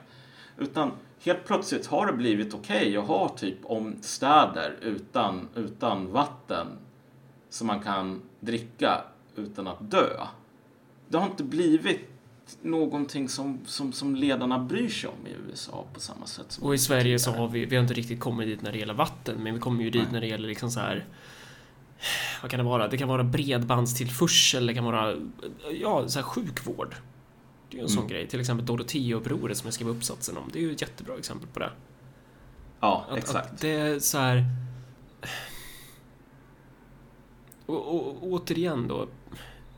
Utan 0.59 0.91
helt 1.25 1.45
plötsligt 1.45 1.87
har 1.87 2.07
det 2.07 2.12
blivit 2.12 2.55
okej 2.55 2.88
okay 2.88 2.97
att 2.97 3.07
ha 3.07 3.29
typ 3.29 3.59
om 3.62 3.97
städer 4.01 4.77
utan, 4.83 5.49
utan 5.55 6.12
vatten 6.12 6.67
som 7.49 7.67
man 7.67 7.81
kan 7.81 8.23
dricka 8.41 9.05
utan 9.37 9.67
att 9.67 9.91
dö. 9.91 10.27
Det 11.09 11.19
har 11.19 11.27
inte 11.27 11.45
blivit 11.45 12.09
någonting 12.62 13.29
som, 13.29 13.61
som, 13.67 13.93
som 13.93 14.17
ledarna 14.17 14.59
bryr 14.59 14.88
sig 14.88 15.11
om 15.11 15.27
i 15.27 15.51
USA 15.51 15.85
på 15.95 16.01
samma 16.01 16.27
sätt. 16.27 16.59
och 16.62 16.75
i 16.75 16.79
Sverige 16.79 17.19
så 17.19 17.31
har 17.31 17.49
vi, 17.49 17.65
vi 17.65 17.77
har 17.77 17.83
inte 17.83 17.95
riktigt 17.95 18.21
kommit 18.21 18.47
dit 18.47 18.62
när 18.62 18.73
det 18.73 18.79
gäller 18.79 18.95
vatten, 18.95 19.43
men 19.43 19.55
vi 19.55 19.61
kommer 19.61 19.85
ju 19.85 19.91
dit 19.91 20.03
Nej. 20.03 20.12
när 20.12 20.21
det 20.21 20.27
gäller 20.27 20.49
liksom 20.49 20.71
så 20.71 20.81
här 20.81 21.07
vad 22.43 22.51
kan 22.51 22.59
det 22.59 22.65
vara? 22.65 22.88
Det 22.88 22.97
kan 22.97 23.09
vara 23.09 23.25
bredbandstillförsel, 23.25 24.67
det 24.67 24.75
kan 24.75 24.85
vara 24.85 25.15
ja, 25.81 26.09
så 26.09 26.19
här 26.19 26.27
sjukvård. 26.27 26.95
Det 27.73 27.77
är 27.77 27.79
ju 27.79 27.85
en 27.85 27.91
mm. 27.91 28.01
sån 28.03 28.09
grej. 28.09 28.29
Till 28.29 28.41
exempel 28.41 28.67
Dorotea-upproret 28.67 29.55
som 29.55 29.67
jag 29.67 29.75
skrev 29.75 29.89
uppsatsen 29.89 30.37
om. 30.37 30.51
Det 30.53 30.59
är 30.59 30.63
ju 30.63 30.73
ett 30.73 30.81
jättebra 30.81 31.19
exempel 31.19 31.49
på 31.49 31.59
det. 31.59 31.71
Ja, 32.81 33.07
att, 33.11 33.19
exakt. 33.19 33.53
Att 33.53 33.61
det 33.61 33.69
är 33.69 33.99
så 33.99 34.19
här... 34.19 34.45
Och, 37.67 37.95
och, 37.95 38.17
återigen 38.23 38.89
då. 38.89 39.09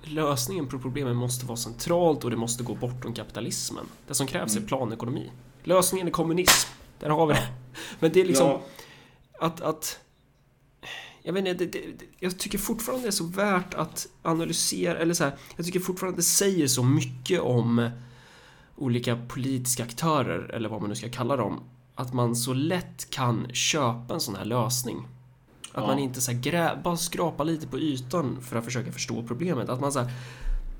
Lösningen 0.02 0.68
på 0.68 0.78
problemen 0.78 1.16
måste 1.16 1.46
vara 1.46 1.56
centralt 1.56 2.24
och 2.24 2.30
det 2.30 2.36
måste 2.36 2.64
gå 2.64 2.74
bortom 2.74 3.14
kapitalismen. 3.14 3.86
Det 4.06 4.14
som 4.14 4.26
krävs 4.26 4.52
mm. 4.52 4.64
är 4.64 4.68
planekonomi. 4.68 5.30
Lösningen 5.62 6.06
är 6.06 6.12
kommunism. 6.12 6.70
Där 6.98 7.10
har 7.10 7.26
vi 7.26 7.34
det. 7.34 7.48
Men 8.00 8.12
det 8.12 8.20
är 8.20 8.24
liksom... 8.24 8.48
Ja. 8.48 8.60
Att, 9.40 9.60
att 9.60 10.00
jag 11.26 11.32
vet 11.32 11.46
inte, 11.46 11.64
det, 11.64 11.80
det, 11.98 12.04
jag 12.18 12.38
tycker 12.38 12.58
fortfarande 12.58 13.04
det 13.04 13.08
är 13.08 13.12
så 13.12 13.24
värt 13.24 13.74
att 13.74 14.06
analysera, 14.22 14.98
eller 14.98 15.14
så 15.14 15.24
här, 15.24 15.36
jag 15.56 15.66
tycker 15.66 15.80
fortfarande 15.80 16.18
det 16.18 16.22
säger 16.22 16.66
så 16.66 16.82
mycket 16.82 17.40
om 17.40 17.90
olika 18.76 19.16
politiska 19.28 19.82
aktörer, 19.82 20.50
eller 20.54 20.68
vad 20.68 20.80
man 20.80 20.90
nu 20.90 20.96
ska 20.96 21.08
kalla 21.08 21.36
dem, 21.36 21.60
att 21.94 22.12
man 22.12 22.36
så 22.36 22.52
lätt 22.52 23.10
kan 23.10 23.48
köpa 23.52 24.14
en 24.14 24.20
sån 24.20 24.36
här 24.36 24.44
lösning. 24.44 25.08
Att 25.72 25.82
ja. 25.82 25.86
man 25.86 25.98
inte 25.98 26.20
så 26.20 26.32
grä, 26.34 26.80
bara 26.84 26.96
skrapar 26.96 27.44
lite 27.44 27.66
på 27.66 27.78
ytan 27.78 28.38
för 28.42 28.56
att 28.56 28.64
försöka 28.64 28.92
förstå 28.92 29.22
problemet. 29.22 29.68
Att 29.68 29.80
man 29.80 29.92
så 29.92 29.98
här, 29.98 30.12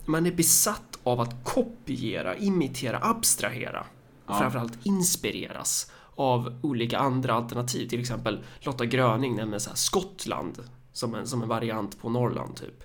man 0.07 0.26
är 0.26 0.33
besatt 0.33 0.98
av 1.02 1.20
att 1.20 1.44
kopiera, 1.44 2.37
imitera, 2.37 2.98
abstrahera. 3.02 3.80
Och 4.26 4.35
ja. 4.35 4.38
framförallt 4.38 4.78
inspireras 4.83 5.90
av 6.16 6.59
olika 6.62 6.98
andra 6.98 7.35
alternativ. 7.35 7.88
Till 7.88 8.00
exempel 8.00 8.44
Lotta 8.61 8.85
Gröning 8.85 9.37
nämner 9.37 9.59
så 9.59 9.70
här 9.70 9.77
Skottland 9.77 10.59
som 10.92 11.14
en, 11.14 11.27
som 11.27 11.42
en 11.42 11.48
variant 11.48 12.00
på 12.00 12.09
Norrland 12.09 12.57
typ. 12.57 12.85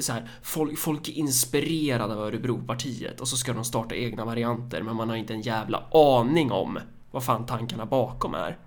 Så 0.00 0.12
här, 0.12 0.30
folk, 0.42 0.78
folk 0.78 1.08
är 1.08 1.12
inspirerade 1.12 2.14
av 2.14 2.20
Örebropartiet 2.20 3.20
och 3.20 3.28
så 3.28 3.36
ska 3.36 3.52
de 3.52 3.64
starta 3.64 3.94
egna 3.94 4.24
varianter 4.24 4.82
men 4.82 4.96
man 4.96 5.08
har 5.08 5.16
inte 5.16 5.34
en 5.34 5.40
jävla 5.40 5.84
aning 5.92 6.52
om 6.52 6.78
vad 7.10 7.24
fan 7.24 7.46
tankarna 7.46 7.86
bakom 7.86 8.34
är. 8.34 8.58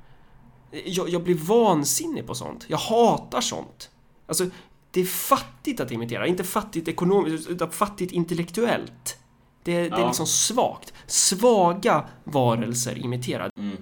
Jag, 0.86 1.10
jag 1.10 1.24
blir 1.24 1.36
vansinnig 1.36 2.28
på 2.28 2.36
sånt. 2.36 2.66
Jag 2.68 2.78
hatar 2.78 3.42
sånt. 3.42 3.90
Alltså, 4.28 4.46
det 4.92 5.02
är 5.02 5.06
fattigt 5.06 5.80
att 5.80 5.92
imitera. 5.92 6.28
Inte 6.28 6.44
fattigt 6.44 6.88
ekonomiskt, 6.88 7.50
utan 7.50 7.72
fattigt 7.72 8.12
intellektuellt. 8.12 9.18
Det, 9.64 9.72
ja. 9.72 9.96
det 9.96 10.02
är 10.02 10.08
liksom 10.08 10.28
svagt. 10.28 10.94
Svaga 11.08 12.06
varelser 12.24 12.98
imiterar. 12.98 13.50
Mm. 13.58 13.78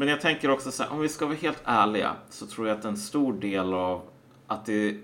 Men 0.00 0.08
jag 0.08 0.20
tänker 0.20 0.50
också 0.50 0.70
så 0.70 0.82
här, 0.82 0.92
om 0.92 1.00
vi 1.00 1.08
ska 1.08 1.26
vara 1.26 1.36
helt 1.36 1.62
ärliga 1.64 2.16
så 2.30 2.46
tror 2.46 2.68
jag 2.68 2.78
att 2.78 2.84
en 2.84 2.96
stor 2.96 3.32
del 3.32 3.74
av 3.74 4.02
att 4.46 4.66
det 4.66 4.96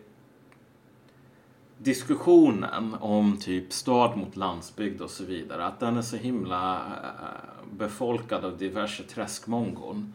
diskussionen 1.78 2.94
om 3.00 3.36
typ 3.36 3.72
stad 3.72 4.16
mot 4.16 4.36
landsbygd 4.36 5.00
och 5.00 5.10
så 5.10 5.24
vidare, 5.24 5.66
att 5.66 5.80
den 5.80 5.96
är 5.96 6.02
så 6.02 6.16
himla 6.16 6.74
eh, 6.76 7.70
befolkad 7.72 8.44
av 8.44 8.58
diverse 8.58 9.02
träskmongon 9.02 10.14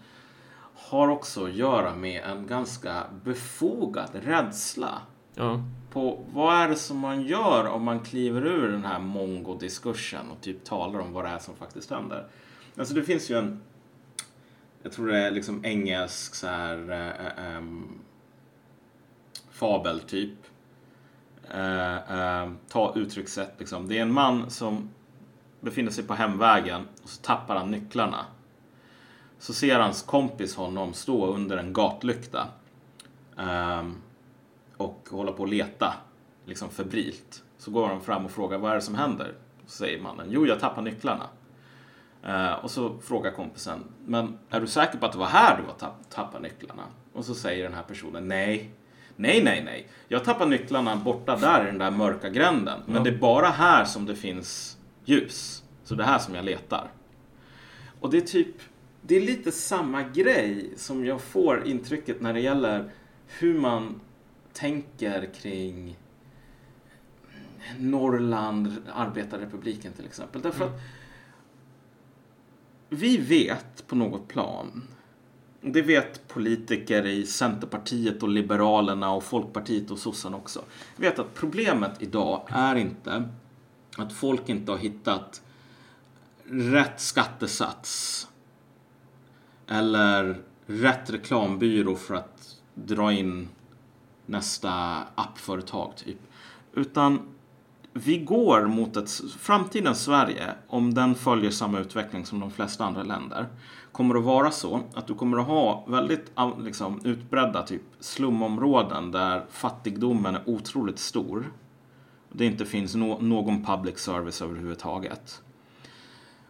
har 0.75 1.07
också 1.07 1.45
att 1.45 1.53
göra 1.53 1.95
med 1.95 2.23
en 2.23 2.47
ganska 2.47 3.03
befogad 3.23 4.09
rädsla. 4.13 5.01
Ja. 5.35 5.63
På 5.91 6.25
vad 6.33 6.55
är 6.55 6.69
det 6.69 6.75
som 6.75 6.97
man 6.97 7.21
gör 7.21 7.67
om 7.67 7.83
man 7.83 7.99
kliver 7.99 8.45
ur 8.45 8.71
den 8.71 8.85
här 8.85 8.99
mongodiskursen 8.99 10.29
och 10.31 10.41
typ 10.41 10.63
talar 10.63 10.99
om 10.99 11.13
vad 11.13 11.25
det 11.25 11.29
är 11.29 11.39
som 11.39 11.55
faktiskt 11.55 11.89
händer. 11.89 12.27
Alltså 12.77 12.93
det 12.93 13.03
finns 13.03 13.31
ju 13.31 13.37
en 13.37 13.61
jag 14.83 14.91
tror 14.91 15.07
det 15.07 15.17
är 15.17 15.31
liksom 15.31 15.65
engelsk 15.65 16.35
så 16.35 16.47
här 16.47 16.91
äh, 16.91 17.55
äh, 17.55 17.63
fabel 19.51 19.99
typ. 19.99 20.37
Äh, 21.53 22.51
ta 22.69 22.93
uttryckssätt 22.95 23.53
liksom. 23.57 23.87
Det 23.87 23.97
är 23.97 24.01
en 24.01 24.13
man 24.13 24.49
som 24.49 24.89
befinner 25.59 25.91
sig 25.91 26.03
på 26.03 26.13
hemvägen 26.13 26.87
och 27.03 27.09
så 27.09 27.21
tappar 27.21 27.55
han 27.55 27.71
nycklarna. 27.71 28.25
Så 29.39 29.53
ser 29.53 29.79
hans 29.79 30.03
kompis 30.03 30.55
honom 30.55 30.93
stå 30.93 31.25
under 31.25 31.57
en 31.57 31.73
gatlykta 31.73 32.47
ehm, 33.37 33.95
och 34.77 35.07
hålla 35.11 35.31
på 35.31 35.43
och 35.43 35.49
leta 35.49 35.93
liksom 36.45 36.69
febrilt. 36.69 37.43
Så 37.57 37.71
går 37.71 37.87
han 37.87 38.01
fram 38.01 38.25
och 38.25 38.31
frågar 38.31 38.57
vad 38.57 38.71
är 38.71 38.75
det 38.75 38.81
som 38.81 38.95
händer? 38.95 39.33
Så 39.65 39.77
säger 39.77 40.01
mannen, 40.01 40.27
jo 40.29 40.45
jag 40.45 40.59
tappar 40.59 40.81
nycklarna. 40.81 41.27
Uh, 42.25 42.51
och 42.51 42.71
så 42.71 42.99
frågar 42.99 43.31
kompisen, 43.31 43.83
men 44.05 44.37
är 44.49 44.61
du 44.61 44.67
säker 44.67 44.97
på 44.97 45.05
att 45.05 45.11
det 45.11 45.17
var 45.17 45.25
här 45.25 45.57
du 45.57 45.63
var 45.63 45.73
tapp 45.73 46.09
tappade 46.09 46.43
nycklarna? 46.43 46.83
Och 47.13 47.25
så 47.25 47.35
säger 47.35 47.63
den 47.63 47.73
här 47.73 47.83
personen, 47.83 48.27
nej. 48.27 48.71
Nej, 49.15 49.43
nej, 49.43 49.63
nej. 49.63 49.87
Jag 50.07 50.23
tappar 50.23 50.45
nycklarna 50.45 50.95
borta 50.95 51.35
där 51.35 51.63
i 51.63 51.65
den 51.65 51.77
där 51.77 51.91
mörka 51.91 52.29
gränden. 52.29 52.79
Men 52.85 52.95
ja. 52.95 53.01
det 53.01 53.09
är 53.09 53.17
bara 53.17 53.47
här 53.47 53.85
som 53.85 54.05
det 54.05 54.15
finns 54.15 54.77
ljus. 55.05 55.63
Så 55.83 55.95
det 55.95 56.03
är 56.03 56.07
här 56.07 56.19
som 56.19 56.35
jag 56.35 56.45
letar. 56.45 56.91
Och 57.99 58.09
det 58.09 58.17
är 58.17 58.21
typ, 58.21 58.55
det 59.01 59.15
är 59.15 59.21
lite 59.21 59.51
samma 59.51 60.03
grej 60.03 60.73
som 60.77 61.05
jag 61.05 61.21
får 61.21 61.67
intrycket 61.67 62.21
när 62.21 62.33
det 62.33 62.39
gäller 62.39 62.91
hur 63.27 63.59
man 63.59 63.99
tänker 64.53 65.29
kring 65.41 65.97
Norrland, 67.77 68.77
arbetarrepubliken 68.93 69.93
till 69.93 70.05
exempel. 70.05 70.41
Därför 70.41 70.65
mm 70.65 70.79
vi 72.93 73.17
vet 73.17 73.87
på 73.87 73.95
något 73.95 74.27
plan, 74.27 74.83
det 75.61 75.81
vet 75.81 76.27
politiker 76.27 77.05
i 77.05 77.25
Centerpartiet 77.25 78.23
och 78.23 78.29
Liberalerna 78.29 79.11
och 79.11 79.23
Folkpartiet 79.23 79.91
och 79.91 79.97
sossarna 79.97 80.37
också, 80.37 80.63
vet 80.95 81.19
att 81.19 81.33
problemet 81.33 82.01
idag 82.01 82.47
är 82.47 82.75
inte 82.75 83.29
att 83.97 84.13
folk 84.13 84.49
inte 84.49 84.71
har 84.71 84.77
hittat 84.77 85.41
rätt 86.45 87.01
skattesats 87.01 88.27
eller 89.67 90.41
rätt 90.65 91.09
reklambyrå 91.09 91.95
för 91.95 92.15
att 92.15 92.57
dra 92.73 93.11
in 93.11 93.49
nästa 94.25 95.03
appföretag 95.15 95.95
typ. 95.95 96.19
Utan 96.73 97.19
vi 97.93 98.17
går 98.17 98.67
mot 98.67 98.97
ett 98.97 99.11
framtidens 99.39 100.03
Sverige, 100.03 100.53
om 100.67 100.93
den 100.93 101.15
följer 101.15 101.51
samma 101.51 101.79
utveckling 101.79 102.25
som 102.25 102.39
de 102.39 102.51
flesta 102.51 102.85
andra 102.85 103.03
länder, 103.03 103.47
kommer 103.91 104.15
att 104.15 104.23
vara 104.23 104.51
så 104.51 104.81
att 104.93 105.07
du 105.07 105.13
kommer 105.13 105.37
att 105.37 105.47
ha 105.47 105.85
väldigt 105.87 106.31
liksom, 106.63 107.01
utbredda 107.03 107.63
typ 107.63 107.81
slumområden 107.99 109.11
där 109.11 109.45
fattigdomen 109.49 110.35
är 110.35 110.41
otroligt 110.45 110.99
stor. 110.99 111.51
Det 112.31 112.45
inte 112.45 112.65
finns 112.65 112.95
no 112.95 113.17
någon 113.21 113.65
public 113.65 113.99
service 113.99 114.41
överhuvudtaget. 114.41 115.41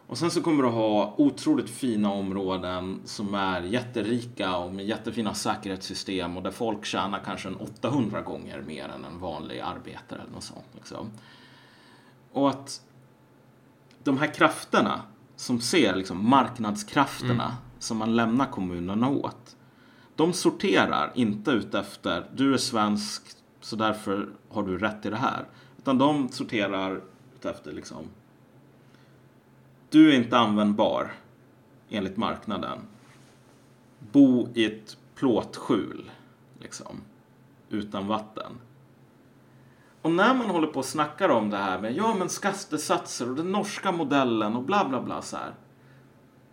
Och 0.06 0.18
sen 0.18 0.30
så 0.30 0.42
kommer 0.42 0.62
du 0.62 0.68
ha 0.68 1.14
otroligt 1.18 1.70
fina 1.70 2.12
områden 2.12 3.00
som 3.04 3.34
är 3.34 3.62
jätterika 3.62 4.56
och 4.56 4.74
med 4.74 4.86
jättefina 4.86 5.34
säkerhetssystem 5.34 6.36
och 6.36 6.42
där 6.42 6.50
folk 6.50 6.84
tjänar 6.84 7.20
kanske 7.24 7.48
en 7.48 7.56
800 7.56 8.20
gånger 8.20 8.60
mer 8.60 8.88
än 8.88 9.04
en 9.04 9.18
vanlig 9.18 9.60
arbetare 9.60 10.20
eller 10.20 10.32
något 10.32 10.44
sånt. 10.44 10.66
Liksom. 10.74 11.10
Och 12.32 12.50
att 12.50 12.82
de 14.04 14.18
här 14.18 14.34
krafterna 14.34 15.02
som 15.36 15.60
ser 15.60 15.96
liksom 15.96 16.30
marknadskrafterna 16.30 17.44
mm. 17.44 17.56
som 17.78 17.96
man 17.96 18.16
lämnar 18.16 18.46
kommunerna 18.46 19.08
åt. 19.08 19.56
De 20.16 20.32
sorterar 20.32 21.12
inte 21.14 21.50
ut 21.50 21.74
efter 21.74 22.26
du 22.34 22.54
är 22.54 22.58
svensk 22.58 23.22
så 23.60 23.76
därför 23.76 24.28
har 24.48 24.62
du 24.62 24.78
rätt 24.78 25.06
i 25.06 25.10
det 25.10 25.16
här. 25.16 25.44
Utan 25.78 25.98
de 25.98 26.28
sorterar 26.28 26.96
ut 27.34 27.44
efter 27.44 27.72
liksom 27.72 28.08
du 29.92 30.12
är 30.12 30.16
inte 30.16 30.38
användbar 30.38 31.12
enligt 31.90 32.16
marknaden. 32.16 32.78
Bo 33.98 34.48
i 34.54 34.64
ett 34.64 34.96
plåtskjul, 35.14 36.10
liksom, 36.60 37.00
utan 37.68 38.06
vatten. 38.06 38.52
Och 40.02 40.10
när 40.10 40.34
man 40.34 40.50
håller 40.50 40.66
på 40.66 40.78
och 40.78 40.84
snackar 40.84 41.28
om 41.28 41.50
det 41.50 41.56
här 41.56 41.80
med 41.80 41.96
ja 41.96 42.14
men 42.14 42.28
skattesatser 42.28 43.30
och 43.30 43.36
den 43.36 43.52
norska 43.52 43.92
modellen 43.92 44.56
och 44.56 44.62
bla 44.62 44.88
bla 44.88 45.02
bla 45.02 45.22
så 45.22 45.36
här. 45.36 45.54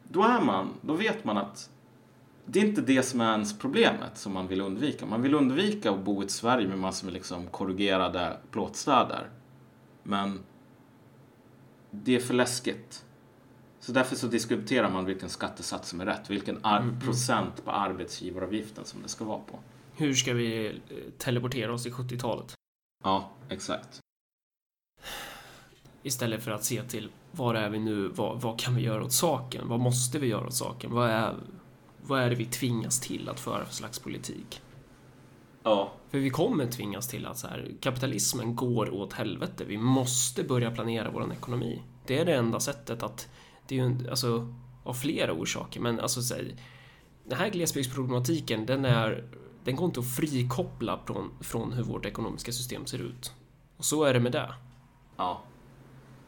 Då 0.03 0.23
är 0.23 0.41
man, 0.41 0.73
då 0.81 0.93
vet 0.93 1.23
man 1.23 1.37
att 1.37 1.69
det 2.45 2.59
är 2.59 2.65
inte 2.65 2.81
det 2.81 3.03
som 3.03 3.21
är 3.21 3.31
ens 3.31 3.59
problemet 3.59 4.17
som 4.17 4.33
man 4.33 4.47
vill 4.47 4.61
undvika. 4.61 5.05
Man 5.05 5.21
vill 5.21 5.33
undvika 5.33 5.91
att 5.91 5.99
bo 5.99 6.21
i 6.21 6.25
ett 6.25 6.31
Sverige 6.31 6.67
med 6.67 6.79
massor 6.79 7.05
med 7.05 7.13
liksom 7.13 7.47
korrugerade 7.47 8.37
plåtstäder. 8.51 9.29
Men 10.03 10.39
det 11.91 12.15
är 12.15 12.19
för 12.19 12.33
läskigt. 12.33 13.05
Så 13.89 13.93
därför 13.93 14.15
så 14.15 14.27
diskuterar 14.27 14.89
man 14.89 15.05
vilken 15.05 15.29
skattesats 15.29 15.89
som 15.89 16.01
är 16.01 16.05
rätt. 16.05 16.29
Vilken 16.29 16.65
ar- 16.65 16.99
procent 17.01 17.65
på 17.65 17.71
arbetsgivaravgiften 17.71 18.85
som 18.85 19.01
det 19.01 19.07
ska 19.07 19.25
vara 19.25 19.39
på. 19.39 19.59
Hur 19.95 20.13
ska 20.13 20.33
vi 20.33 20.67
eh, 20.67 20.73
teleportera 21.17 21.73
oss 21.73 21.83
till 21.83 21.91
70-talet? 21.93 22.53
Ja, 23.03 23.29
exakt. 23.49 23.99
Istället 26.03 26.43
för 26.43 26.51
att 26.51 26.63
se 26.63 26.83
till 26.83 27.09
var 27.31 27.55
är 27.55 27.69
vi 27.69 27.79
nu? 27.79 28.07
Vad, 28.07 28.41
vad 28.41 28.59
kan 28.59 28.75
vi 28.75 28.81
göra 28.81 29.03
åt 29.03 29.13
saken? 29.13 29.67
Vad 29.67 29.79
måste 29.79 30.19
vi 30.19 30.27
göra 30.27 30.47
åt 30.47 30.55
saken? 30.55 30.91
Vad 30.93 31.09
är, 31.09 31.35
vad 32.01 32.21
är 32.21 32.29
det 32.29 32.35
vi 32.35 32.45
tvingas 32.45 32.99
till 32.99 33.29
att 33.29 33.39
föra 33.39 33.65
för 33.65 33.73
slags 33.73 33.99
politik? 33.99 34.61
Ja, 35.63 35.91
För 36.09 36.17
vi 36.19 36.29
kommer 36.29 36.65
tvingas 36.65 37.07
till 37.07 37.25
att 37.25 37.37
så 37.37 37.47
här, 37.47 37.71
kapitalismen 37.79 38.55
går 38.55 38.93
åt 38.93 39.13
helvete. 39.13 39.63
Vi 39.67 39.77
måste 39.77 40.43
börja 40.43 40.71
planera 40.71 41.11
vår 41.11 41.33
ekonomi. 41.33 41.81
Det 42.05 42.19
är 42.19 42.25
det 42.25 42.35
enda 42.35 42.59
sättet 42.59 43.03
att... 43.03 43.27
Det 43.70 43.76
är 43.76 43.80
ju 43.80 43.86
en- 43.86 44.07
alltså, 44.09 44.53
av 44.84 44.93
flera 44.93 45.34
orsaker, 45.34 45.80
men 45.80 45.99
alltså 45.99 46.22
så 46.22 46.36
här, 46.36 46.55
den 47.24 47.38
här 47.38 47.49
glesbygdsproblematiken, 47.49 48.65
den 48.65 48.86
är... 48.86 49.24
Den 49.63 49.76
går 49.76 49.86
inte 49.86 49.99
att 49.99 50.15
frikoppla 50.15 50.99
från, 51.05 51.32
från 51.41 51.74
hur 51.74 51.84
vårt 51.84 52.05
ekonomiska 52.05 52.51
system 52.51 52.86
ser 52.86 52.99
ut. 53.01 53.34
Och 53.78 53.86
så 53.86 54.03
är 54.03 54.13
det 54.13 54.20
med 54.20 54.32
det. 54.32 54.53
Ja. 55.17 55.41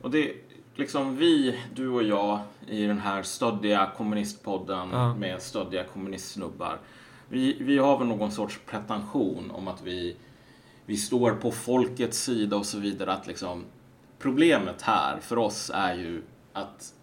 Och 0.01 0.11
det, 0.11 0.33
liksom 0.75 1.17
vi, 1.17 1.59
du 1.75 1.89
och 1.89 2.03
jag, 2.03 2.39
i 2.67 2.85
den 2.85 2.99
här 2.99 3.23
stöddiga 3.23 3.91
kommunistpodden 3.97 4.89
Ja. 4.91 5.15
med 5.15 5.41
stöddiga 5.41 5.83
kommunistsnubbar. 5.83 6.79
Vi, 7.29 7.57
vi 7.63 7.77
har 7.77 7.97
väl 7.97 8.07
någon 8.07 8.31
sorts 8.31 8.59
pretension 8.65 9.51
om 9.51 9.67
att 9.67 9.81
vi, 9.81 10.15
vi 10.85 10.97
står 10.97 11.31
på 11.31 11.51
folkets 11.51 12.23
sida 12.23 12.55
och 12.57 12.65
så 12.65 12.79
vidare. 12.79 13.13
Att 13.13 13.27
liksom, 13.27 13.63
problemet 14.19 14.81
här 14.81 15.19
för 15.19 15.37
oss 15.37 15.71
är 15.73 15.95
ju 15.95 16.23
att 16.53 16.93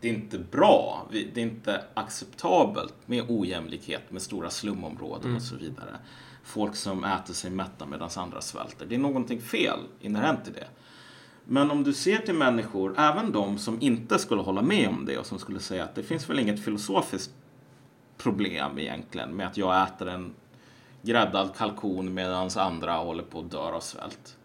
det 0.00 0.08
är 0.08 0.12
inte 0.14 0.38
bra. 0.38 1.06
Det 1.12 1.36
är 1.36 1.38
inte 1.38 1.84
acceptabelt 1.94 2.94
med 3.06 3.24
ojämlikhet, 3.28 4.10
med 4.10 4.22
stora 4.22 4.50
slumområden 4.50 5.36
och 5.36 5.42
så 5.42 5.56
vidare. 5.56 5.96
Folk 6.44 6.76
som 6.76 7.04
äter 7.04 7.34
sig 7.34 7.50
mätta 7.50 7.86
medan 7.86 8.10
andra 8.16 8.40
svälter. 8.40 8.86
Det 8.86 8.94
är 8.94 8.98
någonting 8.98 9.40
fel 9.40 9.78
inherent 10.00 10.48
i 10.48 10.50
det. 10.50 10.68
Men 11.44 11.70
om 11.70 11.84
du 11.84 11.92
ser 11.92 12.18
till 12.18 12.34
människor, 12.34 12.94
även 12.98 13.32
de 13.32 13.58
som 13.58 13.80
inte 13.80 14.18
skulle 14.18 14.42
hålla 14.42 14.62
med 14.62 14.88
om 14.88 15.04
det 15.04 15.18
och 15.18 15.26
som 15.26 15.38
skulle 15.38 15.60
säga 15.60 15.84
att 15.84 15.94
det 15.94 16.02
finns 16.02 16.30
väl 16.30 16.38
inget 16.38 16.64
filosofiskt 16.64 17.34
problem 18.16 18.78
egentligen 18.78 19.36
med 19.36 19.46
att 19.46 19.56
jag 19.56 19.88
äter 19.88 20.08
en 20.08 20.34
gräddad 21.02 21.56
kalkon 21.56 22.14
medan 22.14 22.50
andra 22.56 22.92
håller 22.92 23.22
på 23.22 23.40
att 23.40 23.50
dö 23.50 23.58
av 23.58 23.80
svält. 23.80 24.36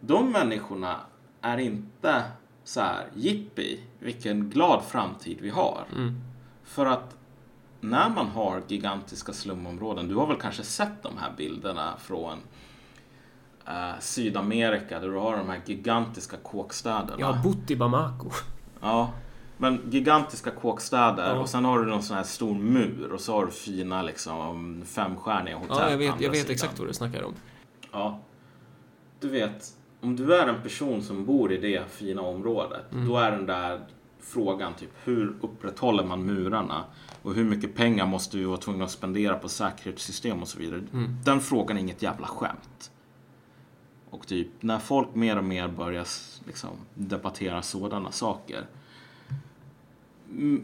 De 0.00 0.32
människorna 0.32 0.96
är 1.40 1.58
inte 1.58 2.22
så 2.64 2.80
här, 2.80 3.06
jippi, 3.14 3.80
vilken 3.98 4.50
glad 4.50 4.84
framtid 4.84 5.38
vi 5.40 5.50
har. 5.50 5.84
För 6.64 6.86
att 6.86 7.16
när 7.80 8.08
man 8.10 8.26
har 8.26 8.62
gigantiska 8.68 9.32
slumområden, 9.32 10.08
du 10.08 10.14
har 10.14 10.26
väl 10.26 10.36
kanske 10.36 10.62
sett 10.62 11.02
de 11.02 11.18
här 11.18 11.32
bilderna 11.36 11.94
från 11.98 12.38
eh, 13.66 13.90
Sydamerika 14.00 15.00
där 15.00 15.08
du 15.08 15.16
har 15.16 15.36
de 15.36 15.48
här 15.48 15.60
gigantiska 15.66 16.36
kåkstäderna. 16.36 17.14
Jag 17.18 17.26
har 17.32 17.42
bott 17.42 17.70
i 17.70 17.76
Bamako. 17.76 18.30
Ja, 18.80 19.12
men 19.56 19.80
gigantiska 19.90 20.50
kåkstäder 20.50 21.34
Ja. 21.34 21.40
och 21.40 21.48
sen 21.48 21.64
har 21.64 21.78
du 21.78 21.86
någon 21.86 22.02
sån 22.02 22.16
här 22.16 22.24
stor 22.24 22.54
mur 22.54 23.12
och 23.12 23.20
så 23.20 23.32
har 23.32 23.46
du 23.46 23.52
fina 23.52 24.02
liksom 24.02 24.82
femstjärniga 24.86 25.56
hotell 25.56 25.76
Ja, 25.80 25.90
jag 25.90 25.98
vet, 25.98 26.20
jag 26.20 26.30
vet 26.30 26.38
sidan. 26.40 26.52
exakt 26.54 26.78
vad 26.78 26.88
du 26.88 26.92
snackar 26.94 27.22
om. 27.22 27.34
Ja. 27.92 28.20
Du 29.20 29.28
vet, 29.28 29.72
om 30.04 30.16
du 30.16 30.34
är 30.34 30.46
en 30.46 30.62
person 30.62 31.02
som 31.02 31.24
bor 31.24 31.52
i 31.52 31.56
det 31.58 31.90
fina 31.90 32.22
området, 32.22 32.92
Mm. 32.92 33.08
då 33.08 33.16
är 33.16 33.30
den 33.30 33.46
där 33.46 33.80
frågan 34.20 34.74
typ 34.74 34.90
hur 35.04 35.34
upprätthåller 35.40 36.04
man 36.04 36.22
murarna? 36.26 36.84
Och 37.22 37.34
hur 37.34 37.44
mycket 37.44 37.74
pengar 37.74 38.06
måste 38.06 38.36
vi 38.36 38.44
vara 38.44 38.56
tvungna 38.56 38.84
att 38.84 38.90
spendera 38.90 39.34
på 39.38 39.48
säkerhetssystem 39.48 40.42
och 40.42 40.48
så 40.48 40.58
vidare? 40.58 40.82
Mm. 40.92 41.16
Den 41.24 41.40
frågan 41.40 41.76
är 41.76 41.80
inget 41.80 42.02
jävla 42.02 42.26
skämt. 42.26 42.90
Och 44.10 44.26
typ 44.26 44.48
när 44.60 44.78
folk 44.78 45.14
mer 45.14 45.38
och 45.38 45.44
mer 45.44 45.68
börjar 45.68 46.06
liksom, 46.46 46.70
debattera 46.94 47.62
sådana 47.62 48.12
saker 48.12 48.64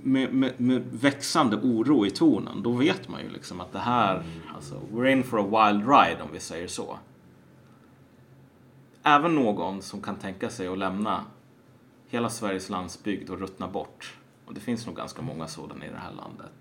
med, 0.03 0.35
med, 0.35 0.61
med 0.61 0.83
växande 0.93 1.57
oro 1.57 2.07
i 2.07 2.11
tonen, 2.11 2.63
då 2.63 2.73
vet 2.73 3.09
man 3.09 3.21
ju 3.21 3.29
liksom 3.31 3.61
att 3.61 3.73
det 3.73 3.79
här, 3.79 4.23
alltså, 4.55 4.81
we're 4.93 5.09
in 5.13 5.23
for 5.25 5.39
a 5.41 5.43
wild 5.73 5.89
ride 5.89 6.23
om 6.23 6.29
vi 6.33 6.41
säger 6.41 6.69
så. 6.69 6.99
Även 9.03 9.35
någon 9.35 9.83
som 9.83 10.03
kan 10.03 10.17
tänka 10.17 10.51
sig 10.51 10.69
att 10.69 10.79
lämna 10.79 11.25
hela 12.09 12.31
Sveriges 12.31 12.71
landsbygd 12.71 13.31
och 13.31 13.41
ruttna 13.41 13.69
bort, 13.69 14.15
och 14.47 14.55
det 14.55 14.61
finns 14.61 14.87
nog 14.87 14.97
ganska 14.97 15.23
många 15.23 15.49
sådana 15.49 15.87
i 15.87 15.89
det 15.89 15.97
här 15.97 16.13
landet, 16.13 16.53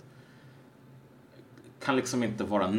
kan 1.80 1.96
liksom 1.96 2.24
inte 2.24 2.44
vara 2.44 2.72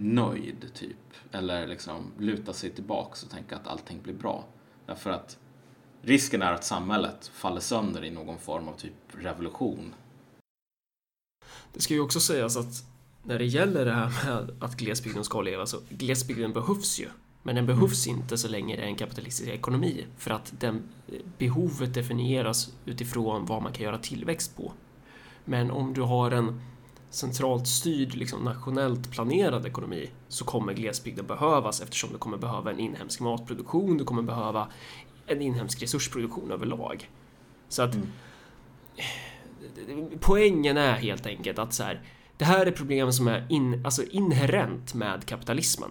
nöjd, 0.00 0.70
typ. 0.74 0.96
Eller 1.32 1.66
liksom 1.66 2.12
luta 2.18 2.52
sig 2.52 2.70
tillbaks 2.70 3.22
och 3.22 3.30
tänka 3.30 3.56
att 3.56 3.66
allting 3.66 4.02
blir 4.02 4.14
bra. 4.14 4.44
Därför 4.86 5.10
att 5.10 5.38
risken 6.02 6.42
är 6.42 6.52
att 6.52 6.64
samhället 6.64 7.26
faller 7.26 7.60
sönder 7.60 8.04
i 8.04 8.10
någon 8.10 8.38
form 8.38 8.68
av 8.68 8.72
typ 8.72 8.94
revolution. 9.12 9.94
Det 11.72 11.80
ska 11.80 11.94
ju 11.94 12.00
också 12.00 12.20
sägas 12.20 12.56
att 12.56 12.84
när 13.22 13.38
det 13.38 13.44
gäller 13.44 13.84
det 13.84 13.92
här 13.92 14.26
med 14.26 14.62
att 14.62 14.76
glesbygden 14.76 15.24
ska 15.24 15.42
leva 15.42 15.66
så 15.66 15.80
glesbygden 15.88 16.52
behövs 16.52 17.00
ju. 17.00 17.08
Men 17.46 17.54
den 17.54 17.66
behövs 17.66 18.06
inte 18.06 18.38
så 18.38 18.48
länge 18.48 18.76
det 18.76 18.82
är 18.82 18.86
en 18.86 18.96
kapitalistisk 18.96 19.48
ekonomi 19.50 20.06
för 20.18 20.30
att 20.30 20.52
den, 20.60 20.82
behovet 21.38 21.94
definieras 21.94 22.72
utifrån 22.84 23.46
vad 23.46 23.62
man 23.62 23.72
kan 23.72 23.84
göra 23.84 23.98
tillväxt 23.98 24.56
på. 24.56 24.72
Men 25.44 25.70
om 25.70 25.94
du 25.94 26.02
har 26.02 26.30
en 26.30 26.60
centralt 27.10 27.66
styrd, 27.68 28.14
liksom 28.14 28.44
nationellt 28.44 29.10
planerad 29.10 29.66
ekonomi 29.66 30.10
så 30.28 30.44
kommer 30.44 30.72
glesbygden 30.72 31.26
behövas 31.26 31.80
eftersom 31.80 32.12
du 32.12 32.18
kommer 32.18 32.36
behöva 32.36 32.70
en 32.70 32.80
inhemsk 32.80 33.20
matproduktion, 33.20 33.98
du 33.98 34.04
kommer 34.04 34.22
behöva 34.22 34.68
en 35.26 35.42
inhemsk 35.42 35.82
resursproduktion 35.82 36.52
överlag. 36.52 37.10
Så 37.68 37.82
att 37.82 37.96
poängen 40.20 40.76
är 40.76 40.92
helt 40.92 41.26
enkelt 41.26 41.58
att 41.58 41.74
så 41.74 41.82
här, 41.82 42.02
det 42.36 42.44
här 42.44 42.66
är 42.66 42.70
problem 42.70 43.12
som 43.12 43.28
är 43.28 43.46
in, 43.50 43.84
alltså 43.84 44.02
inherent 44.02 44.94
med 44.94 45.26
kapitalismen. 45.26 45.90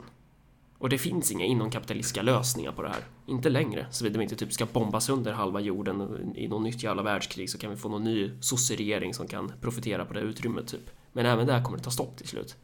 Och 0.84 0.90
det 0.90 0.98
finns 0.98 1.32
inga 1.32 1.46
inomkapitalistiska 1.46 2.22
lösningar 2.22 2.72
på 2.72 2.82
det 2.82 2.90
här. 2.90 3.04
Inte 3.26 3.50
längre. 3.50 3.88
Såvida 3.92 4.18
vi 4.18 4.24
inte 4.24 4.36
typ 4.36 4.54
ska 4.54 4.66
bomba 4.66 5.00
sönder 5.00 5.34
halva 5.34 5.60
jorden 5.60 6.32
i 6.36 6.48
något 6.48 6.62
nytt 6.62 6.84
jävla 6.84 7.04
världskrig 7.04 7.50
så 7.50 7.58
kan 7.58 7.70
vi 7.70 7.78
få 7.78 7.90
någon 7.90 8.04
ny 8.04 8.32
sosseregering 8.42 9.14
som 9.14 9.28
kan 9.28 9.54
profitera 9.62 10.06
på 10.06 10.14
det 10.14 10.20
utrymmet 10.20 10.68
typ. 10.68 10.90
Men 11.14 11.26
även 11.26 11.48
där 11.48 11.64
kommer 11.64 11.78
det 11.78 11.84
ta 11.84 11.92
stopp 11.92 12.18
till 12.18 12.28
slut. 12.28 12.56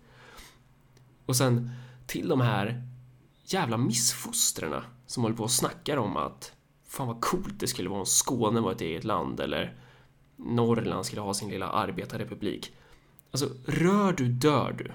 Och 1.25 1.35
sen 1.35 1.71
till 2.07 2.27
de 2.27 2.41
här 2.41 2.83
jävla 3.43 3.77
missfostrarna 3.77 4.83
som 5.05 5.23
håller 5.23 5.35
på 5.35 5.43
och 5.43 5.51
snackar 5.51 5.97
om 5.97 6.17
att 6.17 6.53
fan 6.87 7.07
vad 7.07 7.21
coolt 7.21 7.59
det 7.59 7.67
skulle 7.67 7.89
vara 7.89 7.99
om 7.99 8.05
Skåne 8.05 8.59
var 8.59 8.71
ett 8.71 8.81
eget 8.81 9.03
land 9.03 9.39
eller 9.39 9.77
Norrland 10.35 11.05
skulle 11.05 11.21
ha 11.21 11.33
sin 11.33 11.49
lilla 11.49 11.69
arbetarrepublik. 11.69 12.73
Alltså, 13.31 13.49
rör 13.65 14.13
du 14.13 14.27
dör 14.27 14.75
du. 14.77 14.91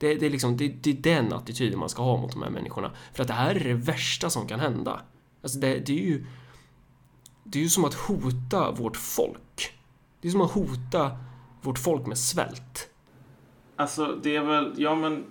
Det, 0.00 0.14
det, 0.14 0.26
är 0.26 0.30
liksom, 0.30 0.56
det, 0.56 0.68
det 0.68 0.90
är 0.90 0.94
den 0.94 1.32
attityden 1.32 1.78
man 1.78 1.88
ska 1.88 2.02
ha 2.02 2.16
mot 2.16 2.32
de 2.32 2.42
här 2.42 2.50
människorna. 2.50 2.90
För 3.12 3.22
att 3.22 3.28
det 3.28 3.34
här 3.34 3.54
är 3.54 3.64
det 3.64 3.74
värsta 3.74 4.30
som 4.30 4.46
kan 4.46 4.60
hända. 4.60 5.00
Alltså 5.42 5.58
det, 5.58 5.78
det 5.78 5.92
är 5.92 6.06
ju... 6.06 6.26
Det 7.44 7.58
är 7.58 7.62
ju 7.62 7.68
som 7.68 7.84
att 7.84 7.94
hota 7.94 8.70
vårt 8.70 8.96
folk. 8.96 9.74
Det 10.20 10.28
är 10.28 10.32
som 10.32 10.40
att 10.40 10.50
hota 10.50 11.18
vårt 11.62 11.78
folk 11.78 12.06
med 12.06 12.18
svält. 12.18 12.88
Alltså 13.76 14.18
det 14.22 14.36
är 14.36 14.42
väl, 14.42 14.74
ja 14.76 14.94
men 14.94 15.24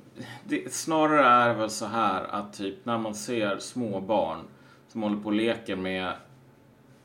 det, 0.43 0.73
snarare 0.73 1.27
är 1.27 1.47
det 1.47 1.53
väl 1.53 1.69
så 1.69 1.85
här 1.85 2.23
att 2.23 2.53
typ 2.53 2.85
när 2.85 2.97
man 2.97 3.15
ser 3.15 3.59
små 3.59 4.01
barn 4.01 4.39
som 4.87 5.03
håller 5.03 5.17
på 5.17 5.25
och 5.25 5.33
leker 5.33 5.75
med 5.75 6.13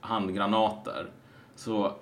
handgranater 0.01 1.11
så 1.57 1.97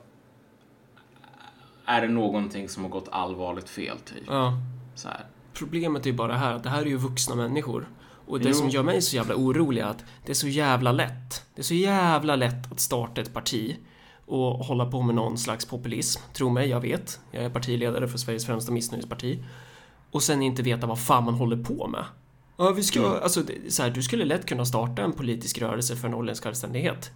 är 1.84 2.00
det 2.00 2.08
någonting 2.08 2.68
som 2.68 2.82
har 2.82 2.90
gått 2.90 3.08
allvarligt 3.10 3.68
fel 3.68 3.98
typ. 3.98 4.24
Ja. 4.26 4.52
Så 4.94 5.08
här. 5.08 5.26
Problemet 5.54 6.06
är 6.06 6.10
ju 6.10 6.16
bara 6.16 6.36
här 6.36 6.54
att 6.54 6.62
det 6.62 6.70
här 6.70 6.82
är 6.82 6.86
ju 6.86 6.96
vuxna 6.96 7.34
människor. 7.34 7.88
Och 8.26 8.40
det 8.40 8.48
Jo. 8.48 8.54
som 8.54 8.68
gör 8.68 8.82
mig 8.82 9.02
så 9.02 9.16
jävla 9.16 9.34
orolig 9.34 9.80
är 9.80 9.86
att 9.86 10.04
det 10.26 10.32
är 10.32 10.34
så 10.34 10.48
jävla 10.48 10.92
lätt. 10.92 11.44
Det 11.54 11.60
är 11.60 11.64
så 11.64 11.74
jävla 11.74 12.36
lätt 12.36 12.72
att 12.72 12.80
starta 12.80 13.20
ett 13.20 13.34
parti 13.34 13.76
och 14.26 14.64
hålla 14.64 14.86
på 14.86 15.02
med 15.02 15.14
någon 15.14 15.38
slags 15.38 15.64
populism. 15.66 16.20
Tro 16.32 16.50
mig, 16.50 16.68
jag 16.68 16.80
vet. 16.80 17.20
Jag 17.30 17.44
är 17.44 17.50
partiledare 17.50 18.08
för 18.08 18.18
Sveriges 18.18 18.46
främsta 18.46 18.72
missnöjesparti. 18.72 19.44
Och 20.10 20.22
sen 20.22 20.42
inte 20.42 20.62
veta 20.62 20.86
vad 20.86 21.00
fan 21.00 21.24
man 21.24 21.34
håller 21.34 21.56
på 21.56 21.86
med. 21.88 22.04
Ja, 22.56 22.70
vi 22.70 22.82
ska, 22.82 22.98
Mm. 23.00 23.12
alltså, 23.22 23.42
så 23.68 23.82
här, 23.82 23.90
du 23.90 24.02
skulle 24.02 24.24
lätt 24.24 24.46
kunna 24.46 24.64
starta 24.64 25.02
en 25.02 25.12
politisk 25.12 25.58
rörelse 25.58 25.96
för 25.96 26.08
norrländsk 26.08 26.44
självständighet. 26.44 27.10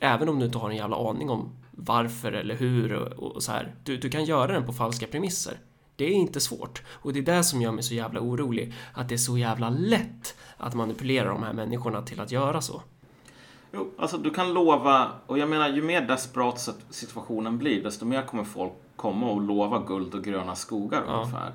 Även 0.00 0.28
om 0.28 0.38
du 0.38 0.46
inte 0.46 0.58
har 0.58 0.70
en 0.70 0.76
jävla 0.76 1.10
aning 1.10 1.30
om 1.30 1.48
varför 1.70 2.32
eller 2.32 2.54
hur 2.54 2.92
och, 2.92 3.32
och 3.32 3.42
så 3.42 3.52
här. 3.52 3.74
Du, 3.84 3.96
du 3.96 4.10
kan 4.10 4.24
göra 4.24 4.52
den 4.52 4.66
på 4.66 4.72
falska 4.72 5.06
premisser. 5.06 5.58
Det 6.02 6.06
är 6.06 6.12
inte 6.14 6.40
svårt. 6.40 6.82
Och 6.88 7.12
det 7.12 7.18
är 7.18 7.22
det 7.22 7.44
som 7.44 7.62
gör 7.62 7.72
mig 7.72 7.82
så 7.82 7.94
jävla 7.94 8.20
orolig. 8.20 8.74
Att 8.94 9.08
det 9.08 9.14
är 9.14 9.18
så 9.18 9.38
jävla 9.38 9.70
lätt 9.70 10.34
att 10.56 10.74
manipulera 10.74 11.28
de 11.28 11.42
här 11.42 11.52
människorna 11.52 12.02
till 12.02 12.20
att 12.20 12.32
göra 12.32 12.60
så. 12.60 12.82
Jo, 13.72 13.90
alltså 13.98 14.18
du 14.18 14.30
kan 14.30 14.52
lova, 14.54 15.10
och 15.26 15.38
jag 15.38 15.48
menar 15.48 15.68
ju 15.68 15.82
mer 15.82 16.00
desperat 16.00 16.68
situationen 16.90 17.58
blir, 17.58 17.82
desto 17.82 18.04
mer 18.04 18.22
kommer 18.22 18.44
folk 18.44 18.72
komma 18.96 19.30
och 19.30 19.42
lova 19.42 19.78
guld 19.78 20.14
och 20.14 20.24
gröna 20.24 20.54
skogar 20.54 21.02
Ja. 21.06 21.12
ungefär. 21.12 21.52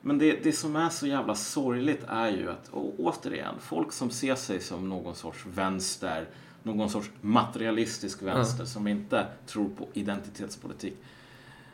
Men 0.00 0.18
det, 0.18 0.44
det 0.44 0.52
som 0.52 0.76
är 0.76 0.88
så 0.88 1.06
jävla 1.06 1.34
sorgligt 1.34 2.04
är 2.08 2.30
ju 2.30 2.50
att, 2.50 2.68
och 2.68 2.94
återigen, 2.98 3.54
folk 3.60 3.92
som 3.92 4.10
ser 4.10 4.34
sig 4.34 4.60
som 4.60 4.88
någon 4.88 5.14
sorts 5.14 5.46
vänster, 5.46 6.28
någon 6.62 6.90
sorts 6.90 7.10
materialistisk 7.20 8.22
vänster 8.22 8.64
som 8.64 8.86
inte 8.86 9.26
tror 9.46 9.68
på 9.68 9.88
identitetspolitik. 9.92 10.96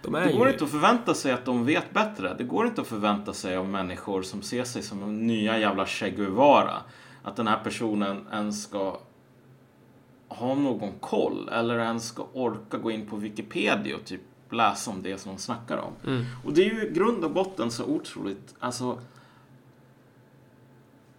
De 0.02 0.12
Det 0.12 0.32
går 0.32 0.46
ju... 0.46 0.52
inte 0.52 0.64
att 0.64 0.70
förvänta 0.70 1.14
sig 1.14 1.32
att 1.32 1.44
de 1.44 1.64
vet 1.64 1.92
bättre. 1.92 2.34
Det 2.34 2.44
går 2.44 2.66
inte 2.66 2.80
att 2.80 2.86
förvänta 2.86 3.32
sig 3.32 3.56
av 3.56 3.68
människor 3.68 4.22
som 4.22 4.42
ser 4.42 4.64
sig 4.64 4.82
som 4.82 5.26
nya 5.26 5.58
jävla 5.58 5.86
Che 5.86 6.10
Guevara. 6.10 6.76
Att 7.22 7.36
den 7.36 7.46
här 7.46 7.58
personen 7.64 8.26
ens 8.32 8.62
ska 8.62 9.00
ha 10.28 10.54
någon 10.54 10.92
koll 11.00 11.48
eller 11.48 11.78
ens 11.78 12.08
ska 12.08 12.26
orka 12.32 12.78
gå 12.78 12.90
in 12.90 13.06
på 13.06 13.16
Wikipedia 13.16 13.96
och 13.96 14.04
typ 14.04 14.20
läsa 14.50 14.90
om 14.90 15.02
det 15.02 15.18
som 15.18 15.32
de 15.32 15.38
snackar 15.38 15.76
om. 15.76 15.92
Mm. 16.06 16.24
Och 16.44 16.52
det 16.52 16.60
är 16.60 16.74
ju 16.74 16.86
i 16.86 16.90
grund 16.90 17.24
och 17.24 17.30
botten 17.30 17.70
så 17.70 17.84
otroligt, 17.84 18.54
alltså 18.58 19.00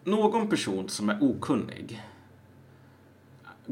någon 0.03 0.47
person 0.47 0.89
som 0.89 1.09
är 1.09 1.17
okunnig 1.21 2.03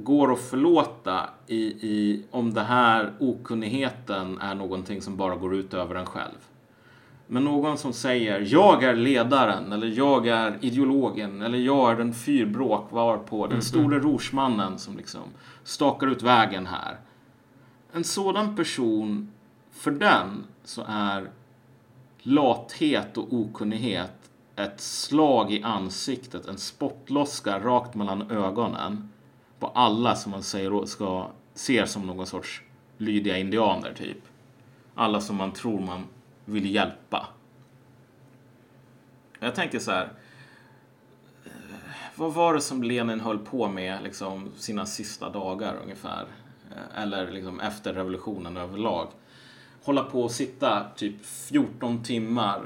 går 0.04 0.34
att 0.34 0.40
förlåta 0.40 1.30
i, 1.48 1.62
i 1.66 2.24
om 2.32 2.54
det 2.54 2.64
här 2.64 3.14
okunnigheten 3.20 4.38
är 4.42 4.56
någonting 4.56 5.02
som 5.02 5.18
bara 5.18 5.36
går 5.36 5.56
ut 5.56 5.74
över 5.74 5.96
en 5.96 6.06
själv. 6.06 6.38
Men 7.28 7.44
någon 7.44 7.78
som 7.78 7.94
säger 7.94 8.46
jag 8.48 8.84
är 8.84 8.96
ledaren 8.96 9.72
eller 9.72 9.88
jag 9.88 10.28
är 10.28 10.58
ideologen 10.62 11.42
eller 11.42 11.58
jag 11.58 11.92
är 11.92 11.96
den 11.96 12.14
fyrbråk 12.14 12.92
var 12.92 13.18
på 13.18 13.48
den 13.48 13.62
store 13.62 14.00
rorsmannen 14.00 14.78
som 14.78 14.98
liksom 14.98 15.22
stakar 15.64 16.08
ut 16.08 16.24
vägen 16.24 16.66
här. 16.66 16.98
En 17.94 18.04
sådan 18.04 18.56
person, 18.56 19.32
för 19.72 19.92
den 19.92 20.44
så 20.64 20.84
är 20.88 21.30
lathet 22.22 23.18
och 23.18 23.34
okunnighet 23.34 24.32
ett 24.56 24.82
slag 24.82 25.54
i 25.54 25.64
ansiktet, 25.64 26.48
en 26.48 26.58
spottloska 26.58 27.60
rakt 27.60 27.96
mellan 27.96 28.32
ögonen 28.32 29.10
på 29.60 29.68
alla 29.68 30.16
som 30.16 30.32
man 30.32 30.44
säger 30.44 30.86
ska, 30.86 31.28
ser 31.54 31.86
som 31.86 32.08
någon 32.08 32.28
sorts 32.28 32.62
lydiga 32.98 33.38
indianer 33.38 33.94
typ. 33.94 34.18
Alla 34.96 35.22
som 35.22 35.36
man 35.36 35.52
tror 35.52 35.80
man 35.80 36.04
vill 36.46 36.76
hjälpa. 36.76 37.28
Jag 39.40 39.56
tänker 39.56 39.80
så 39.80 39.92
här. 39.92 40.10
eh, 41.46 41.52
Vad 42.16 42.34
var 42.34 42.54
det 42.54 42.62
som 42.62 42.84
Lenin 42.84 43.20
höll 43.20 43.40
på 43.40 43.68
med 43.68 44.04
liksom 44.04 44.52
sina 44.58 44.86
sista 44.86 45.30
dagar 45.30 45.76
ungefär? 45.84 46.26
Eh, 46.72 47.04
Eller 47.04 47.32
liksom 47.32 47.60
efter 47.60 47.94
revolutionen 47.94 48.58
överlag. 48.58 49.08
Hålla 49.84 50.04
på 50.04 50.24
och 50.24 50.32
sitta 50.32 50.86
typ 50.96 51.26
14 51.26 52.04
timmar 52.04 52.62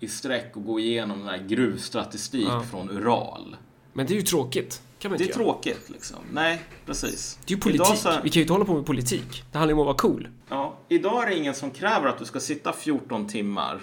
i 0.00 0.08
sträck 0.08 0.56
och 0.56 0.64
gå 0.64 0.80
igenom 0.80 1.18
den 1.18 1.28
här 1.28 1.38
gruvstatistik 1.38 2.48
Ja. 2.48 2.62
från 2.70 2.90
Ural. 2.90 3.56
Men 3.92 4.06
det 4.06 4.12
är 4.12 4.16
ju 4.16 4.22
tråkigt. 4.22 4.82
Kan 5.00 5.10
man 5.10 5.18
Det 5.18 5.24
inte 5.24 5.34
är 5.34 5.42
göra. 5.42 5.52
tråkigt 5.52 5.90
liksom. 5.90 6.16
Nej, 6.32 6.62
precis. 6.86 7.38
Det 7.46 7.52
är 7.52 7.56
ju 7.56 7.60
politik. 7.62 7.86
Idag 7.86 7.98
så- 7.98 8.10
Vi 8.22 8.30
kan 8.30 8.34
ju 8.34 8.40
inte 8.40 8.52
hålla 8.52 8.64
på 8.64 8.74
med 8.74 8.86
politik. 8.86 9.44
Det 9.52 9.58
handlar 9.58 9.74
ju 9.74 9.80
om 9.80 9.80
att 9.80 9.86
vara 9.86 9.96
cool. 9.96 10.28
Ja, 10.48 10.76
idag 10.88 11.22
är 11.22 11.26
det 11.30 11.36
ingen 11.36 11.54
som 11.54 11.70
kräver 11.70 12.08
att 12.08 12.18
du 12.18 12.24
ska 12.24 12.40
sitta 12.40 12.72
14 12.72 13.26
timmar. 13.26 13.80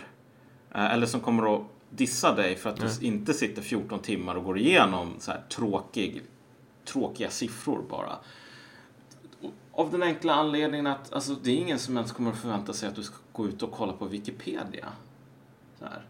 eh, 0.76 0.94
Eller 0.94 1.06
som 1.06 1.20
kommer 1.22 1.56
att 1.56 1.62
dissa 1.90 2.36
dig 2.36 2.56
för 2.56 2.70
att 2.70 2.76
du 3.00 3.06
inte 3.08 3.34
sitter 3.34 3.62
14 3.62 4.00
timmar 4.00 4.36
och 4.36 4.44
går 4.44 4.58
igenom 4.60 5.14
så 5.20 5.32
här 5.32 5.42
tråkig, 5.50 6.22
tråkiga 6.86 7.30
siffror 7.30 7.84
bara. 7.90 8.18
Av 9.72 9.92
den 9.92 10.04
enkla 10.04 10.34
anledningen 10.34 10.88
att 10.88 11.14
alltså, 11.14 11.36
det 11.44 11.52
är 11.52 11.56
ingen 11.56 11.80
som 11.80 11.98
ens 11.98 12.12
kommer 12.12 12.32
att 12.32 12.38
förvänta 12.38 12.74
sig 12.74 12.90
att 12.90 12.96
du 12.96 13.04
ska 13.04 13.16
gå 13.34 13.48
ut 13.48 13.64
och 13.64 13.72
kolla 13.72 13.94
på 13.94 14.06
Wikipedia. 14.06 14.86
Så 15.80 15.86
här. 15.86 16.06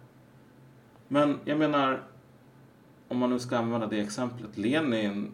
Men 1.08 1.40
jag 1.46 1.58
menar, 1.60 2.04
om 3.08 3.18
man 3.18 3.30
nu 3.30 3.40
ska 3.40 3.58
använda 3.58 3.88
det 3.88 4.00
exemplet. 4.00 4.58
Lenin 4.58 5.34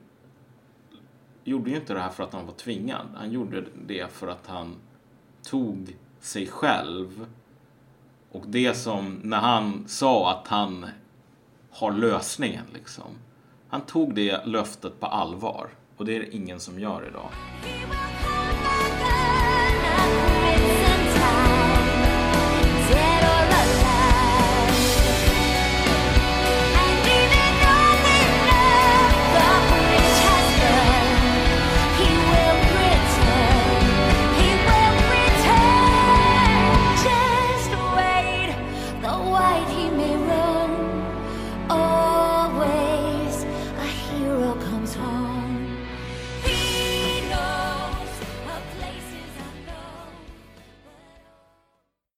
gjorde 1.43 1.69
ju 1.69 1.75
inte 1.75 1.93
det 1.93 1.99
här 1.99 2.09
för 2.09 2.23
att 2.23 2.33
han 2.33 2.45
var 2.45 2.53
tvingad. 2.53 3.07
Han 3.15 3.31
gjorde 3.31 3.65
det 3.87 4.11
för 4.11 4.27
att 4.27 4.47
han 4.47 4.75
tog 5.41 5.95
sig 6.19 6.47
själv 6.47 7.25
och 8.31 8.43
det 8.47 8.73
som 8.73 9.19
när 9.23 9.37
han 9.37 9.87
sa 9.87 10.31
att 10.31 10.47
han 10.47 10.85
har 11.71 11.91
lösningen 11.91 12.65
liksom. 12.73 13.17
Han 13.67 13.81
tog 13.81 14.15
det 14.15 14.45
löftet 14.45 14.99
på 14.99 15.05
allvar 15.05 15.69
och 15.97 16.05
det 16.05 16.15
är 16.15 16.19
det 16.19 16.35
ingen 16.35 16.59
som 16.59 16.79
gör 16.79 17.07
idag. 17.07 17.29